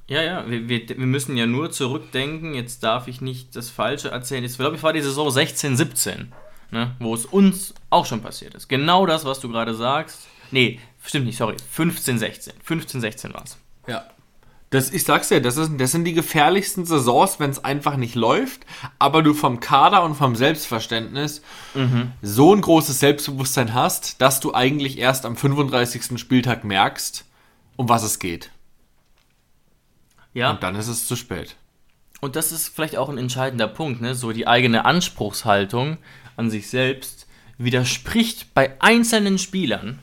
Ja, 0.09 0.23
ja, 0.23 0.49
wir, 0.49 0.69
wir, 0.69 0.89
wir 0.89 1.07
müssen 1.07 1.37
ja 1.37 1.47
nur 1.47 1.71
zurückdenken. 1.73 2.55
Jetzt 2.55 2.85
darf 2.85 3.09
ich 3.09 3.21
nicht 3.21 3.57
das 3.57 3.71
Falsche 3.71 4.09
erzählen. 4.11 4.45
Jetzt 4.45 4.59
glaube 4.59 4.77
ich, 4.77 4.83
war 4.83 4.93
die 4.93 5.03
Saison 5.03 5.31
16, 5.31 5.77
17, 5.77 6.33
ne, 6.71 6.95
wo 7.01 7.15
es 7.15 7.27
uns 7.27 7.75
auch 7.91 8.07
schon 8.07 8.23
passiert 8.23 8.55
ist. 8.55 8.69
Genau 8.69 9.05
das, 9.07 9.25
was 9.25 9.41
du 9.41 9.49
gerade 9.49 9.75
sagst. 9.75 10.29
Nee, 10.53 10.79
stimmt 11.05 11.27
nicht, 11.27 11.37
sorry. 11.37 11.57
15, 11.71 12.19
16. 12.19 12.53
15, 12.63 13.01
16 13.01 13.35
war 13.35 13.45
es. 13.45 13.59
Ja. 13.89 14.09
Das, 14.77 14.91
ich 14.91 15.05
sag's 15.05 15.29
dir, 15.29 15.41
das, 15.41 15.57
ist, 15.57 15.73
das 15.79 15.91
sind 15.91 16.05
die 16.05 16.13
gefährlichsten 16.13 16.85
Saisons, 16.85 17.41
wenn 17.41 17.49
es 17.49 17.65
einfach 17.65 17.97
nicht 17.97 18.15
läuft, 18.15 18.67
aber 18.99 19.23
du 19.23 19.33
vom 19.33 19.59
Kader 19.59 20.03
und 20.03 20.15
vom 20.17 20.37
Selbstverständnis 20.37 21.41
so 22.21 22.55
ein 22.55 22.61
großes 22.61 23.01
Selbstbewusstsein 23.01 23.73
hast, 23.73 24.21
dass 24.21 24.39
du 24.41 24.53
eigentlich 24.53 24.99
erst 24.99 25.25
am 25.25 25.35
35. 25.35 26.19
Spieltag 26.21 26.65
merkst, 26.65 27.25
um 27.77 27.89
was 27.89 28.03
es 28.03 28.19
geht. 28.19 28.51
Ja. 30.35 30.51
Und 30.51 30.63
dann 30.63 30.77
ist 30.77 30.89
es 30.89 31.07
zu 31.07 31.17
spät. 31.17 31.57
Und 32.21 32.37
das 32.37 32.53
ist 32.53 32.69
vielleicht 32.69 32.99
auch 32.99 33.09
ein 33.09 33.17
entscheidender 33.17 33.69
Punkt, 33.69 34.03
ne? 34.03 34.15
So 34.15 34.33
die 34.33 34.47
eigene 34.47 34.85
Anspruchshaltung 34.85 35.97
an 36.37 36.51
sich 36.51 36.69
selbst 36.69 37.27
widerspricht 37.57 38.53
bei 38.53 38.79
einzelnen 38.83 39.39
Spielern 39.39 40.01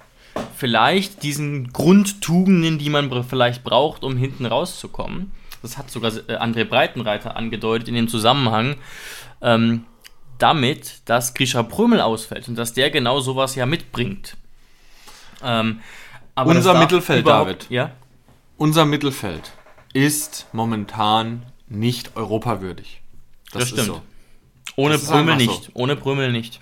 vielleicht 0.56 1.24
diesen 1.24 1.72
Grundtugenden, 1.74 2.78
die 2.78 2.90
man 2.90 3.24
vielleicht 3.24 3.64
braucht, 3.64 4.04
um 4.04 4.18
hinten 4.18 4.46
rauszukommen. 4.46 5.32
Das 5.62 5.78
hat 5.78 5.90
sogar 5.90 6.12
äh, 6.12 6.36
André 6.36 6.66
Breitenreiter 6.66 7.36
angedeutet 7.38 7.88
in 7.88 7.96
dem 7.96 8.08
Zusammenhang. 8.08 8.76
Ähm, 9.42 9.86
damit, 10.38 11.02
dass 11.06 11.34
Grisha 11.34 11.64
Prömel 11.64 12.02
ausfällt 12.02 12.48
und 12.48 12.56
dass 12.56 12.74
der 12.74 12.90
genau 12.90 13.20
sowas 13.22 13.56
ja 13.56 13.66
mitbringt. 13.66 14.36
Ähm, 15.42 15.80
aber 16.36 16.52
Unser 16.52 16.74
das 16.74 16.82
Mittelfeld, 16.82 17.28
David. 17.28 17.68
Ja, 17.70 17.92
Unser 18.58 18.86
Mittelfeld 18.86 19.52
ist 19.94 20.48
momentan 20.52 21.44
nicht 21.68 22.16
europawürdig. 22.16 23.02
das, 23.52 23.70
stimmt. 23.70 24.02
Ohne 24.76 24.96
Das 24.96 25.08
Prömel 25.08 25.34
einfach 25.34 25.46
so. 25.46 25.60
nicht. 25.60 25.72
Ohne 25.76 25.96
Prömel 25.96 26.32
nicht. 26.32 26.60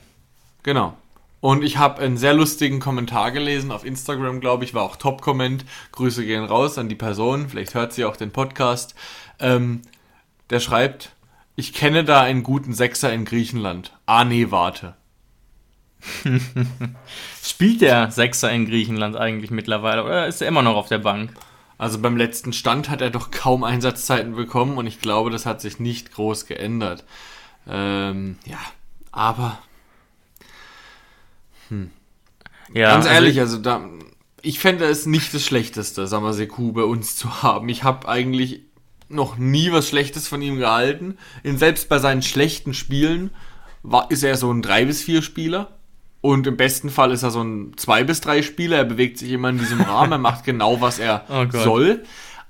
Genau. 0.63 0.97
Und 1.41 1.63
ich 1.63 1.77
habe 1.77 2.01
einen 2.01 2.17
sehr 2.17 2.36
lustigen 2.36 2.80
Kommentar 2.80 3.32
gelesen 3.32 3.71
auf 3.71 3.84
Instagram, 3.84 4.39
glaube 4.39 4.63
ich, 4.63 4.75
war 4.75 4.84
auch 4.84 4.95
Top-Comment. 4.95 5.65
Grüße 5.91 6.23
gehen 6.23 6.45
raus 6.45 6.77
an 6.77 6.88
die 6.88 6.95
Person, 6.95 7.49
vielleicht 7.49 7.73
hört 7.73 7.93
sie 7.93 8.06
auch 8.06 8.15
den 8.15 8.32
Podcast. 8.32 8.93
Ähm, 9.39 9.82
der 10.51 10.60
schreibt, 10.60 11.13
ich 11.56 11.73
kenne 11.73 12.04
da 12.04 12.21
einen 12.21 12.43
guten 12.43 12.73
Sechser 12.73 13.12
in 13.12 13.25
Griechenland. 13.25 13.91
Ah 14.06 14.23
nee, 14.23 14.51
warte. 14.51 14.95
Spielt 17.43 17.82
der 17.82 18.12
Sechser 18.12 18.51
in 18.51 18.67
Griechenland 18.67 19.15
eigentlich 19.15 19.51
mittlerweile 19.51 20.04
oder 20.04 20.27
ist 20.27 20.41
er 20.41 20.47
immer 20.47 20.62
noch 20.62 20.75
auf 20.75 20.88
der 20.88 20.99
Bank? 20.99 21.34
Also 21.77 21.99
beim 21.99 22.17
letzten 22.17 22.54
Stand 22.54 22.89
hat 22.89 23.01
er 23.01 23.10
doch 23.10 23.32
kaum 23.32 23.63
Einsatzzeiten 23.63 24.36
bekommen 24.36 24.77
und 24.77 24.86
ich 24.86 25.01
glaube, 25.01 25.32
das 25.32 25.47
hat 25.47 25.62
sich 25.62 25.80
nicht 25.80 26.13
groß 26.13 26.45
geändert. 26.45 27.04
Ähm, 27.67 28.38
ja, 28.45 28.60
aber 29.12 29.58
Ja, 32.73 32.91
Ganz 32.93 33.05
also- 33.05 33.15
ehrlich, 33.15 33.39
also 33.39 33.57
da, 33.57 33.81
ich 34.41 34.60
fände 34.60 34.86
es 34.86 35.05
nicht 35.05 35.34
das 35.34 35.45
Schlechteste, 35.45 36.07
Samaseku 36.07 36.71
bei 36.71 36.84
uns 36.84 37.15
zu 37.15 37.43
haben. 37.43 37.69
Ich 37.69 37.84
habe 37.84 38.07
eigentlich 38.07 38.62
noch 39.10 39.38
nie 39.38 39.71
was 39.71 39.89
Schlechtes 39.89 40.27
von 40.27 40.41
ihm 40.41 40.57
gehalten. 40.57 41.17
Und 41.43 41.57
selbst 41.57 41.89
bei 41.89 41.99
seinen 41.99 42.21
schlechten 42.21 42.73
Spielen 42.73 43.31
war, 43.84 44.10
ist 44.10 44.23
er 44.23 44.38
so 44.38 44.51
ein 44.51 44.62
3 44.62 44.86
bis 44.86 45.03
4 45.03 45.21
Spieler. 45.21 45.77
Und 46.21 46.45
im 46.47 46.55
besten 46.55 46.89
Fall 46.89 47.12
ist 47.12 47.23
er 47.23 47.31
so 47.31 47.41
ein 47.43 47.73
2 47.77 48.03
bis 48.03 48.21
3 48.21 48.41
Spieler. 48.41 48.77
Er 48.77 48.86
bewegt 48.86 49.17
sich 49.17 49.31
immer 49.31 49.49
in 49.49 49.57
diesem 49.57 49.81
Rahmen. 49.81 50.13
Er 50.13 50.17
macht 50.17 50.43
genau, 50.45 50.79
was 50.79 50.99
er 50.99 51.25
Oh 51.29 51.45
soll. 51.51 52.03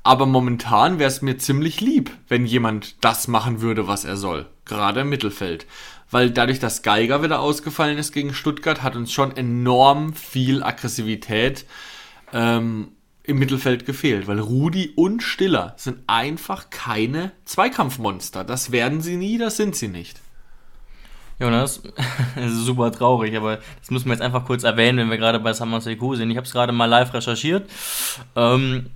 Aber 0.03 0.25
momentan 0.25 0.97
wäre 0.97 1.09
es 1.09 1.21
mir 1.21 1.37
ziemlich 1.37 1.79
lieb, 1.79 2.11
wenn 2.27 2.45
jemand 2.45 2.95
das 3.03 3.27
machen 3.27 3.61
würde, 3.61 3.87
was 3.87 4.03
er 4.03 4.17
soll. 4.17 4.47
Gerade 4.65 5.01
im 5.01 5.09
Mittelfeld. 5.09 5.67
Weil 6.09 6.31
dadurch, 6.31 6.59
dass 6.59 6.81
Geiger 6.81 7.23
wieder 7.23 7.39
ausgefallen 7.39 7.97
ist 7.97 8.11
gegen 8.11 8.33
Stuttgart, 8.33 8.81
hat 8.81 8.95
uns 8.95 9.11
schon 9.11 9.35
enorm 9.37 10.13
viel 10.13 10.63
Aggressivität 10.63 11.65
ähm, 12.33 12.89
im 13.23 13.37
Mittelfeld 13.37 13.85
gefehlt. 13.85 14.27
Weil 14.27 14.39
Rudi 14.39 14.91
und 14.95 15.21
Stiller 15.21 15.75
sind 15.77 15.99
einfach 16.07 16.71
keine 16.71 17.31
Zweikampfmonster. 17.45 18.43
Das 18.43 18.71
werden 18.71 19.01
sie 19.01 19.17
nie, 19.17 19.37
das 19.37 19.55
sind 19.55 19.75
sie 19.75 19.87
nicht. 19.87 20.19
Jonas, 21.39 21.81
das 22.35 22.51
ist 22.51 22.65
super 22.65 22.91
traurig, 22.91 23.35
aber 23.37 23.59
das 23.79 23.91
müssen 23.91 24.05
wir 24.05 24.13
jetzt 24.13 24.21
einfach 24.21 24.45
kurz 24.45 24.63
erwähnen, 24.63 24.97
wenn 24.97 25.09
wir 25.09 25.17
gerade 25.17 25.39
bei 25.39 25.53
Samaseku 25.53 26.15
sind. 26.15 26.29
Ich 26.31 26.37
habe 26.37 26.45
es 26.45 26.53
gerade 26.53 26.73
mal 26.73 26.85
live 26.85 27.13
recherchiert. 27.13 27.69
Ähm, 28.35 28.87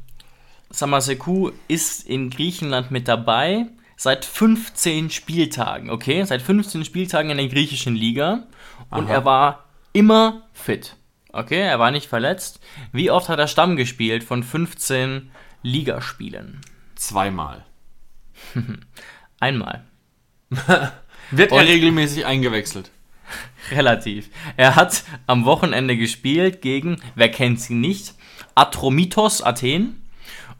Samaseku 0.77 1.51
ist 1.67 2.07
in 2.07 2.29
Griechenland 2.29 2.91
mit 2.91 3.07
dabei 3.07 3.67
seit 3.95 4.25
15 4.25 5.09
Spieltagen, 5.09 5.89
okay? 5.89 6.23
Seit 6.25 6.41
15 6.41 6.83
Spieltagen 6.85 7.31
in 7.31 7.38
der 7.38 7.47
griechischen 7.47 7.95
Liga 7.95 8.43
und 8.89 9.05
Aha. 9.05 9.13
er 9.13 9.25
war 9.25 9.65
immer 9.93 10.43
fit, 10.53 10.95
okay? 11.31 11.61
Er 11.61 11.79
war 11.79 11.91
nicht 11.91 12.07
verletzt. 12.07 12.59
Wie 12.91 13.09
oft 13.09 13.29
hat 13.29 13.39
er 13.39 13.47
Stamm 13.47 13.75
gespielt 13.75 14.23
von 14.23 14.43
15 14.43 15.31
Ligaspielen? 15.63 16.61
Zweimal. 16.95 17.65
Einmal. 19.39 19.83
Wird 21.31 21.51
er 21.51 21.67
regelmäßig 21.67 22.25
eingewechselt? 22.25 22.91
Relativ. 23.71 24.29
Er 24.57 24.75
hat 24.75 25.03
am 25.25 25.45
Wochenende 25.45 25.97
gespielt 25.97 26.61
gegen, 26.61 27.01
wer 27.15 27.29
kennt 27.29 27.59
sie 27.59 27.73
nicht, 27.73 28.13
Atromitos 28.53 29.41
Athen 29.41 30.01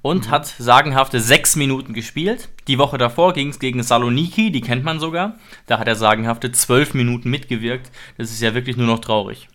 und 0.06 0.30
hat 0.30 0.46
sagenhafte 0.60 1.20
sechs 1.20 1.56
Minuten 1.56 1.96
gespielt. 1.96 2.50
Die 2.68 2.78
Woche 2.78 3.00
davor 3.00 3.34
ging 3.34 3.50
es 3.50 3.58
gegen 3.58 3.82
Saloniki, 3.82 4.52
die 4.52 4.62
kennt 4.62 4.84
man 4.84 5.00
sogar. 5.00 5.40
Da 5.66 5.80
hat 5.80 5.88
er 5.88 5.96
sagenhafte 5.96 6.52
zwölf 6.52 6.94
Minuten 6.94 7.32
mitgewirkt. 7.32 7.90
Das 8.16 8.30
ist 8.30 8.40
ja 8.40 8.54
wirklich 8.54 8.78
nur 8.78 8.86
noch 8.86 9.00
traurig. 9.00 9.48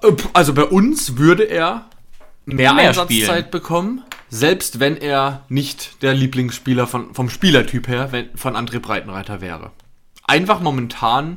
Äh, 0.00 0.12
Also 0.32 0.54
bei 0.54 0.64
uns 0.64 1.18
würde 1.18 1.42
er 1.42 1.90
mehr, 2.46 2.72
Mehr 2.72 2.88
Einsatzzeit 2.88 3.10
spielen. 3.10 3.50
bekommen, 3.50 4.02
selbst 4.30 4.80
wenn 4.80 4.96
er 4.96 5.44
nicht 5.50 6.02
der 6.02 6.14
Lieblingsspieler 6.14 6.86
von, 6.86 7.12
vom 7.12 7.28
Spielertyp 7.28 7.86
her 7.86 8.12
wenn, 8.12 8.34
von 8.34 8.56
André 8.56 8.80
Breitenreiter 8.80 9.42
wäre. 9.42 9.72
Einfach 10.26 10.60
momentan 10.60 11.36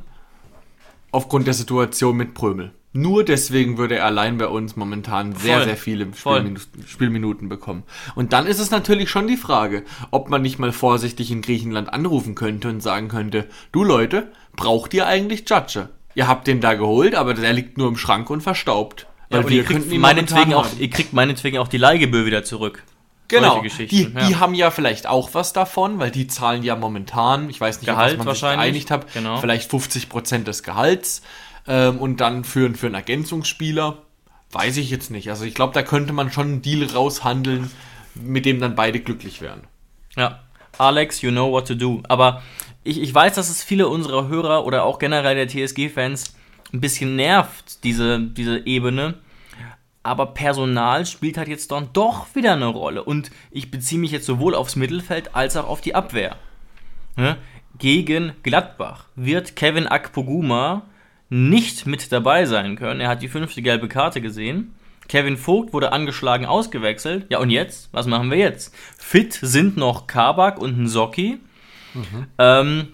aufgrund 1.11 1.45
der 1.45 1.55
Situation 1.55 2.15
mit 2.15 2.33
Prömel. 2.33 2.71
Nur 2.93 3.23
deswegen 3.23 3.77
würde 3.77 3.95
er 3.95 4.05
allein 4.05 4.37
bei 4.37 4.47
uns 4.47 4.75
momentan 4.75 5.33
sehr, 5.33 5.57
Voll. 5.57 5.65
sehr 5.65 5.77
viele. 5.77 6.07
Spielminuten, 6.13 6.87
Spielminuten 6.87 7.49
bekommen. 7.49 7.83
Und 8.15 8.33
dann 8.33 8.47
ist 8.47 8.59
es 8.59 8.69
natürlich 8.69 9.09
schon 9.09 9.27
die 9.27 9.37
Frage, 9.37 9.83
ob 10.11 10.29
man 10.29 10.41
nicht 10.41 10.59
mal 10.59 10.73
vorsichtig 10.73 11.31
in 11.31 11.41
Griechenland 11.41 11.91
anrufen 11.93 12.35
könnte 12.35 12.67
und 12.67 12.81
sagen 12.81 13.07
könnte, 13.07 13.47
du 13.71 13.85
Leute, 13.85 14.31
braucht 14.57 14.93
ihr 14.93 15.07
eigentlich 15.07 15.49
Judge? 15.49 15.87
Ihr 16.15 16.27
habt 16.27 16.47
den 16.47 16.59
da 16.59 16.73
geholt, 16.73 17.15
aber 17.15 17.33
der 17.33 17.53
liegt 17.53 17.77
nur 17.77 17.87
im 17.87 17.95
Schrank 17.95 18.29
und 18.29 18.41
verstaubt. 18.41 19.07
Ja, 19.29 19.39
und 19.39 19.49
ihr, 19.49 19.63
kriegt 19.63 19.89
meinetwegen 19.97 20.53
auch, 20.53 20.67
ihr 20.77 20.89
kriegt 20.89 21.13
meinetwegen 21.13 21.59
auch 21.59 21.69
die 21.69 21.77
Leihgebühr 21.77 22.25
wieder 22.25 22.43
zurück. 22.43 22.83
Genau, 23.29 23.61
die, 23.61 23.87
die 23.87 24.11
ja. 24.13 24.39
haben 24.41 24.53
ja 24.53 24.71
vielleicht 24.71 25.07
auch 25.07 25.29
was 25.31 25.53
davon, 25.53 25.99
weil 25.99 26.11
die 26.11 26.27
zahlen 26.27 26.63
ja 26.63 26.75
momentan, 26.75 27.49
ich 27.49 27.61
weiß 27.61 27.79
nicht, 27.79 27.87
Gehalt 27.87 28.19
auf 28.19 28.25
was 28.25 28.41
man 28.41 28.51
sich 28.51 28.59
geeinigt 28.59 28.91
hat, 28.91 29.13
genau. 29.13 29.37
vielleicht 29.37 29.71
50% 29.71 30.43
des 30.43 30.63
Gehalts 30.63 31.21
ähm, 31.71 31.99
und 31.99 32.17
dann 32.19 32.43
für, 32.43 32.73
für 32.75 32.87
einen 32.87 32.95
Ergänzungsspieler, 32.95 33.99
weiß 34.51 34.75
ich 34.75 34.89
jetzt 34.89 35.09
nicht. 35.09 35.29
Also 35.29 35.45
ich 35.45 35.53
glaube, 35.53 35.73
da 35.73 35.83
könnte 35.83 36.11
man 36.11 36.29
schon 36.29 36.47
einen 36.47 36.61
Deal 36.61 36.85
raushandeln, 36.85 37.71
mit 38.13 38.45
dem 38.45 38.59
dann 38.59 38.75
beide 38.75 38.99
glücklich 38.99 39.39
wären. 39.39 39.61
Ja, 40.17 40.41
Alex, 40.77 41.21
you 41.21 41.31
know 41.31 41.49
what 41.49 41.67
to 41.69 41.75
do. 41.75 42.03
Aber 42.09 42.43
ich, 42.83 43.01
ich 43.01 43.15
weiß, 43.15 43.35
dass 43.35 43.49
es 43.49 43.63
viele 43.63 43.87
unserer 43.87 44.27
Hörer 44.27 44.65
oder 44.65 44.83
auch 44.83 44.99
generell 44.99 45.35
der 45.35 45.47
TSG-Fans 45.47 46.35
ein 46.73 46.81
bisschen 46.81 47.15
nervt, 47.15 47.85
diese, 47.85 48.19
diese 48.19 48.65
Ebene. 48.65 49.13
Aber 50.03 50.33
Personal 50.33 51.05
spielt 51.05 51.37
halt 51.37 51.47
jetzt 51.47 51.71
dann 51.71 51.89
doch 51.93 52.35
wieder 52.35 52.51
eine 52.51 52.65
Rolle. 52.65 53.05
Und 53.05 53.31
ich 53.49 53.71
beziehe 53.71 54.01
mich 54.01 54.11
jetzt 54.11 54.25
sowohl 54.25 54.55
aufs 54.55 54.75
Mittelfeld 54.75 55.35
als 55.35 55.55
auch 55.55 55.69
auf 55.69 55.79
die 55.79 55.95
Abwehr. 55.95 56.35
Ne? 57.15 57.37
Gegen 57.77 58.33
Gladbach 58.43 59.05
wird 59.15 59.55
Kevin 59.55 59.87
Akpoguma 59.87 60.81
nicht 61.31 61.87
mit 61.87 62.11
dabei 62.11 62.45
sein 62.45 62.75
können. 62.75 62.99
Er 62.99 63.07
hat 63.07 63.21
die 63.21 63.29
fünfte 63.29 63.61
gelbe 63.61 63.87
Karte 63.87 64.19
gesehen. 64.19 64.75
Kevin 65.07 65.37
Vogt 65.37 65.71
wurde 65.73 65.93
angeschlagen 65.93 66.45
ausgewechselt. 66.45 67.25
Ja, 67.29 67.39
und 67.39 67.49
jetzt? 67.49 67.89
Was 67.93 68.05
machen 68.05 68.29
wir 68.29 68.37
jetzt? 68.37 68.75
Fit 68.97 69.33
sind 69.41 69.77
noch 69.77 70.07
Kabak 70.07 70.59
und 70.59 70.77
Nsoki. 70.77 71.39
Ähm, 72.37 72.89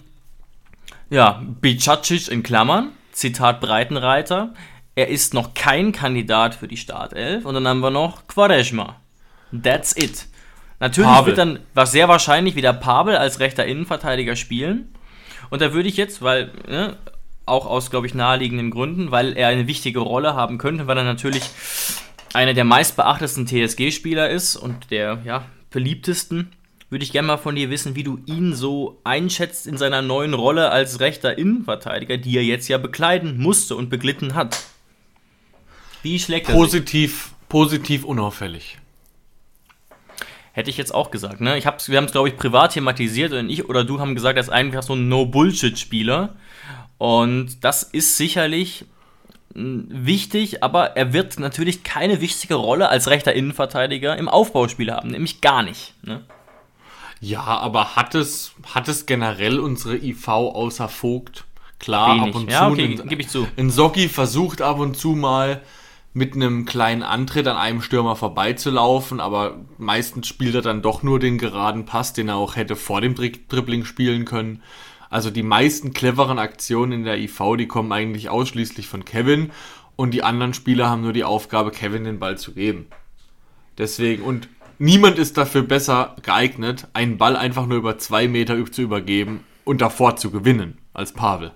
ja, 1.10 1.42
Bicacic 1.60 2.28
in 2.28 2.42
Klammern. 2.42 2.92
Zitat 3.10 3.60
Breitenreiter, 3.60 4.54
er 4.94 5.08
ist 5.08 5.34
noch 5.34 5.54
kein 5.54 5.90
Kandidat 5.90 6.54
für 6.54 6.68
die 6.68 6.76
Startelf. 6.76 7.44
Und 7.44 7.54
dann 7.54 7.66
haben 7.66 7.80
wir 7.80 7.90
noch 7.90 8.28
Quaresma. 8.28 9.00
That's 9.50 9.96
it. 9.96 10.26
Natürlich 10.78 11.10
Pavel. 11.10 11.26
wird 11.26 11.38
dann 11.38 11.58
was 11.74 11.90
sehr 11.90 12.08
wahrscheinlich 12.08 12.54
wieder 12.54 12.72
Pavel 12.72 13.16
als 13.16 13.40
rechter 13.40 13.66
Innenverteidiger 13.66 14.36
spielen. 14.36 14.94
Und 15.50 15.60
da 15.60 15.72
würde 15.72 15.88
ich 15.88 15.96
jetzt, 15.96 16.22
weil, 16.22 16.52
ne, 16.68 16.96
auch 17.48 17.66
aus, 17.66 17.90
glaube 17.90 18.06
ich, 18.06 18.14
naheliegenden 18.14 18.70
Gründen, 18.70 19.10
weil 19.10 19.36
er 19.36 19.48
eine 19.48 19.66
wichtige 19.66 20.00
Rolle 20.00 20.34
haben 20.34 20.58
könnte, 20.58 20.86
weil 20.86 20.98
er 20.98 21.04
natürlich 21.04 21.42
einer 22.34 22.54
der 22.54 22.64
meistbeachtesten 22.64 23.46
TSG-Spieler 23.46 24.30
ist 24.30 24.56
und 24.56 24.90
der 24.90 25.20
ja, 25.24 25.44
beliebtesten, 25.70 26.52
würde 26.90 27.04
ich 27.04 27.12
gerne 27.12 27.28
mal 27.28 27.36
von 27.36 27.54
dir 27.54 27.70
wissen, 27.70 27.96
wie 27.96 28.02
du 28.02 28.18
ihn 28.26 28.54
so 28.54 29.00
einschätzt 29.04 29.66
in 29.66 29.76
seiner 29.76 30.02
neuen 30.02 30.34
Rolle 30.34 30.70
als 30.70 31.00
rechter 31.00 31.36
Innenverteidiger, 31.36 32.16
die 32.16 32.36
er 32.36 32.44
jetzt 32.44 32.68
ja 32.68 32.78
bekleiden 32.78 33.38
musste 33.38 33.76
und 33.76 33.90
beglitten 33.90 34.34
hat. 34.34 34.58
Wie 36.02 36.18
schlägt 36.18 36.48
er 36.48 36.54
sich? 36.54 36.60
Positiv, 36.60 37.34
positiv 37.48 38.04
unauffällig. 38.04 38.78
Hätte 40.52 40.70
ich 40.70 40.76
jetzt 40.76 40.94
auch 40.94 41.10
gesagt, 41.10 41.40
ne? 41.40 41.58
Ich 41.58 41.66
hab's, 41.66 41.88
wir 41.88 41.98
haben 41.98 42.06
es, 42.06 42.12
glaube 42.12 42.28
ich, 42.28 42.36
privat 42.36 42.72
thematisiert 42.72 43.32
und 43.32 43.48
ich 43.50 43.68
oder 43.68 43.84
du 43.84 44.00
haben 44.00 44.14
gesagt, 44.14 44.38
er 44.38 44.42
ist 44.42 44.48
einfach 44.48 44.82
so 44.82 44.94
ein 44.94 45.08
No-Bullshit-Spieler. 45.08 46.36
Und 46.98 47.62
das 47.64 47.82
ist 47.84 48.16
sicherlich 48.16 48.84
mh, 49.54 49.84
wichtig, 49.88 50.62
aber 50.62 50.96
er 50.96 51.12
wird 51.12 51.38
natürlich 51.38 51.84
keine 51.84 52.20
wichtige 52.20 52.54
Rolle 52.56 52.88
als 52.88 53.08
rechter 53.08 53.32
Innenverteidiger 53.32 54.16
im 54.16 54.28
Aufbauspiel 54.28 54.92
haben, 54.92 55.10
nämlich 55.10 55.40
gar 55.40 55.62
nicht. 55.62 55.94
Ne? 56.02 56.24
Ja, 57.20 57.40
aber 57.42 57.96
hat 57.96 58.14
es, 58.14 58.52
hat 58.74 58.88
es 58.88 59.06
generell 59.06 59.58
unsere 59.58 59.96
IV 59.96 60.28
außer 60.28 60.88
Vogt? 60.88 61.44
Klar, 61.80 62.16
Wenig. 62.16 62.34
ab 62.34 62.40
und 62.40 62.50
Ja, 62.50 62.66
zu. 62.66 62.72
okay, 62.72 62.98
ein- 63.00 63.08
geb 63.08 63.20
ich 63.20 63.28
zu. 63.28 63.46
Ein 63.56 63.70
Socki 63.70 64.08
versucht 64.08 64.62
ab 64.62 64.78
und 64.80 64.96
zu 64.96 65.10
mal 65.10 65.60
mit 66.14 66.34
einem 66.34 66.64
kleinen 66.64 67.04
Antritt 67.04 67.46
an 67.46 67.56
einem 67.56 67.82
Stürmer 67.82 68.16
vorbeizulaufen, 68.16 69.20
aber 69.20 69.58
meistens 69.78 70.26
spielt 70.26 70.56
er 70.56 70.62
dann 70.62 70.82
doch 70.82 71.04
nur 71.04 71.20
den 71.20 71.38
geraden 71.38 71.84
Pass, 71.84 72.12
den 72.12 72.28
er 72.28 72.36
auch 72.36 72.56
hätte 72.56 72.74
vor 72.74 73.00
dem 73.00 73.14
Dri 73.14 73.32
Dribbling 73.48 73.84
spielen 73.84 74.24
können. 74.24 74.62
Also 75.10 75.30
die 75.30 75.42
meisten 75.42 75.92
cleveren 75.92 76.38
Aktionen 76.38 76.92
in 76.92 77.04
der 77.04 77.18
IV, 77.18 77.56
die 77.58 77.66
kommen 77.66 77.92
eigentlich 77.92 78.28
ausschließlich 78.28 78.88
von 78.88 79.04
Kevin 79.04 79.50
und 79.96 80.12
die 80.12 80.22
anderen 80.22 80.54
Spieler 80.54 80.88
haben 80.90 81.02
nur 81.02 81.12
die 81.12 81.24
Aufgabe, 81.24 81.70
Kevin 81.70 82.04
den 82.04 82.18
Ball 82.18 82.38
zu 82.38 82.52
geben. 82.52 82.86
Deswegen, 83.78 84.22
und 84.22 84.48
niemand 84.78 85.18
ist 85.18 85.36
dafür 85.36 85.62
besser 85.62 86.16
geeignet, 86.22 86.88
einen 86.92 87.16
Ball 87.16 87.36
einfach 87.36 87.66
nur 87.66 87.78
über 87.78 87.98
zwei 87.98 88.28
Meter 88.28 88.64
zu 88.70 88.82
übergeben 88.82 89.44
und 89.64 89.80
davor 89.80 90.16
zu 90.16 90.30
gewinnen, 90.30 90.78
als 90.92 91.12
Pavel. 91.12 91.52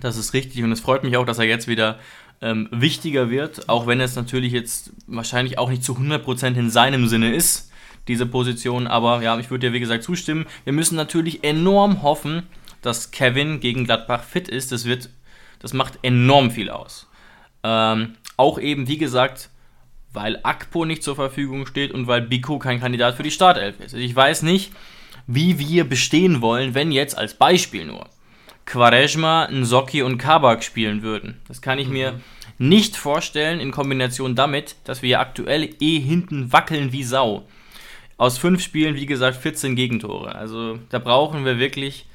Das 0.00 0.16
ist 0.16 0.32
richtig 0.34 0.62
und 0.62 0.72
es 0.72 0.80
freut 0.80 1.04
mich 1.04 1.16
auch, 1.16 1.26
dass 1.26 1.38
er 1.38 1.44
jetzt 1.44 1.68
wieder 1.68 1.98
ähm, 2.40 2.68
wichtiger 2.70 3.30
wird, 3.30 3.68
auch 3.68 3.86
wenn 3.86 4.00
es 4.00 4.16
natürlich 4.16 4.52
jetzt 4.52 4.90
wahrscheinlich 5.06 5.58
auch 5.58 5.70
nicht 5.70 5.84
zu 5.84 5.94
100% 5.94 6.56
in 6.56 6.70
seinem 6.70 7.06
Sinne 7.06 7.34
ist, 7.34 7.71
diese 8.08 8.26
Position. 8.26 8.86
Aber 8.86 9.22
ja, 9.22 9.38
ich 9.38 9.50
würde 9.50 9.68
dir 9.68 9.72
wie 9.72 9.80
gesagt 9.80 10.04
zustimmen. 10.04 10.46
Wir 10.64 10.72
müssen 10.72 10.96
natürlich 10.96 11.44
enorm 11.44 12.02
hoffen, 12.02 12.44
dass 12.82 13.10
Kevin 13.10 13.60
gegen 13.60 13.84
Gladbach 13.84 14.24
fit 14.24 14.48
ist. 14.48 14.72
Das 14.72 14.84
wird, 14.84 15.10
das 15.58 15.72
macht 15.72 15.98
enorm 16.02 16.50
viel 16.50 16.70
aus. 16.70 17.08
Ähm, 17.62 18.16
auch 18.36 18.58
eben, 18.58 18.88
wie 18.88 18.98
gesagt, 18.98 19.50
weil 20.12 20.40
Akpo 20.42 20.84
nicht 20.84 21.02
zur 21.02 21.16
Verfügung 21.16 21.66
steht 21.66 21.92
und 21.92 22.06
weil 22.06 22.22
Biko 22.22 22.58
kein 22.58 22.80
Kandidat 22.80 23.16
für 23.16 23.22
die 23.22 23.30
Startelf 23.30 23.80
ist. 23.80 23.94
Ich 23.94 24.14
weiß 24.14 24.42
nicht, 24.42 24.72
wie 25.26 25.58
wir 25.58 25.84
bestehen 25.84 26.42
wollen, 26.42 26.74
wenn 26.74 26.92
jetzt 26.92 27.16
als 27.16 27.34
Beispiel 27.34 27.84
nur 27.84 28.08
Quaresma, 28.64 29.48
Nsocki 29.50 30.02
und 30.02 30.18
Kabak 30.18 30.62
spielen 30.62 31.02
würden. 31.02 31.40
Das 31.48 31.62
kann 31.62 31.78
ich 31.78 31.88
mir 31.88 32.20
nicht 32.58 32.96
vorstellen 32.96 33.60
in 33.60 33.72
Kombination 33.72 34.34
damit, 34.34 34.76
dass 34.84 35.02
wir 35.02 35.10
ja 35.10 35.20
aktuell 35.20 35.70
eh 35.80 35.98
hinten 35.98 36.52
wackeln 36.52 36.92
wie 36.92 37.02
Sau. 37.02 37.46
Aus 38.22 38.38
fünf 38.38 38.62
Spielen, 38.62 38.94
wie 38.94 39.06
gesagt, 39.06 39.36
14 39.36 39.74
Gegentore. 39.74 40.36
Also 40.36 40.78
da 40.90 41.00
brauchen 41.00 41.44
wir 41.44 41.58
wirklich 41.58 42.06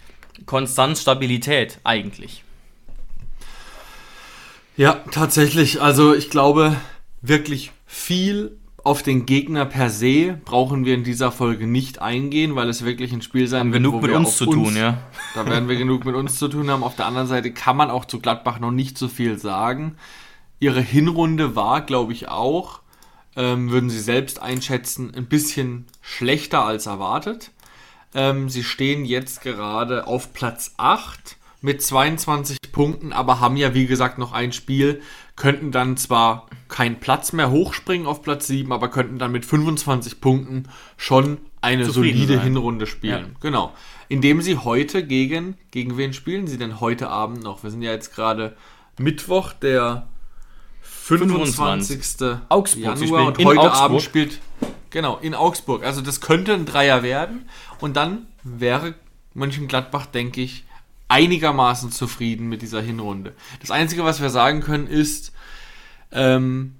Konstanz, 0.45 1.01
Stabilität 1.01 1.79
eigentlich. 1.83 2.45
Ja, 4.77 5.01
tatsächlich. 5.11 5.81
Also 5.81 6.15
ich 6.15 6.29
glaube, 6.29 6.77
wirklich 7.21 7.73
viel 7.85 8.55
auf 8.85 9.03
den 9.03 9.25
Gegner 9.25 9.65
per 9.65 9.89
se 9.89 10.39
brauchen 10.45 10.85
wir 10.85 10.93
in 10.93 11.03
dieser 11.03 11.29
Folge 11.29 11.67
nicht 11.67 12.01
eingehen, 12.01 12.55
weil 12.55 12.69
es 12.69 12.85
wirklich 12.85 13.11
ein 13.11 13.21
Spiel 13.21 13.49
sein 13.49 13.73
wird, 13.73 13.83
genug 13.83 13.95
wo 13.95 13.99
mit 13.99 14.11
wir 14.11 14.17
uns 14.17 14.37
zu 14.37 14.45
tun, 14.45 14.77
ja. 14.77 14.99
Da 15.35 15.45
werden 15.45 15.67
wir 15.67 15.75
genug 15.75 16.05
mit 16.05 16.15
uns 16.15 16.39
zu 16.39 16.47
tun 16.47 16.69
haben. 16.69 16.83
Auf 16.83 16.95
der 16.95 17.07
anderen 17.07 17.27
Seite 17.27 17.51
kann 17.51 17.75
man 17.75 17.91
auch 17.91 18.05
zu 18.05 18.21
Gladbach 18.21 18.61
noch 18.61 18.71
nicht 18.71 18.97
so 18.97 19.09
viel 19.09 19.37
sagen. 19.37 19.97
Ihre 20.61 20.79
Hinrunde 20.79 21.57
war, 21.57 21.81
glaube 21.81 22.13
ich, 22.13 22.29
auch, 22.29 22.79
ähm, 23.37 23.71
würden 23.71 23.89
Sie 23.89 23.99
selbst 23.99 24.41
einschätzen, 24.41 25.13
ein 25.15 25.27
bisschen 25.27 25.85
schlechter 26.01 26.65
als 26.65 26.87
erwartet. 26.87 27.51
Ähm, 28.13 28.49
sie 28.49 28.63
stehen 28.63 29.05
jetzt 29.05 29.41
gerade 29.41 30.07
auf 30.07 30.33
Platz 30.33 30.73
8 30.77 31.37
mit 31.61 31.81
22 31.81 32.57
Punkten, 32.71 33.13
aber 33.13 33.39
haben 33.39 33.57
ja, 33.57 33.73
wie 33.73 33.85
gesagt, 33.85 34.17
noch 34.17 34.33
ein 34.33 34.53
Spiel, 34.53 35.01
könnten 35.35 35.71
dann 35.71 35.97
zwar 35.97 36.47
keinen 36.67 36.99
Platz 36.99 37.31
mehr 37.31 37.51
hochspringen 37.51 38.07
auf 38.07 38.23
Platz 38.23 38.47
7, 38.47 38.71
aber 38.71 38.89
könnten 38.89 39.19
dann 39.19 39.31
mit 39.31 39.45
25 39.45 40.19
Punkten 40.19 40.63
schon 40.97 41.37
eine 41.61 41.85
Zufrieden 41.85 42.17
solide 42.17 42.35
sein. 42.35 42.43
Hinrunde 42.43 42.87
spielen. 42.87 43.31
Ja. 43.33 43.39
Genau. 43.41 43.73
Indem 44.09 44.41
sie 44.41 44.57
heute 44.57 45.05
gegen, 45.05 45.57
gegen 45.71 45.97
wen 45.97 46.13
spielen 46.13 46.47
sie 46.47 46.57
denn 46.57 46.79
heute 46.79 47.09
Abend 47.09 47.43
noch? 47.43 47.63
Wir 47.63 47.69
sind 47.69 47.81
ja 47.81 47.91
jetzt 47.91 48.15
gerade 48.15 48.55
Mittwoch, 48.97 49.53
der 49.53 50.07
25. 51.07 52.37
Augsburg. 52.49 52.97
Sie 52.97 53.05
Januar 53.05 53.27
und 53.27 53.45
heute 53.45 53.59
Augsburg. 53.61 53.81
Abend 53.81 54.01
spielt, 54.01 54.39
genau, 54.89 55.17
in 55.17 55.33
Augsburg. 55.33 55.83
Also 55.83 56.01
das 56.01 56.19
könnte 56.19 56.53
ein 56.53 56.65
Dreier 56.65 57.01
werden 57.01 57.47
und 57.79 57.95
dann 57.95 58.27
wäre 58.43 58.95
Mönchengladbach, 59.33 60.07
denke 60.07 60.41
ich, 60.41 60.65
einigermaßen 61.07 61.91
zufrieden 61.91 62.49
mit 62.49 62.61
dieser 62.61 62.81
Hinrunde. 62.81 63.33
Das 63.61 63.71
Einzige, 63.71 64.03
was 64.03 64.21
wir 64.21 64.29
sagen 64.29 64.61
können, 64.61 64.87
ist, 64.87 65.31
ähm, 66.11 66.75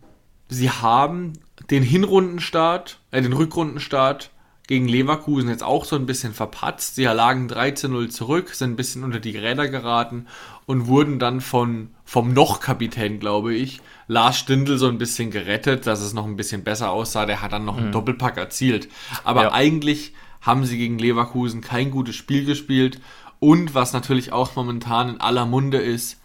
sie 0.49 0.69
haben 0.69 1.34
den 1.69 1.84
Hinrundenstart, 1.84 2.99
äh, 3.11 3.21
den 3.21 3.34
Rückrundenstart 3.34 4.32
gegen 4.68 4.88
Leverkusen 4.88 5.49
jetzt 5.49 5.63
auch 5.63 5.86
so 5.86 5.95
ein 5.95 6.05
bisschen 6.05 6.34
verpatzt. 6.34 6.95
Sie 6.95 7.05
lagen 7.05 7.47
13-0 7.47 8.09
zurück, 8.09 8.53
sind 8.53 8.72
ein 8.72 8.76
bisschen 8.76 9.03
unter 9.03 9.20
die 9.20 9.38
Räder 9.38 9.70
geraten 9.70 10.28
und 10.65 10.88
wurden 10.88 11.20
dann 11.20 11.39
von, 11.41 11.89
vom 12.03 12.34
Noch-Kapitän, 12.34 13.20
glaube 13.20 13.55
ich, 13.55 13.82
Lars 14.07 14.38
Stindl 14.38 14.78
so 14.78 14.88
ein 14.88 14.97
bisschen 14.97 15.32
gerettet, 15.32 15.88
dass 15.88 16.01
es 16.01 16.13
noch 16.13 16.26
ein 16.26 16.36
bisschen 16.36 16.63
besser 16.63 16.91
aussah. 16.91 17.26
Der 17.26 17.41
hat 17.41 17.53
dann 17.53 17.65
noch 17.65 17.78
einen 17.78 17.91
Doppelpack 17.91 18.38
erzielt. 18.38 18.89
Aber 19.24 19.43
Ja. 19.43 19.51
eigentlich 19.53 20.13
haben 20.41 20.65
sie 20.65 20.78
gegen 20.78 20.99
Leverkusen 20.99 21.61
kein 21.61 21.89
gutes 21.91 22.15
Spiel 22.15 22.45
gespielt. 22.45 22.99
Und 23.39 23.74
was 23.76 23.93
natürlich 23.93 24.32
auch 24.34 24.55
momentan 24.55 25.09
in 25.09 25.22
aller 25.22 25.45
Munde 25.45 25.78
ist, 25.78 26.20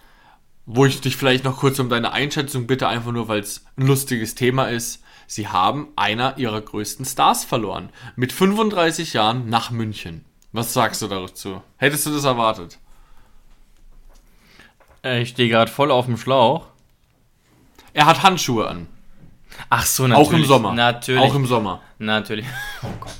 wo 0.66 0.86
ich 0.86 1.00
dich 1.00 1.16
vielleicht 1.16 1.44
noch 1.44 1.58
kurz 1.58 1.78
um 1.78 1.88
deine 1.88 2.12
Einschätzung 2.12 2.66
bitte, 2.66 2.88
einfach 2.88 3.12
nur 3.12 3.28
weil 3.28 3.40
es 3.40 3.64
ein 3.76 3.86
lustiges 3.86 4.34
Thema 4.34 4.66
ist. 4.66 5.01
Sie 5.32 5.48
haben 5.48 5.88
einer 5.96 6.36
ihrer 6.36 6.60
größten 6.60 7.06
Stars 7.06 7.42
verloren. 7.42 7.88
Mit 8.16 8.32
35 8.34 9.14
Jahren 9.14 9.48
nach 9.48 9.70
München. 9.70 10.26
Was 10.52 10.74
sagst 10.74 11.00
du 11.00 11.08
dazu? 11.08 11.62
Hättest 11.78 12.04
du 12.04 12.10
das 12.10 12.24
erwartet? 12.24 12.78
Äh, 15.02 15.22
Ich 15.22 15.30
stehe 15.30 15.48
gerade 15.48 15.70
voll 15.70 15.90
auf 15.90 16.04
dem 16.04 16.18
Schlauch. 16.18 16.66
Er 17.94 18.04
hat 18.04 18.22
Handschuhe 18.22 18.68
an. 18.68 18.88
Ach 19.70 19.86
so, 19.86 20.06
natürlich. 20.06 20.28
Auch 20.28 20.32
im 20.34 20.44
Sommer. 20.44 20.72
Natürlich. 20.74 21.22
Auch 21.22 21.34
im 21.34 21.46
Sommer. 21.46 21.80
Natürlich. 21.98 22.44
Oh 22.82 22.88
Gott. 23.00 23.14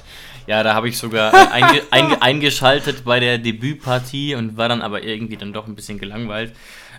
Ja, 0.47 0.63
da 0.63 0.75
habe 0.75 0.91
ich 0.91 0.99
sogar 0.99 1.33
äh, 1.33 1.47
einge 1.51 1.83
einge 1.91 2.21
eingeschaltet 2.21 3.05
bei 3.07 3.21
der 3.21 3.39
Debütpartie 3.39 4.35
und 4.35 4.59
war 4.59 4.69
dann 4.69 4.83
aber 4.83 5.03
irgendwie 5.03 5.39
dann 5.39 5.55
doch 5.55 5.67
ein 5.67 5.75
bisschen 5.77 5.99
gelangweilt. 5.99 6.55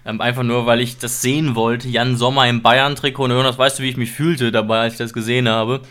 Ähm, 0.05 0.19
einfach 0.21 0.43
nur, 0.43 0.65
weil 0.65 0.81
ich 0.81 0.97
das 0.97 1.21
sehen 1.21 1.55
wollte. 1.55 1.87
Jan 1.87 2.17
Sommer 2.17 2.47
im 2.49 2.61
Bayern-Trikot. 2.61 3.23
Und 3.25 3.31
Jonas, 3.31 3.57
weißt 3.57 3.79
du, 3.79 3.83
wie 3.83 3.89
ich 3.89 3.97
mich 3.97 4.11
fühlte 4.11 4.51
dabei, 4.51 4.79
als 4.81 4.93
ich 4.93 4.99
das 4.99 5.13
gesehen 5.13 5.47
habe? 5.47 5.81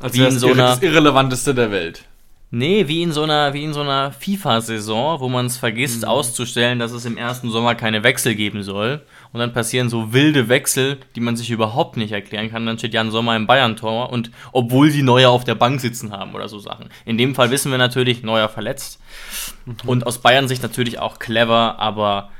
Als 0.00 0.14
Wie 0.14 0.24
in 0.24 0.38
so 0.38 0.48
einer- 0.52 0.68
das 0.70 0.82
Irrelevanteste 0.82 1.54
der 1.54 1.70
Welt. 1.70 2.04
Nee, 2.52 2.86
wie 2.86 3.02
in 3.02 3.10
so 3.12 3.22
einer, 3.24 3.54
wie 3.54 3.64
in 3.64 3.72
so 3.72 3.80
einer 3.80 4.12
FIFA-Saison, 4.12 5.18
wo 5.20 5.28
man 5.28 5.46
es 5.46 5.56
vergisst 5.56 6.02
Mhm. 6.02 6.08
auszustellen, 6.08 6.78
dass 6.78 6.92
es 6.92 7.04
im 7.04 7.16
ersten 7.16 7.50
Sommer 7.50 7.74
keine 7.74 8.02
Wechsel 8.04 8.34
geben 8.36 8.62
soll. 8.62 9.02
Und 9.32 9.40
dann 9.40 9.52
passieren 9.52 9.88
so 9.88 10.12
wilde 10.12 10.48
Wechsel, 10.48 10.98
die 11.16 11.20
man 11.20 11.36
sich 11.36 11.50
überhaupt 11.50 11.96
nicht 11.96 12.12
erklären 12.12 12.50
kann. 12.50 12.64
Dann 12.64 12.78
steht 12.78 12.94
Jan 12.94 13.10
Sommer 13.10 13.34
im 13.36 13.46
Bayern-Tor 13.48 14.10
und 14.10 14.30
obwohl 14.52 14.90
sie 14.90 15.02
Neuer 15.02 15.30
auf 15.30 15.42
der 15.44 15.56
Bank 15.56 15.80
sitzen 15.80 16.12
haben 16.12 16.34
oder 16.34 16.48
so 16.48 16.58
Sachen. 16.60 16.88
In 17.04 17.18
dem 17.18 17.34
Fall 17.34 17.50
wissen 17.50 17.70
wir 17.72 17.78
natürlich, 17.78 18.22
Neuer 18.22 18.48
verletzt. 18.48 19.00
Mhm. 19.64 19.74
Und 19.84 20.06
aus 20.06 20.18
Bayern 20.18 20.46
Sicht 20.48 20.62
natürlich 20.62 20.98
auch 21.00 21.18
clever, 21.18 21.80
aber 21.80 22.30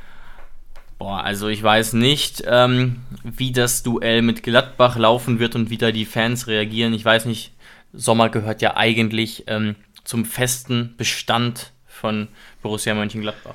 boah, 0.98 1.22
also 1.22 1.48
ich 1.48 1.62
weiß 1.62 1.94
nicht, 1.94 2.42
ähm, 2.46 3.00
wie 3.22 3.52
das 3.52 3.82
Duell 3.82 4.22
mit 4.22 4.42
Gladbach 4.42 4.96
laufen 4.96 5.38
wird 5.38 5.54
und 5.54 5.70
wie 5.70 5.78
da 5.78 5.92
die 5.92 6.04
Fans 6.04 6.46
reagieren. 6.46 6.94
Ich 6.94 7.04
weiß 7.04 7.26
nicht, 7.26 7.52
Sommer 7.92 8.28
gehört 8.28 8.62
ja 8.62 8.76
eigentlich 8.76 9.44
ähm, 9.46 9.76
zum 10.04 10.24
festen 10.24 10.94
Bestand 10.96 11.72
von 11.86 12.28
Borussia 12.62 12.94
Mönchengladbach. 12.94 13.54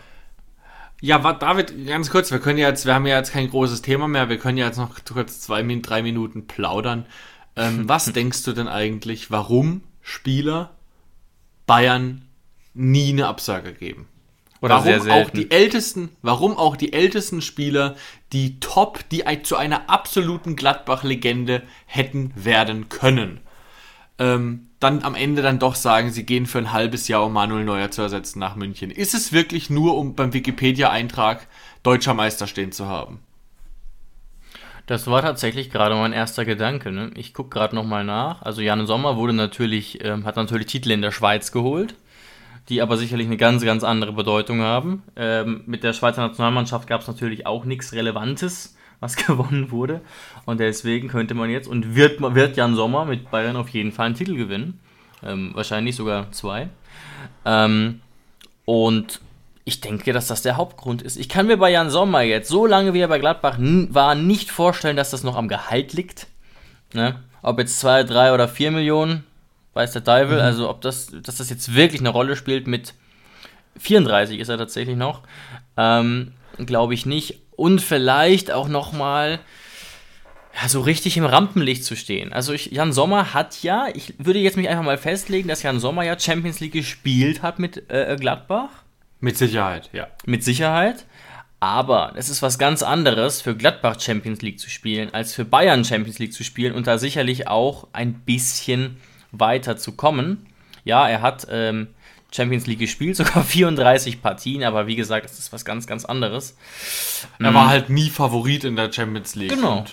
Ja, 1.03 1.17
David, 1.33 1.87
ganz 1.87 2.11
kurz, 2.11 2.31
wir 2.31 2.39
können 2.39 2.59
ja 2.59 2.69
jetzt, 2.69 2.85
wir 2.85 2.93
haben 2.93 3.07
ja 3.07 3.17
jetzt 3.17 3.33
kein 3.33 3.49
großes 3.49 3.81
Thema 3.81 4.07
mehr, 4.07 4.29
wir 4.29 4.37
können 4.37 4.57
ja 4.59 4.67
jetzt 4.67 4.77
noch 4.77 5.03
kurz 5.03 5.39
zwei, 5.41 5.63
drei 5.81 6.03
Minuten 6.03 6.45
plaudern. 6.45 7.05
Ähm, 7.55 7.83
was 7.89 8.05
denkst 8.13 8.43
du 8.43 8.53
denn 8.53 8.67
eigentlich, 8.67 9.31
warum 9.31 9.81
Spieler 10.01 10.75
Bayern 11.65 12.25
nie 12.75 13.09
eine 13.09 13.27
Absage 13.27 13.73
geben? 13.73 14.07
Oder 14.61 14.85
warum 14.85 15.01
sehr 15.01 15.13
auch 15.15 15.29
die 15.31 15.49
ältesten, 15.49 16.09
warum 16.21 16.55
auch 16.55 16.75
die 16.75 16.93
ältesten 16.93 17.41
Spieler, 17.41 17.95
die 18.31 18.59
top, 18.59 19.09
die 19.09 19.23
zu 19.41 19.57
einer 19.57 19.89
absoluten 19.89 20.55
Gladbach-Legende 20.55 21.63
hätten 21.87 22.31
werden 22.35 22.87
können, 22.87 23.39
ähm, 24.19 24.67
dann 24.79 25.03
am 25.03 25.15
Ende 25.15 25.41
dann 25.41 25.57
doch 25.57 25.75
sagen, 25.75 26.11
sie 26.11 26.25
gehen 26.25 26.45
für 26.45 26.59
ein 26.59 26.71
halbes 26.71 27.07
Jahr, 27.07 27.25
um 27.25 27.33
Manuel 27.33 27.65
Neuer 27.65 27.89
zu 27.89 28.03
ersetzen 28.03 28.39
nach 28.39 28.55
München. 28.55 28.91
Ist 28.91 29.15
es 29.15 29.31
wirklich 29.31 29.71
nur, 29.71 29.97
um 29.97 30.15
beim 30.15 30.33
Wikipedia-Eintrag 30.33 31.47
deutscher 31.81 32.13
Meister 32.13 32.45
stehen 32.45 32.71
zu 32.71 32.85
haben? 32.87 33.19
Das 34.85 35.07
war 35.07 35.21
tatsächlich 35.21 35.71
gerade 35.71 35.95
mein 35.95 36.13
erster 36.13 36.45
Gedanke. 36.45 36.91
Ne? 36.91 37.11
Ich 37.15 37.33
gucke 37.33 37.49
gerade 37.49 37.75
nochmal 37.75 38.03
nach. 38.03 38.41
Also 38.41 38.61
Jan 38.61 38.85
Sommer 38.85 39.17
wurde 39.17 39.33
natürlich, 39.33 40.03
ähm, 40.03 40.25
hat 40.25 40.35
natürlich 40.35 40.67
Titel 40.67 40.91
in 40.91 41.01
der 41.01 41.11
Schweiz 41.11 41.51
geholt, 41.51 41.95
die 42.71 42.81
aber 42.81 42.95
sicherlich 42.97 43.27
eine 43.27 43.37
ganz, 43.37 43.63
ganz 43.63 43.83
andere 43.83 44.13
Bedeutung 44.13 44.61
haben. 44.61 45.03
Ähm, 45.17 45.63
mit 45.65 45.83
der 45.83 45.91
Schweizer 45.91 46.21
Nationalmannschaft 46.21 46.87
gab 46.87 47.01
es 47.01 47.07
natürlich 47.07 47.45
auch 47.45 47.65
nichts 47.65 47.91
Relevantes, 47.91 48.77
was 49.01 49.15
gewonnen 49.27 49.71
wurde. 49.71 49.99
Und 50.45 50.61
deswegen 50.61 51.09
könnte 51.09 51.33
man 51.33 51.49
jetzt 51.49 51.67
und 51.67 51.95
wird, 51.95 52.21
wird 52.21 52.55
Jan 52.55 52.75
Sommer 52.75 53.05
mit 53.05 53.29
Bayern 53.29 53.57
auf 53.57 53.69
jeden 53.69 53.91
Fall 53.91 54.07
einen 54.07 54.15
Titel 54.15 54.35
gewinnen. 54.35 54.79
Ähm, 55.21 55.51
wahrscheinlich 55.53 55.97
sogar 55.97 56.31
zwei. 56.31 56.69
Ähm, 57.45 57.99
und 58.63 59.19
ich 59.65 59.81
denke, 59.81 60.13
dass 60.13 60.27
das 60.27 60.41
der 60.41 60.55
Hauptgrund 60.55 61.01
ist. 61.01 61.17
Ich 61.17 61.27
kann 61.27 61.47
mir 61.47 61.57
bei 61.57 61.71
Jan 61.71 61.89
Sommer 61.89 62.21
jetzt, 62.21 62.47
so 62.47 62.65
lange 62.65 62.93
wie 62.93 63.01
er 63.01 63.09
bei 63.09 63.19
Gladbach 63.19 63.57
war, 63.59 64.15
nicht 64.15 64.49
vorstellen, 64.49 64.95
dass 64.95 65.11
das 65.11 65.23
noch 65.23 65.35
am 65.35 65.49
Gehalt 65.49 65.91
liegt. 65.91 66.27
Ne? 66.93 67.19
Ob 67.41 67.59
jetzt 67.59 67.81
2, 67.81 68.03
3 68.03 68.33
oder 68.33 68.47
4 68.47 68.71
Millionen, 68.71 69.25
weiß 69.73 69.91
der 69.91 70.03
Teufel. 70.03 70.39
Also 70.39 70.69
ob 70.69 70.81
das, 70.81 71.07
dass 71.23 71.37
das 71.37 71.49
jetzt 71.49 71.75
wirklich 71.75 72.01
eine 72.01 72.09
Rolle 72.09 72.35
spielt 72.35 72.67
mit 72.67 72.93
34 73.79 74.39
ist 74.39 74.49
er 74.49 74.57
tatsächlich 74.57 74.97
noch. 74.97 75.21
Ähm, 75.77 76.33
Glaube 76.57 76.93
ich 76.93 77.05
nicht. 77.05 77.39
Und 77.55 77.81
vielleicht 77.81 78.51
auch 78.51 78.67
noch 78.67 78.91
mal 78.91 79.39
ja, 80.61 80.67
so 80.67 80.81
richtig 80.81 81.17
im 81.17 81.25
Rampenlicht 81.25 81.83
zu 81.83 81.95
stehen. 81.95 82.33
Also 82.33 82.53
ich, 82.53 82.71
Jan 82.71 82.91
Sommer 82.91 83.33
hat 83.33 83.63
ja, 83.63 83.87
ich 83.93 84.13
würde 84.17 84.39
jetzt 84.39 84.57
mich 84.57 84.67
einfach 84.67 84.83
mal 84.83 84.97
festlegen, 84.97 85.47
dass 85.47 85.63
Jan 85.63 85.79
Sommer 85.79 86.03
ja 86.03 86.19
Champions 86.19 86.59
League 86.59 86.73
gespielt 86.73 87.41
hat 87.41 87.59
mit 87.59 87.89
äh, 87.89 88.17
Gladbach. 88.19 88.69
Mit 89.19 89.37
Sicherheit, 89.37 89.89
ja. 89.93 90.07
Mit 90.25 90.43
Sicherheit. 90.43 91.05
Aber 91.59 92.13
es 92.15 92.27
ist 92.29 92.41
was 92.41 92.57
ganz 92.57 92.81
anderes, 92.81 93.39
für 93.39 93.55
Gladbach 93.55 93.99
Champions 93.99 94.41
League 94.41 94.59
zu 94.59 94.69
spielen, 94.69 95.13
als 95.13 95.35
für 95.35 95.45
Bayern 95.45 95.85
Champions 95.85 96.17
League 96.17 96.33
zu 96.33 96.43
spielen 96.43 96.73
und 96.73 96.87
da 96.87 96.97
sicherlich 96.97 97.47
auch 97.47 97.87
ein 97.93 98.13
bisschen 98.13 98.97
weiter 99.31 99.77
zu 99.77 99.93
kommen. 99.93 100.45
Ja, 100.83 101.07
er 101.07 101.21
hat 101.21 101.47
ähm, 101.49 101.87
Champions 102.33 102.67
League 102.67 102.79
gespielt, 102.79 103.15
sogar 103.17 103.43
34 103.43 104.21
Partien, 104.21 104.63
aber 104.63 104.87
wie 104.87 104.95
gesagt, 104.95 105.25
es 105.25 105.39
ist 105.39 105.53
was 105.53 105.65
ganz, 105.65 105.87
ganz 105.87 106.05
anderes. 106.05 106.57
Er 107.39 107.53
war 107.53 107.67
halt 107.67 107.89
nie 107.89 108.09
Favorit 108.09 108.63
in 108.63 108.75
der 108.75 108.91
Champions 108.91 109.35
League. 109.35 109.51
Genau. 109.51 109.85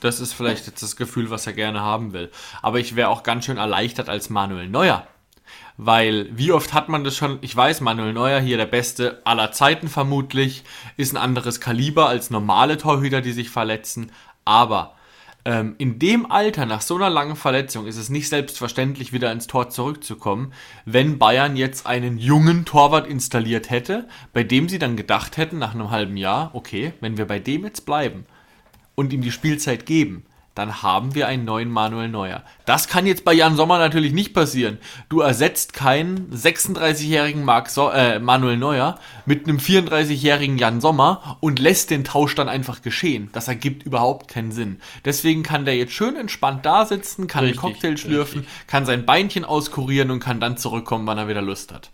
Das 0.00 0.18
ist 0.18 0.32
vielleicht 0.32 0.66
jetzt 0.66 0.82
das 0.82 0.96
Gefühl, 0.96 1.30
was 1.30 1.46
er 1.46 1.52
gerne 1.52 1.80
haben 1.80 2.12
will. 2.12 2.30
Aber 2.60 2.80
ich 2.80 2.96
wäre 2.96 3.08
auch 3.08 3.22
ganz 3.22 3.44
schön 3.44 3.56
erleichtert 3.56 4.08
als 4.08 4.30
Manuel 4.30 4.68
Neuer. 4.68 5.06
Weil, 5.76 6.28
wie 6.36 6.52
oft 6.52 6.74
hat 6.74 6.88
man 6.88 7.04
das 7.04 7.16
schon? 7.16 7.38
Ich 7.40 7.54
weiß, 7.54 7.80
Manuel 7.80 8.12
Neuer 8.12 8.40
hier 8.40 8.56
der 8.56 8.66
Beste 8.66 9.22
aller 9.24 9.52
Zeiten 9.52 9.88
vermutlich, 9.88 10.64
ist 10.96 11.14
ein 11.14 11.16
anderes 11.16 11.60
Kaliber 11.60 12.08
als 12.08 12.30
normale 12.30 12.78
Torhüter, 12.78 13.20
die 13.20 13.32
sich 13.32 13.48
verletzen. 13.48 14.10
Aber 14.44 14.96
ähm, 15.44 15.74
in 15.78 15.98
dem 15.98 16.30
Alter, 16.30 16.66
nach 16.66 16.82
so 16.82 16.94
einer 16.94 17.10
langen 17.10 17.36
Verletzung, 17.36 17.86
ist 17.86 17.96
es 17.96 18.10
nicht 18.10 18.28
selbstverständlich, 18.28 19.12
wieder 19.12 19.32
ins 19.32 19.46
Tor 19.46 19.70
zurückzukommen, 19.70 20.52
wenn 20.84 21.18
Bayern 21.18 21.56
jetzt 21.56 21.86
einen 21.86 22.18
jungen 22.18 22.64
Torwart 22.64 23.06
installiert 23.06 23.70
hätte, 23.70 24.08
bei 24.32 24.44
dem 24.44 24.68
sie 24.68 24.78
dann 24.78 24.96
gedacht 24.96 25.36
hätten, 25.36 25.58
nach 25.58 25.74
einem 25.74 25.90
halben 25.90 26.16
Jahr, 26.16 26.50
okay, 26.54 26.92
wenn 27.00 27.16
wir 27.16 27.26
bei 27.26 27.40
dem 27.40 27.64
jetzt 27.64 27.86
bleiben 27.86 28.24
und 28.94 29.12
ihm 29.12 29.22
die 29.22 29.32
Spielzeit 29.32 29.84
geben, 29.84 30.24
dann 30.54 30.82
haben 30.82 31.14
wir 31.14 31.28
einen 31.28 31.44
neuen 31.44 31.70
Manuel 31.70 32.08
Neuer. 32.08 32.42
Das 32.66 32.86
kann 32.88 33.06
jetzt 33.06 33.24
bei 33.24 33.32
Jan 33.32 33.56
Sommer 33.56 33.78
natürlich 33.78 34.12
nicht 34.12 34.34
passieren. 34.34 34.78
Du 35.08 35.20
ersetzt 35.20 35.72
keinen 35.72 36.30
36-jährigen 36.30 37.44
Mark 37.44 37.70
so 37.70 37.90
äh, 37.90 38.18
Manuel 38.18 38.58
Neuer 38.58 38.98
mit 39.24 39.48
einem 39.48 39.58
34-jährigen 39.58 40.58
Jan 40.58 40.80
Sommer 40.80 41.38
und 41.40 41.58
lässt 41.58 41.90
den 41.90 42.04
Tausch 42.04 42.34
dann 42.34 42.48
einfach 42.48 42.82
geschehen. 42.82 43.30
Das 43.32 43.48
ergibt 43.48 43.84
überhaupt 43.84 44.28
keinen 44.28 44.52
Sinn. 44.52 44.80
Deswegen 45.04 45.42
kann 45.42 45.64
der 45.64 45.76
jetzt 45.76 45.92
schön 45.92 46.16
entspannt 46.16 46.66
da 46.66 46.84
sitzen, 46.84 47.26
kann 47.26 47.44
Richtig, 47.44 47.62
einen 47.62 47.72
Cocktail 47.72 47.96
schlürfen, 47.96 48.46
kann 48.66 48.84
sein 48.84 49.06
Beinchen 49.06 49.44
auskurieren 49.44 50.10
und 50.10 50.20
kann 50.20 50.40
dann 50.40 50.58
zurückkommen, 50.58 51.06
wann 51.06 51.18
er 51.18 51.28
wieder 51.28 51.42
Lust 51.42 51.72
hat. 51.72 51.90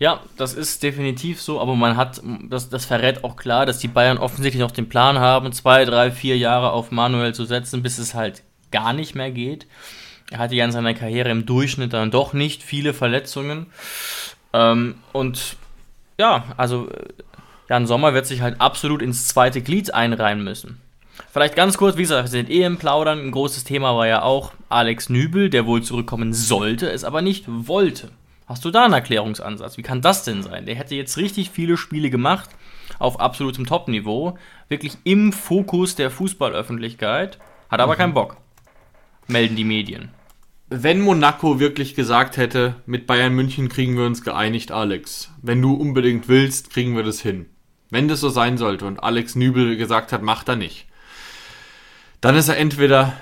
Ja, 0.00 0.20
das 0.38 0.54
ist 0.54 0.82
definitiv 0.82 1.42
so, 1.42 1.60
aber 1.60 1.76
man 1.76 1.94
hat, 1.94 2.22
das, 2.48 2.70
das 2.70 2.86
verrät 2.86 3.22
auch 3.22 3.36
klar, 3.36 3.66
dass 3.66 3.78
die 3.78 3.88
Bayern 3.88 4.16
offensichtlich 4.16 4.62
noch 4.62 4.70
den 4.70 4.88
Plan 4.88 5.18
haben, 5.18 5.52
zwei, 5.52 5.84
drei, 5.84 6.10
vier 6.10 6.38
Jahre 6.38 6.72
auf 6.72 6.90
Manuel 6.90 7.34
zu 7.34 7.44
setzen, 7.44 7.82
bis 7.82 7.98
es 7.98 8.14
halt 8.14 8.42
gar 8.72 8.94
nicht 8.94 9.14
mehr 9.14 9.30
geht. 9.30 9.66
Er 10.30 10.38
hatte 10.38 10.54
ja 10.54 10.64
in 10.64 10.72
seiner 10.72 10.94
Karriere 10.94 11.28
im 11.28 11.44
Durchschnitt 11.44 11.92
dann 11.92 12.10
doch 12.10 12.32
nicht 12.32 12.62
viele 12.62 12.94
Verletzungen. 12.94 13.66
Ähm, 14.54 14.94
und 15.12 15.56
ja, 16.18 16.44
also 16.56 16.88
äh, 16.88 17.08
Jan 17.68 17.86
Sommer 17.86 18.14
wird 18.14 18.26
sich 18.26 18.40
halt 18.40 18.58
absolut 18.58 19.02
ins 19.02 19.28
zweite 19.28 19.60
Glied 19.60 19.92
einreihen 19.92 20.42
müssen. 20.42 20.80
Vielleicht 21.30 21.56
ganz 21.56 21.76
kurz, 21.76 21.98
wie 21.98 22.02
gesagt, 22.02 22.24
wir 22.24 22.30
sind 22.30 22.48
eh 22.48 22.62
im 22.62 22.78
Plaudern. 22.78 23.20
Ein 23.20 23.32
großes 23.32 23.64
Thema 23.64 23.94
war 23.94 24.06
ja 24.06 24.22
auch 24.22 24.52
Alex 24.70 25.10
Nübel, 25.10 25.50
der 25.50 25.66
wohl 25.66 25.82
zurückkommen 25.82 26.32
sollte, 26.32 26.90
es 26.90 27.04
aber 27.04 27.20
nicht 27.20 27.44
wollte. 27.46 28.08
Hast 28.50 28.64
du 28.64 28.72
da 28.72 28.84
einen 28.84 28.94
Erklärungsansatz? 28.94 29.78
Wie 29.78 29.82
kann 29.82 30.00
das 30.00 30.24
denn 30.24 30.42
sein? 30.42 30.66
Der 30.66 30.74
hätte 30.74 30.96
jetzt 30.96 31.16
richtig 31.16 31.50
viele 31.50 31.76
Spiele 31.76 32.10
gemacht, 32.10 32.50
auf 32.98 33.20
absolutem 33.20 33.64
Top-Niveau, 33.64 34.36
wirklich 34.68 34.94
im 35.04 35.32
Fokus 35.32 35.94
der 35.94 36.10
Fußballöffentlichkeit, 36.10 37.38
hat 37.68 37.78
aber 37.78 37.94
keinen 37.94 38.12
Bock. 38.12 38.38
Melden 39.28 39.54
die 39.54 39.62
Medien. 39.62 40.10
Wenn 40.68 41.00
Monaco 41.00 41.60
wirklich 41.60 41.94
gesagt 41.94 42.38
hätte, 42.38 42.74
mit 42.86 43.06
Bayern 43.06 43.36
München 43.36 43.68
kriegen 43.68 43.96
wir 43.96 44.04
uns 44.04 44.24
geeinigt, 44.24 44.72
Alex. 44.72 45.30
Wenn 45.40 45.62
du 45.62 45.74
unbedingt 45.74 46.26
willst, 46.26 46.70
kriegen 46.70 46.96
wir 46.96 47.04
das 47.04 47.20
hin. 47.20 47.46
Wenn 47.88 48.08
das 48.08 48.18
so 48.18 48.30
sein 48.30 48.58
sollte 48.58 48.84
und 48.84 48.98
Alex 48.98 49.36
Nübel 49.36 49.76
gesagt 49.76 50.12
hat, 50.12 50.22
macht 50.22 50.48
er 50.48 50.56
nicht, 50.56 50.88
dann 52.20 52.34
ist 52.34 52.48
er 52.48 52.56
entweder 52.56 53.12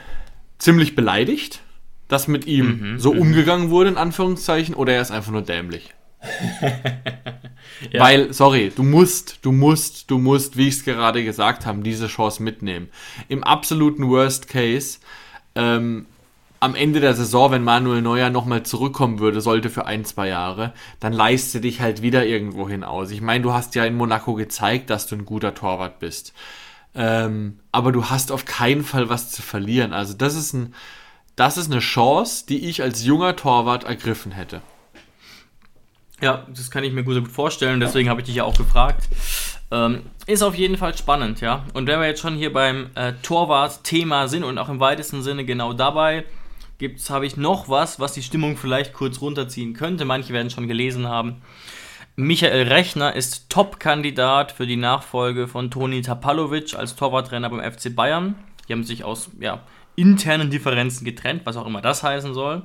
ziemlich 0.57 0.95
beleidigt, 0.95 1.61
dass 2.09 2.29
mit 2.29 2.47
ihm 2.47 2.99
so 2.99 3.13
umgegangen 3.13 3.71
wurde, 3.71 3.91
in 3.91 3.97
Anführungszeichen, 3.97 4.75
oder 4.75 4.95
er 4.95 5.03
ist 5.03 5.11
einfach 5.11 5.33
nur 5.33 5.43
dämlich. 5.43 5.95
Weil, 7.97 8.33
sorry, 8.33 8.73
du 8.75 8.83
musst, 8.83 9.39
du 9.43 9.53
musst, 9.53 10.11
du 10.11 10.19
musst, 10.19 10.57
wie 10.57 10.69
ich 10.69 10.75
es 10.75 10.85
gerade 10.85 11.23
gesagt 11.25 11.67
habe, 11.67 11.83
diese 11.83 12.09
Chance 12.09 12.43
mitnehmen. 12.43 12.89
Im 13.29 13.45
absoluten 13.45 14.09
Worst 14.09 14.49
Case, 14.49 14.99
ähm, 15.55 16.07
am 16.61 16.75
Ende 16.75 16.99
der 17.01 17.15
Saison, 17.15 17.53
wenn 17.53 17.63
Manuel 17.63 18.03
Neuer 18.03 18.31
nochmal 18.31 18.65
zurückkommen 18.65 19.21
würde, 19.21 19.41
sollte 19.41 19.71
für 19.71 19.87
ein, 19.87 20.05
zwei 20.05 20.29
Jahre, 20.29 20.73
dann 20.99 21.13
leiste 21.13 21.61
dich 21.61 21.81
halt 21.81 22.03
wieder 22.03 22.27
irgendwo 22.27 22.69
hin 22.69 22.83
aus. 22.83 23.13
Ich 23.13 23.21
meine, 23.21 23.43
du 23.43 23.53
hast 23.53 23.77
ja 23.77 23.85
in 23.85 23.97
Monaco 23.97 24.35
gezeigt, 24.35 24.91
dass 24.91 25.07
du 25.07 25.15
ein 25.15 25.25
guter 25.25 25.55
Torwart 25.55 26.01
bist. 26.01 26.33
Ähm, 26.97 27.61
aber 27.71 27.93
du 27.93 28.07
hast 28.07 28.33
auf 28.33 28.45
keinen 28.45 28.83
Fall 28.83 29.09
was 29.09 29.31
zu 29.31 29.41
verlieren. 29.43 29.93
Also 29.93 30.15
das 30.15 30.35
ist 30.35 30.53
ein, 30.53 30.75
das 31.39 31.57
ist 31.57 31.71
eine 31.71 31.81
Chance, 31.81 32.45
die 32.49 32.69
ich 32.69 32.83
als 32.83 33.05
junger 33.05 33.37
Torwart 33.37 33.85
ergriffen 33.85 34.33
hätte. 34.33 34.61
Ja, 36.21 36.45
das 36.49 36.71
kann 36.71 36.83
ich 36.83 36.93
mir 36.93 37.05
gut 37.05 37.29
vorstellen, 37.29 37.79
deswegen 37.79 38.09
habe 38.09 38.21
ich 38.21 38.27
dich 38.27 38.35
ja 38.35 38.45
auch 38.45 38.59
gefragt. 38.59 39.09
Ähm, 39.71 40.03
ist 40.27 40.43
auf 40.43 40.57
jeden 40.57 40.77
Fall 40.77 40.97
spannend, 40.97 41.41
ja. 41.41 41.65
Und 41.75 41.87
wenn 41.87 42.01
wir 42.01 42.09
jetzt 42.09 42.21
schon 42.21 42.35
hier 42.35 42.53
beim 42.53 42.91
äh, 42.97 43.13
Torwart-Thema 43.23 44.27
sind 44.27 44.43
und 44.43 44.59
auch 44.59 44.69
im 44.69 44.81
weitesten 44.81 45.23
Sinne 45.23 45.45
genau 45.45 45.75
dabei, 45.75 46.25
gibt's, 46.79 47.09
habe 47.09 47.27
ich 47.27 47.37
noch 47.37 47.69
was, 47.69 48.01
was 48.01 48.15
die 48.15 48.23
Stimmung 48.23 48.57
vielleicht 48.57 48.93
kurz 48.93 49.21
runterziehen 49.21 49.75
könnte. 49.75 50.05
Manche 50.05 50.33
werden 50.33 50.51
schon 50.51 50.67
gelesen 50.67 51.07
haben. 51.07 51.43
Michael 52.17 52.67
Rechner 52.67 53.15
ist 53.15 53.49
Top-Kandidat 53.49 54.51
für 54.51 54.67
die 54.67 54.77
Nachfolge 54.77 55.47
von 55.47 55.71
Toni 55.71 56.03
Tapalovic 56.03 56.75
als 56.75 56.97
Torwarttrainer 56.97 57.49
beim 57.49 57.73
FC 57.73 57.95
Bayern. 57.95 58.35
Die 58.69 58.73
haben 58.73 58.83
sich 58.83 59.05
aus 59.05 59.31
ja, 59.39 59.61
internen 59.99 60.51
Differenzen 60.51 61.05
getrennt, 61.05 61.43
was 61.45 61.57
auch 61.57 61.67
immer 61.67 61.83
das 61.83 62.03
heißen 62.03 62.33
soll. 62.33 62.63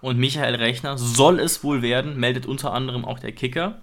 Und 0.00 0.18
Michael 0.18 0.56
Rechner 0.56 0.98
soll 0.98 1.40
es 1.40 1.64
wohl 1.64 1.80
werden, 1.80 2.18
meldet 2.20 2.44
unter 2.44 2.74
anderem 2.74 3.06
auch 3.06 3.18
der 3.18 3.32
Kicker. 3.32 3.80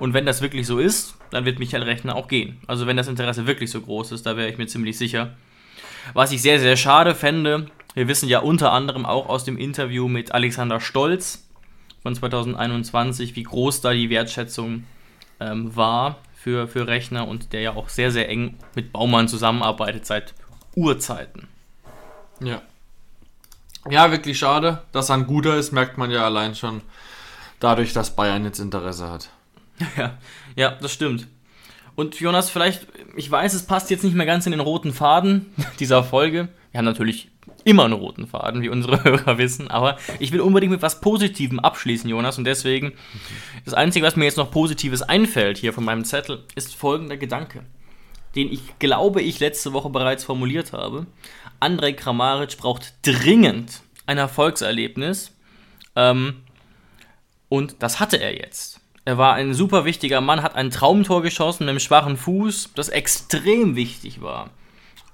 Und 0.00 0.14
wenn 0.14 0.26
das 0.26 0.42
wirklich 0.42 0.66
so 0.66 0.78
ist, 0.80 1.16
dann 1.30 1.44
wird 1.44 1.60
Michael 1.60 1.84
Rechner 1.84 2.16
auch 2.16 2.26
gehen. 2.26 2.58
Also 2.66 2.88
wenn 2.88 2.96
das 2.96 3.06
Interesse 3.06 3.46
wirklich 3.46 3.70
so 3.70 3.80
groß 3.80 4.10
ist, 4.12 4.26
da 4.26 4.36
wäre 4.36 4.48
ich 4.48 4.58
mir 4.58 4.66
ziemlich 4.66 4.98
sicher. 4.98 5.36
Was 6.12 6.32
ich 6.32 6.42
sehr, 6.42 6.58
sehr 6.58 6.76
schade 6.76 7.14
fände, 7.14 7.66
wir 7.94 8.08
wissen 8.08 8.28
ja 8.28 8.40
unter 8.40 8.72
anderem 8.72 9.06
auch 9.06 9.28
aus 9.28 9.44
dem 9.44 9.56
Interview 9.58 10.08
mit 10.08 10.32
Alexander 10.32 10.80
Stolz 10.80 11.48
von 12.02 12.16
2021, 12.16 13.36
wie 13.36 13.42
groß 13.44 13.80
da 13.80 13.92
die 13.92 14.10
Wertschätzung 14.10 14.84
ähm, 15.38 15.76
war 15.76 16.18
für, 16.34 16.66
für 16.66 16.88
Rechner 16.88 17.28
und 17.28 17.52
der 17.52 17.60
ja 17.60 17.76
auch 17.76 17.90
sehr, 17.90 18.10
sehr 18.10 18.28
eng 18.28 18.56
mit 18.74 18.92
Baumann 18.92 19.28
zusammenarbeitet 19.28 20.06
seit 20.06 20.34
Urzeiten. 20.74 21.49
Ja. 22.40 22.62
Ja, 23.88 24.10
wirklich 24.10 24.38
schade. 24.38 24.82
Dass 24.92 25.08
er 25.08 25.16
ein 25.16 25.26
guter 25.26 25.56
ist, 25.56 25.72
merkt 25.72 25.98
man 25.98 26.10
ja 26.10 26.24
allein 26.24 26.54
schon 26.54 26.82
dadurch, 27.60 27.92
dass 27.92 28.14
Bayern 28.16 28.44
jetzt 28.44 28.58
Interesse 28.58 29.10
hat. 29.10 29.30
Ja, 29.96 30.18
ja, 30.56 30.70
das 30.72 30.92
stimmt. 30.92 31.26
Und 31.94 32.20
Jonas, 32.20 32.50
vielleicht, 32.50 32.86
ich 33.16 33.30
weiß, 33.30 33.54
es 33.54 33.64
passt 33.64 33.88
jetzt 33.90 34.04
nicht 34.04 34.14
mehr 34.14 34.26
ganz 34.26 34.44
in 34.44 34.52
den 34.52 34.60
roten 34.60 34.92
Faden 34.92 35.54
dieser 35.80 36.04
Folge. 36.04 36.48
Wir 36.70 36.78
haben 36.78 36.84
natürlich 36.84 37.30
immer 37.64 37.84
einen 37.84 37.94
roten 37.94 38.26
Faden, 38.26 38.62
wie 38.62 38.68
unsere 38.68 39.04
Hörer 39.04 39.38
wissen, 39.38 39.68
aber 39.68 39.96
ich 40.18 40.32
will 40.32 40.40
unbedingt 40.40 40.72
mit 40.72 40.82
was 40.82 41.00
Positivem 41.00 41.60
abschließen, 41.60 42.08
Jonas, 42.08 42.38
und 42.38 42.44
deswegen, 42.44 42.92
das 43.64 43.74
Einzige, 43.74 44.06
was 44.06 44.16
mir 44.16 44.24
jetzt 44.24 44.38
noch 44.38 44.50
Positives 44.50 45.02
einfällt 45.02 45.58
hier 45.58 45.72
von 45.72 45.84
meinem 45.84 46.04
Zettel, 46.04 46.44
ist 46.54 46.74
folgender 46.74 47.16
Gedanke, 47.16 47.64
den 48.34 48.52
ich 48.52 48.78
glaube, 48.78 49.22
ich 49.22 49.40
letzte 49.40 49.72
Woche 49.72 49.90
bereits 49.90 50.24
formuliert 50.24 50.72
habe. 50.72 51.06
Andrej 51.58 51.94
Kramaric 51.94 52.56
braucht 52.56 52.94
dringend 53.02 53.82
ein 54.06 54.18
Erfolgserlebnis, 54.18 55.32
ähm, 55.96 56.36
und 57.48 57.76
das 57.80 58.00
hatte 58.00 58.16
er 58.16 58.36
jetzt. 58.36 58.80
Er 59.04 59.18
war 59.18 59.34
ein 59.34 59.54
super 59.54 59.84
wichtiger 59.84 60.20
Mann, 60.20 60.42
hat 60.42 60.54
ein 60.54 60.70
Traumtor 60.70 61.22
geschossen 61.22 61.64
mit 61.64 61.70
einem 61.70 61.80
schwachen 61.80 62.16
Fuß, 62.16 62.70
das 62.74 62.88
extrem 62.88 63.74
wichtig 63.76 64.22
war. 64.22 64.50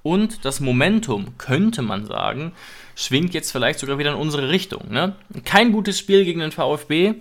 Und 0.03 0.45
das 0.45 0.61
Momentum, 0.61 1.39
könnte 1.39 1.83
man 1.83 2.07
sagen, 2.07 2.53
schwingt 2.95 3.35
jetzt 3.35 3.51
vielleicht 3.51 3.79
sogar 3.79 3.99
wieder 3.99 4.13
in 4.13 4.19
unsere 4.19 4.51
Richtung. 4.51 4.91
Ne? 4.91 5.17
Kein 5.45 5.73
gutes 5.73 5.99
Spiel 5.99 6.25
gegen 6.25 6.41
den 6.41 6.53
VfB, 6.53 7.15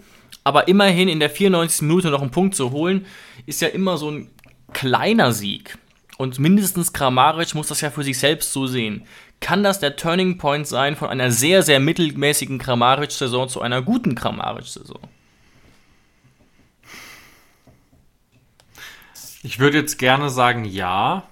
aber 0.43 0.67
immerhin 0.67 1.07
in 1.07 1.19
der 1.19 1.29
94. 1.29 1.83
Minute 1.83 2.09
noch 2.09 2.21
einen 2.21 2.31
Punkt 2.31 2.55
zu 2.55 2.71
holen, 2.71 3.05
ist 3.45 3.61
ja 3.61 3.69
immer 3.69 3.97
so 3.97 4.11
ein 4.11 4.29
kleiner 4.73 5.31
Sieg. 5.31 5.77
Und 6.17 6.39
mindestens 6.39 6.93
Kramaric 6.93 7.55
muss 7.55 7.67
das 7.67 7.81
ja 7.81 7.91
für 7.91 8.03
sich 8.03 8.17
selbst 8.17 8.53
so 8.53 8.67
sehen. 8.67 9.05
Kann 9.41 9.63
das 9.63 9.79
der 9.79 9.97
Turning 9.97 10.37
Point 10.37 10.65
sein 10.65 10.95
von 10.95 11.09
einer 11.09 11.29
sehr, 11.29 11.61
sehr 11.61 11.79
mittelmäßigen 11.79 12.57
Kramaric-Saison 12.57 13.49
zu 13.49 13.61
einer 13.61 13.81
guten 13.81 14.15
Kramaric-Saison? 14.15 14.99
Ich 19.43 19.59
würde 19.59 19.77
jetzt 19.77 19.99
gerne 19.99 20.29
sagen 20.29 20.65
ja, 20.65 21.23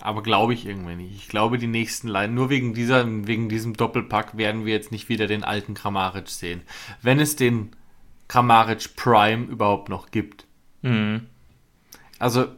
aber 0.00 0.22
glaube 0.22 0.54
ich 0.54 0.66
irgendwie 0.66 0.96
nicht. 0.96 1.14
Ich 1.14 1.28
glaube, 1.28 1.56
die 1.56 1.66
nächsten 1.66 2.08
Leiden, 2.08 2.34
nur 2.34 2.50
wegen, 2.50 2.74
dieser, 2.74 3.06
wegen 3.26 3.48
diesem 3.48 3.76
Doppelpack 3.76 4.36
werden 4.36 4.66
wir 4.66 4.74
jetzt 4.74 4.92
nicht 4.92 5.08
wieder 5.08 5.26
den 5.26 5.42
alten 5.42 5.74
Kramaric 5.74 6.28
sehen. 6.28 6.62
Wenn 7.00 7.18
es 7.18 7.36
den 7.36 7.74
Kramaric 8.28 8.94
Prime 8.96 9.46
überhaupt 9.46 9.88
noch 9.88 10.10
gibt. 10.10 10.46
Mhm. 10.82 11.26
Also, 12.18 12.48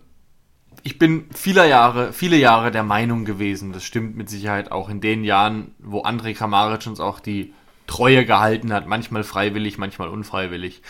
ich 0.89 0.99
bin 0.99 1.27
viele 1.35 1.69
Jahre, 1.69 2.15
viele 2.15 2.39
Jahre 2.39 2.71
der 2.71 2.83
Meinung 2.83 3.27
gewesen, 3.27 3.75
das 3.75 3.85
stimmt 3.85 4.17
mit 4.17 4.31
Sicherheit 4.31 4.73
auch 4.73 4.89
in 4.89 5.03
den 5.03 5.23
Jahren, 5.23 5.75
wo 5.79 6.03
André 6.03 6.33
Kramaric 6.35 6.87
uns 6.87 6.99
auch 6.99 7.21
die 7.21 7.53
Treue 7.87 8.25
gehalten 8.25 8.73
hat, 8.73 8.87
manchmal 8.87 9.23
freiwillig, 9.23 9.77
manchmal 9.77 10.09
unfreiwillig, 10.09 10.81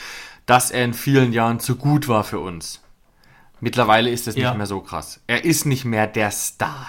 dass 0.47 0.71
er 0.71 0.85
in 0.85 0.95
vielen 0.95 1.33
Jahren 1.33 1.59
zu 1.59 1.75
gut 1.75 2.07
war 2.07 2.23
für 2.23 2.39
uns. 2.39 2.81
Mittlerweile 3.59 4.09
ist 4.09 4.29
es 4.29 4.37
Ja. 4.37 4.51
nicht 4.51 4.59
mehr 4.59 4.67
so 4.67 4.79
krass. 4.79 5.21
Er 5.27 5.45
ist 5.45 5.67
nicht 5.67 5.85
mehr 5.85 6.07
der 6.07 6.31
Star. 6.31 6.87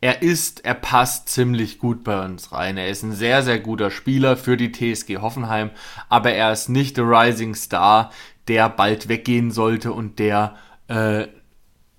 Er 0.00 0.22
ist, 0.22 0.64
er 0.64 0.72
passt 0.74 1.28
ziemlich 1.28 1.78
gut 1.78 2.02
bei 2.02 2.24
uns 2.24 2.50
rein. 2.50 2.78
Er 2.78 2.88
ist 2.88 3.02
ein 3.02 3.12
sehr, 3.12 3.42
sehr 3.42 3.60
guter 3.60 3.90
Spieler 3.90 4.38
für 4.38 4.56
die 4.56 4.72
TSG 4.72 5.18
Hoffenheim, 5.18 5.68
aber 6.08 6.32
er 6.32 6.50
ist 6.50 6.70
nicht 6.70 6.96
der 6.96 7.04
Rising 7.04 7.54
Star, 7.54 8.10
der 8.46 8.70
bald 8.70 9.10
weggehen 9.10 9.50
sollte 9.50 9.92
und 9.92 10.18
der 10.18 10.56
äh, 10.88 11.26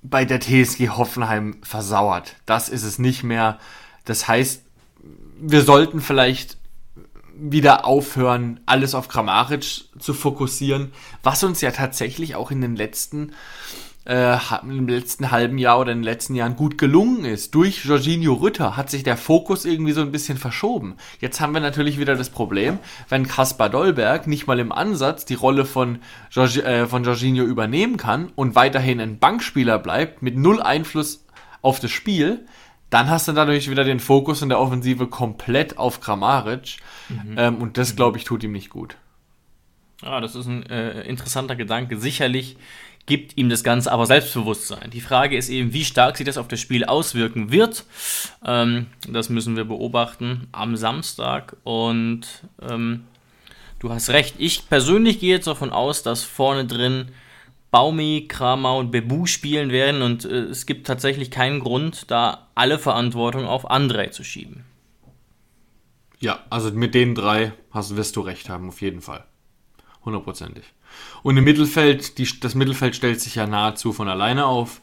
bei 0.01 0.25
der 0.25 0.39
TSG 0.39 0.89
Hoffenheim 0.89 1.57
versauert. 1.63 2.35
Das 2.45 2.69
ist 2.69 2.83
es 2.83 2.99
nicht 2.99 3.23
mehr. 3.23 3.59
Das 4.05 4.27
heißt, 4.27 4.63
wir 5.41 5.63
sollten 5.63 6.01
vielleicht 6.01 6.57
wieder 7.35 7.85
aufhören, 7.85 8.59
alles 8.65 8.95
auf 8.95 9.07
Kramaric 9.07 9.85
zu 9.97 10.13
fokussieren, 10.13 10.91
was 11.23 11.43
uns 11.43 11.61
ja 11.61 11.71
tatsächlich 11.71 12.35
auch 12.35 12.51
in 12.51 12.61
den 12.61 12.75
letzten 12.75 13.31
äh, 14.05 14.37
im 14.63 14.87
letzten 14.87 15.31
halben 15.31 15.57
Jahr 15.57 15.79
oder 15.79 15.91
in 15.91 15.99
den 15.99 16.03
letzten 16.03 16.35
Jahren 16.35 16.55
gut 16.55 16.77
gelungen 16.77 17.25
ist. 17.25 17.53
Durch 17.53 17.85
Jorginho 17.85 18.33
Rütter 18.33 18.77
hat 18.77 18.89
sich 18.89 19.03
der 19.03 19.17
Fokus 19.17 19.65
irgendwie 19.65 19.91
so 19.91 20.01
ein 20.01 20.11
bisschen 20.11 20.37
verschoben. 20.37 20.95
Jetzt 21.19 21.41
haben 21.41 21.53
wir 21.53 21.61
natürlich 21.61 21.99
wieder 21.99 22.15
das 22.15 22.29
Problem, 22.29 22.79
wenn 23.09 23.27
Kaspar 23.27 23.69
Dolberg 23.69 24.27
nicht 24.27 24.47
mal 24.47 24.59
im 24.59 24.71
Ansatz 24.71 25.25
die 25.25 25.35
Rolle 25.35 25.65
von, 25.65 25.99
Jorgi 26.31 26.61
äh, 26.61 26.87
von 26.87 27.03
Jorginho 27.03 27.43
übernehmen 27.43 27.97
kann 27.97 28.31
und 28.35 28.55
weiterhin 28.55 28.99
ein 28.99 29.19
Bankspieler 29.19 29.79
bleibt 29.79 30.21
mit 30.21 30.37
null 30.37 30.61
Einfluss 30.61 31.25
auf 31.61 31.79
das 31.79 31.91
Spiel, 31.91 32.45
dann 32.89 33.09
hast 33.09 33.27
du 33.27 33.33
dadurch 33.33 33.69
wieder 33.69 33.83
den 33.83 33.99
Fokus 33.99 34.41
in 34.41 34.49
der 34.49 34.59
Offensive 34.59 35.07
komplett 35.07 35.77
auf 35.77 36.01
Kramaric. 36.01 36.77
Ähm, 37.37 37.57
und 37.57 37.77
das, 37.77 37.95
glaube 37.95 38.17
ich, 38.17 38.23
tut 38.23 38.43
ihm 38.43 38.51
nicht 38.51 38.69
gut. 38.69 38.97
Ja, 40.01 40.21
das 40.21 40.35
ist 40.35 40.47
ein 40.47 40.63
äh, 40.67 41.01
interessanter 41.01 41.55
Gedanke. 41.55 41.97
Sicherlich 41.97 42.57
gibt 43.09 43.37
ihm 43.37 43.49
das 43.49 43.63
Ganze 43.63 43.91
aber 43.91 44.05
Selbstbewusstsein. 44.05 44.91
Die 44.91 45.01
Frage 45.01 45.35
ist 45.35 45.49
eben, 45.49 45.73
wie 45.73 45.83
stark 45.83 46.15
sich 46.15 46.27
das 46.27 46.37
auf 46.37 46.47
das 46.47 46.61
Spiel 46.61 46.85
auswirken 46.85 47.51
wird. 47.51 47.83
Ähm, 48.45 48.85
das 49.09 49.29
müssen 49.29 49.57
wir 49.57 49.65
beobachten 49.65 50.47
am 50.51 50.77
Samstag. 50.77 51.57
Und 51.63 52.27
ähm, 52.61 53.05
du 53.79 53.89
hast 53.89 54.11
recht. 54.11 54.35
Ich 54.37 54.69
persönlich 54.69 55.19
gehe 55.19 55.35
jetzt 55.35 55.47
davon 55.47 55.71
aus, 55.71 56.03
dass 56.03 56.23
vorne 56.23 56.65
drin 56.65 57.09
Baumi, 57.71 58.25
Kramer 58.27 58.77
und 58.77 58.91
Bebu 58.91 59.25
spielen 59.25 59.71
werden. 59.71 60.03
Und 60.03 60.25
äh, 60.25 60.43
es 60.43 60.67
gibt 60.67 60.85
tatsächlich 60.85 61.31
keinen 61.31 61.59
Grund, 61.61 62.11
da 62.11 62.47
alle 62.53 62.77
Verantwortung 62.77 63.47
auf 63.47 63.69
André 63.71 64.11
zu 64.11 64.23
schieben. 64.23 64.65
Ja, 66.19 66.43
also 66.51 66.69
mit 66.71 66.93
den 66.93 67.15
drei 67.15 67.53
hast, 67.71 67.95
wirst 67.95 68.15
du 68.17 68.21
recht 68.21 68.49
haben, 68.49 68.67
auf 68.67 68.81
jeden 68.81 69.01
Fall. 69.01 69.25
Hundertprozentig. 70.05 70.65
Und 71.23 71.37
im 71.37 71.43
Mittelfeld, 71.43 72.17
die, 72.17 72.27
das 72.39 72.55
Mittelfeld 72.55 72.95
stellt 72.95 73.19
sich 73.21 73.35
ja 73.35 73.45
nahezu 73.47 73.93
von 73.93 74.07
alleine 74.09 74.45
auf. 74.45 74.81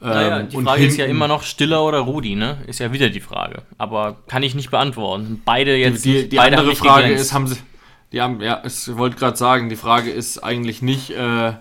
Naja, 0.00 0.40
Ähm, 0.40 0.48
die 0.48 0.56
und 0.56 0.64
Frage 0.64 0.84
ist 0.84 0.96
ja 0.96 1.06
immer 1.06 1.28
noch 1.28 1.44
Stiller 1.44 1.84
oder 1.84 2.00
Rudi, 2.00 2.34
ne? 2.34 2.58
Ist 2.66 2.80
ja 2.80 2.92
wieder 2.92 3.08
die 3.10 3.20
Frage. 3.20 3.62
Aber 3.78 4.16
kann 4.26 4.42
ich 4.42 4.54
nicht 4.56 4.70
beantworten. 4.70 5.40
Beide 5.44 5.76
jetzt. 5.76 6.04
Die, 6.04 6.28
die 6.28 6.36
beide 6.36 6.56
haben 6.56 6.60
andere 6.64 6.76
Frage 6.76 7.02
geglänzt. 7.02 7.26
ist, 7.26 7.32
haben 7.32 7.46
sie, 7.46 7.56
die 8.10 8.20
haben, 8.20 8.40
ja, 8.40 8.62
ich 8.66 8.96
wollte 8.96 9.16
gerade 9.16 9.36
sagen, 9.36 9.68
die 9.68 9.76
Frage 9.76 10.10
ist 10.10 10.38
eigentlich 10.42 10.82
nicht, 10.82 11.10
äh, 11.10 11.52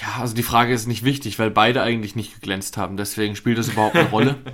ja, 0.00 0.08
also 0.20 0.34
die 0.34 0.42
Frage 0.44 0.72
ist 0.72 0.86
nicht 0.86 1.02
wichtig, 1.04 1.38
weil 1.40 1.50
beide 1.50 1.82
eigentlich 1.82 2.14
nicht 2.14 2.34
geglänzt 2.34 2.76
haben. 2.76 2.96
Deswegen 2.96 3.34
spielt 3.34 3.58
das 3.58 3.68
überhaupt 3.68 3.96
eine 3.96 4.08
Rolle. 4.10 4.36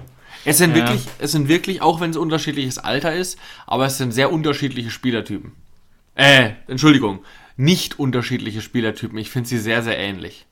Es 0.47 0.59
sind 0.59 0.71
Ja. 0.77 0.83
wirklich, 0.85 1.07
es 1.19 1.33
sind 1.33 1.49
wirklich, 1.49 1.81
auch 1.81 2.01
wenn 2.03 2.11
es 2.11 2.19
unterschiedliches 2.19 2.77
Alter 2.77 3.15
ist, 3.15 3.39
aber 3.67 3.87
es 3.87 3.97
sind 3.97 4.13
sehr 4.13 4.31
unterschiedliche 4.31 4.91
Spielertypen. 4.91 5.53
Äh, 6.17 6.51
Entschuldigung, 6.67 7.21
nicht 7.57 7.99
unterschiedliche 7.99 8.61
Spielertypen. 8.61 9.19
Ich 9.19 9.31
finde 9.31 9.49
sie 9.49 9.59
sehr, 9.59 9.83
sehr 9.83 9.99
ähnlich. 9.99 10.47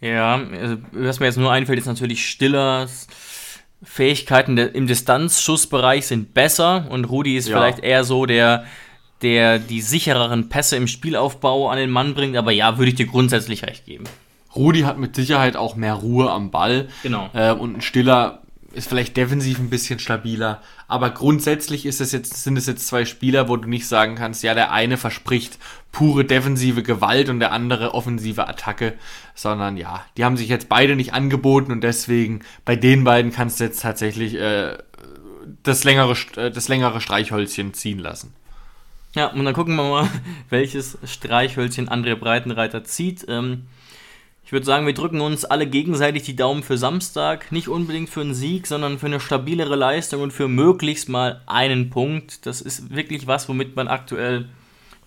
Ja, 0.00 0.36
also, 0.36 0.76
was 0.92 1.18
mir 1.20 1.26
jetzt 1.26 1.38
nur 1.38 1.50
einfällt, 1.50 1.78
ist 1.78 1.86
natürlich 1.86 2.28
Stillers 2.28 3.08
Fähigkeiten 3.82 4.58
im 4.58 4.86
Distanzschussbereich 4.86 6.06
sind 6.06 6.34
besser 6.34 6.86
und 6.90 7.04
Rudi 7.04 7.36
ist 7.36 7.48
Ja. 7.48 7.56
vielleicht 7.58 7.78
eher 7.80 8.04
so 8.04 8.26
der, 8.26 8.64
der 9.22 9.58
die 9.58 9.80
sichereren 9.80 10.48
Pässe 10.48 10.76
im 10.76 10.88
Spielaufbau 10.88 11.68
an 11.68 11.78
den 11.78 11.90
Mann 11.90 12.14
bringt. 12.14 12.36
Aber 12.36 12.50
ja, 12.50 12.76
würde 12.78 12.90
ich 12.90 12.96
dir 12.96 13.06
grundsätzlich 13.06 13.64
recht 13.64 13.86
geben. 13.86 14.04
Rudi 14.54 14.80
hat 14.80 14.98
mit 14.98 15.14
Sicherheit 15.14 15.56
auch 15.56 15.76
mehr 15.76 15.94
Ruhe 15.94 16.30
am 16.30 16.50
Ball. 16.50 16.88
Genau. 17.02 17.30
Äh, 17.34 17.52
und 17.52 17.76
ein 17.76 17.80
Stiller 17.80 18.42
ist 18.72 18.88
vielleicht 18.88 19.16
defensiv 19.16 19.58
ein 19.58 19.70
bisschen 19.70 19.98
stabiler. 19.98 20.62
Aber 20.88 21.10
grundsätzlich 21.10 21.86
ist 21.86 22.00
es 22.00 22.12
jetzt, 22.12 22.42
sind 22.42 22.56
es 22.56 22.66
jetzt 22.66 22.86
zwei 22.86 23.04
Spieler, 23.04 23.48
wo 23.48 23.56
du 23.56 23.68
nicht 23.68 23.86
sagen 23.86 24.14
kannst, 24.14 24.42
ja, 24.42 24.54
der 24.54 24.72
eine 24.72 24.96
verspricht 24.96 25.58
pure 25.90 26.24
defensive 26.24 26.82
Gewalt 26.82 27.28
und 27.28 27.40
der 27.40 27.52
andere 27.52 27.94
offensive 27.94 28.46
Attacke, 28.46 28.94
sondern 29.34 29.76
ja, 29.76 30.04
die 30.16 30.24
haben 30.24 30.36
sich 30.36 30.48
jetzt 30.48 30.68
beide 30.68 30.96
nicht 30.96 31.14
angeboten 31.14 31.72
und 31.72 31.82
deswegen 31.82 32.40
bei 32.64 32.76
den 32.76 33.04
beiden 33.04 33.32
kannst 33.32 33.58
du 33.58 33.64
jetzt 33.64 33.80
tatsächlich 33.80 34.34
äh, 34.34 34.76
das, 35.62 35.84
längere, 35.84 36.14
äh, 36.36 36.50
das 36.50 36.68
längere 36.68 37.00
Streichhölzchen 37.00 37.72
ziehen 37.72 37.98
lassen. 37.98 38.34
Ja, 39.14 39.28
und 39.28 39.44
dann 39.44 39.54
gucken 39.54 39.76
wir 39.76 39.88
mal, 39.88 40.08
welches 40.50 40.98
Streichhölzchen 41.04 41.88
André 41.88 42.14
Breitenreiter 42.16 42.84
zieht. 42.84 43.24
Ähm, 43.28 43.66
ich 44.48 44.52
würde 44.52 44.64
sagen, 44.64 44.86
wir 44.86 44.94
drücken 44.94 45.20
uns 45.20 45.44
alle 45.44 45.66
gegenseitig 45.66 46.22
die 46.22 46.34
Daumen 46.34 46.62
für 46.62 46.78
Samstag. 46.78 47.52
Nicht 47.52 47.68
unbedingt 47.68 48.08
für 48.08 48.22
einen 48.22 48.32
Sieg, 48.32 48.66
sondern 48.66 48.98
für 48.98 49.04
eine 49.04 49.20
stabilere 49.20 49.76
Leistung 49.76 50.22
und 50.22 50.32
für 50.32 50.48
möglichst 50.48 51.10
mal 51.10 51.42
einen 51.44 51.90
Punkt. 51.90 52.46
Das 52.46 52.62
ist 52.62 52.88
wirklich 52.88 53.26
was, 53.26 53.46
womit 53.50 53.76
man 53.76 53.88
aktuell, 53.88 54.48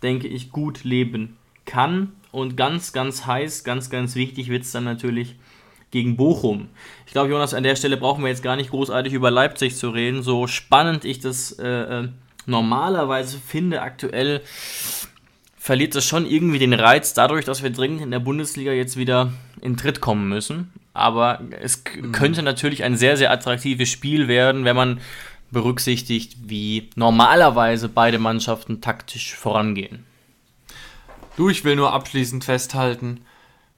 denke 0.03 0.27
ich, 0.27 0.51
gut 0.51 0.83
leben 0.83 1.37
kann. 1.65 2.11
Und 2.31 2.55
ganz, 2.55 2.93
ganz 2.93 3.25
heiß, 3.25 3.63
ganz, 3.63 3.89
ganz 3.89 4.13
wichtig 4.13 4.49
wird 4.49 4.61
es 4.61 4.73
dann 4.73 4.83
natürlich 4.83 5.33
gegen 5.89 6.17
Bochum. 6.17 6.67
Ich 7.07 7.11
glaube, 7.11 7.31
Jonas, 7.31 7.55
an 7.55 7.63
der 7.63 7.75
Stelle 7.75 7.97
brauchen 7.97 8.23
wir 8.23 8.29
jetzt 8.29 8.43
gar 8.43 8.57
nicht 8.57 8.69
großartig 8.69 9.11
über 9.11 9.31
Leipzig 9.31 9.75
zu 9.75 9.89
reden. 9.89 10.21
So 10.21 10.45
spannend 10.45 11.03
ich 11.03 11.19
das 11.19 11.53
äh, 11.53 11.67
äh, 11.67 12.09
normalerweise 12.45 13.39
finde 13.39 13.81
aktuell, 13.81 14.41
verliert 15.61 15.95
es 15.95 16.05
schon 16.05 16.25
irgendwie 16.25 16.57
den 16.57 16.73
Reiz 16.73 17.13
dadurch, 17.13 17.45
dass 17.45 17.61
wir 17.61 17.69
dringend 17.69 18.01
in 18.01 18.09
der 18.09 18.17
Bundesliga 18.17 18.71
jetzt 18.71 18.97
wieder 18.97 19.31
in 19.61 19.77
Tritt 19.77 20.01
kommen 20.01 20.27
müssen. 20.27 20.73
Aber 20.95 21.39
es 21.61 21.83
Mhm. 21.95 22.11
könnte 22.13 22.41
natürlich 22.41 22.83
ein 22.83 22.97
sehr, 22.97 23.15
sehr 23.15 23.29
attraktives 23.31 23.87
Spiel 23.87 24.27
werden, 24.27 24.65
wenn 24.65 24.75
man 24.75 25.01
berücksichtigt, 25.51 26.35
wie 26.47 26.89
normalerweise 26.95 27.89
beide 27.89 28.17
Mannschaften 28.17 28.81
taktisch 28.81 29.35
vorangehen. 29.35 30.03
Du, 31.37 31.47
ich 31.47 31.63
will 31.63 31.75
nur 31.75 31.93
abschließend 31.93 32.43
festhalten, 32.43 33.21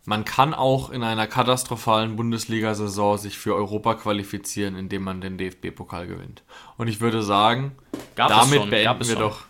man 0.05 0.23
kann 0.23 0.53
auch 0.53 0.89
in 0.89 1.03
einer 1.03 1.27
katastrophalen 1.27 2.15
Bundesliga-Saison 2.15 3.17
sich 3.17 3.37
für 3.37 3.55
Europa 3.55 3.95
qualifizieren, 3.95 4.77
indem 4.77 5.03
man 5.03 5.19
den 5.19 5.37
DFB-Pokal 5.37 6.07
gewinnt. 6.07 6.43
Und 6.77 6.87
ich 6.87 7.01
würde 7.01 7.23
sagen, 7.23 7.73
Gab 8.15 8.29
damit 8.29 8.69
beenden 8.69 9.05
wir 9.05 9.15
doch. 9.17 9.43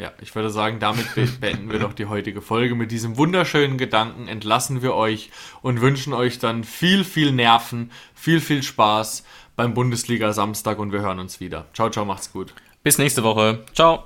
Ja, 0.00 0.12
ich 0.22 0.34
würde 0.34 0.48
sagen, 0.48 0.78
damit 0.80 1.14
be 1.14 1.26
beenden 1.40 1.70
wir 1.70 1.78
doch 1.78 1.92
die 1.92 2.06
heutige 2.06 2.40
Folge. 2.40 2.74
Mit 2.74 2.90
diesem 2.90 3.18
wunderschönen 3.18 3.76
Gedanken 3.76 4.28
entlassen 4.28 4.80
wir 4.80 4.94
euch 4.94 5.30
und 5.60 5.82
wünschen 5.82 6.14
euch 6.14 6.38
dann 6.38 6.64
viel, 6.64 7.04
viel 7.04 7.32
Nerven, 7.32 7.90
viel, 8.14 8.40
viel 8.40 8.62
Spaß 8.62 9.24
beim 9.56 9.74
Bundesliga 9.74 10.32
Samstag 10.32 10.78
und 10.78 10.90
wir 10.90 11.02
hören 11.02 11.18
uns 11.18 11.38
wieder. 11.38 11.66
Ciao, 11.74 11.90
ciao, 11.90 12.06
macht's 12.06 12.32
gut. 12.32 12.54
Bis 12.82 12.96
nächste 12.96 13.22
Woche. 13.22 13.62
Ciao. 13.74 14.04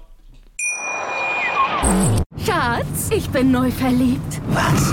Schatz, 2.44 3.10
ich 3.10 3.30
bin 3.30 3.52
neu 3.52 3.70
verliebt. 3.70 4.40
Was? 4.48 4.92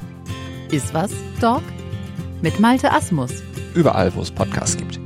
Ist 0.71 0.93
was, 0.93 1.11
Dog? 1.41 1.63
Mit 2.41 2.59
Malte 2.61 2.91
Asmus. 2.91 3.31
Überall, 3.73 4.13
wo 4.15 4.21
es 4.21 4.31
Podcasts 4.31 4.77
gibt. 4.77 4.99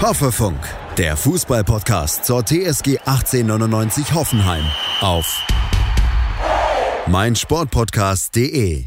Hoffefunk, 0.00 0.58
der 0.96 1.16
Fußballpodcast 1.16 2.24
zur 2.24 2.44
TSG 2.46 2.98
1899 3.04 4.14
Hoffenheim 4.14 4.64
auf 5.02 5.26
meinsportpodcast.de. 7.08 8.86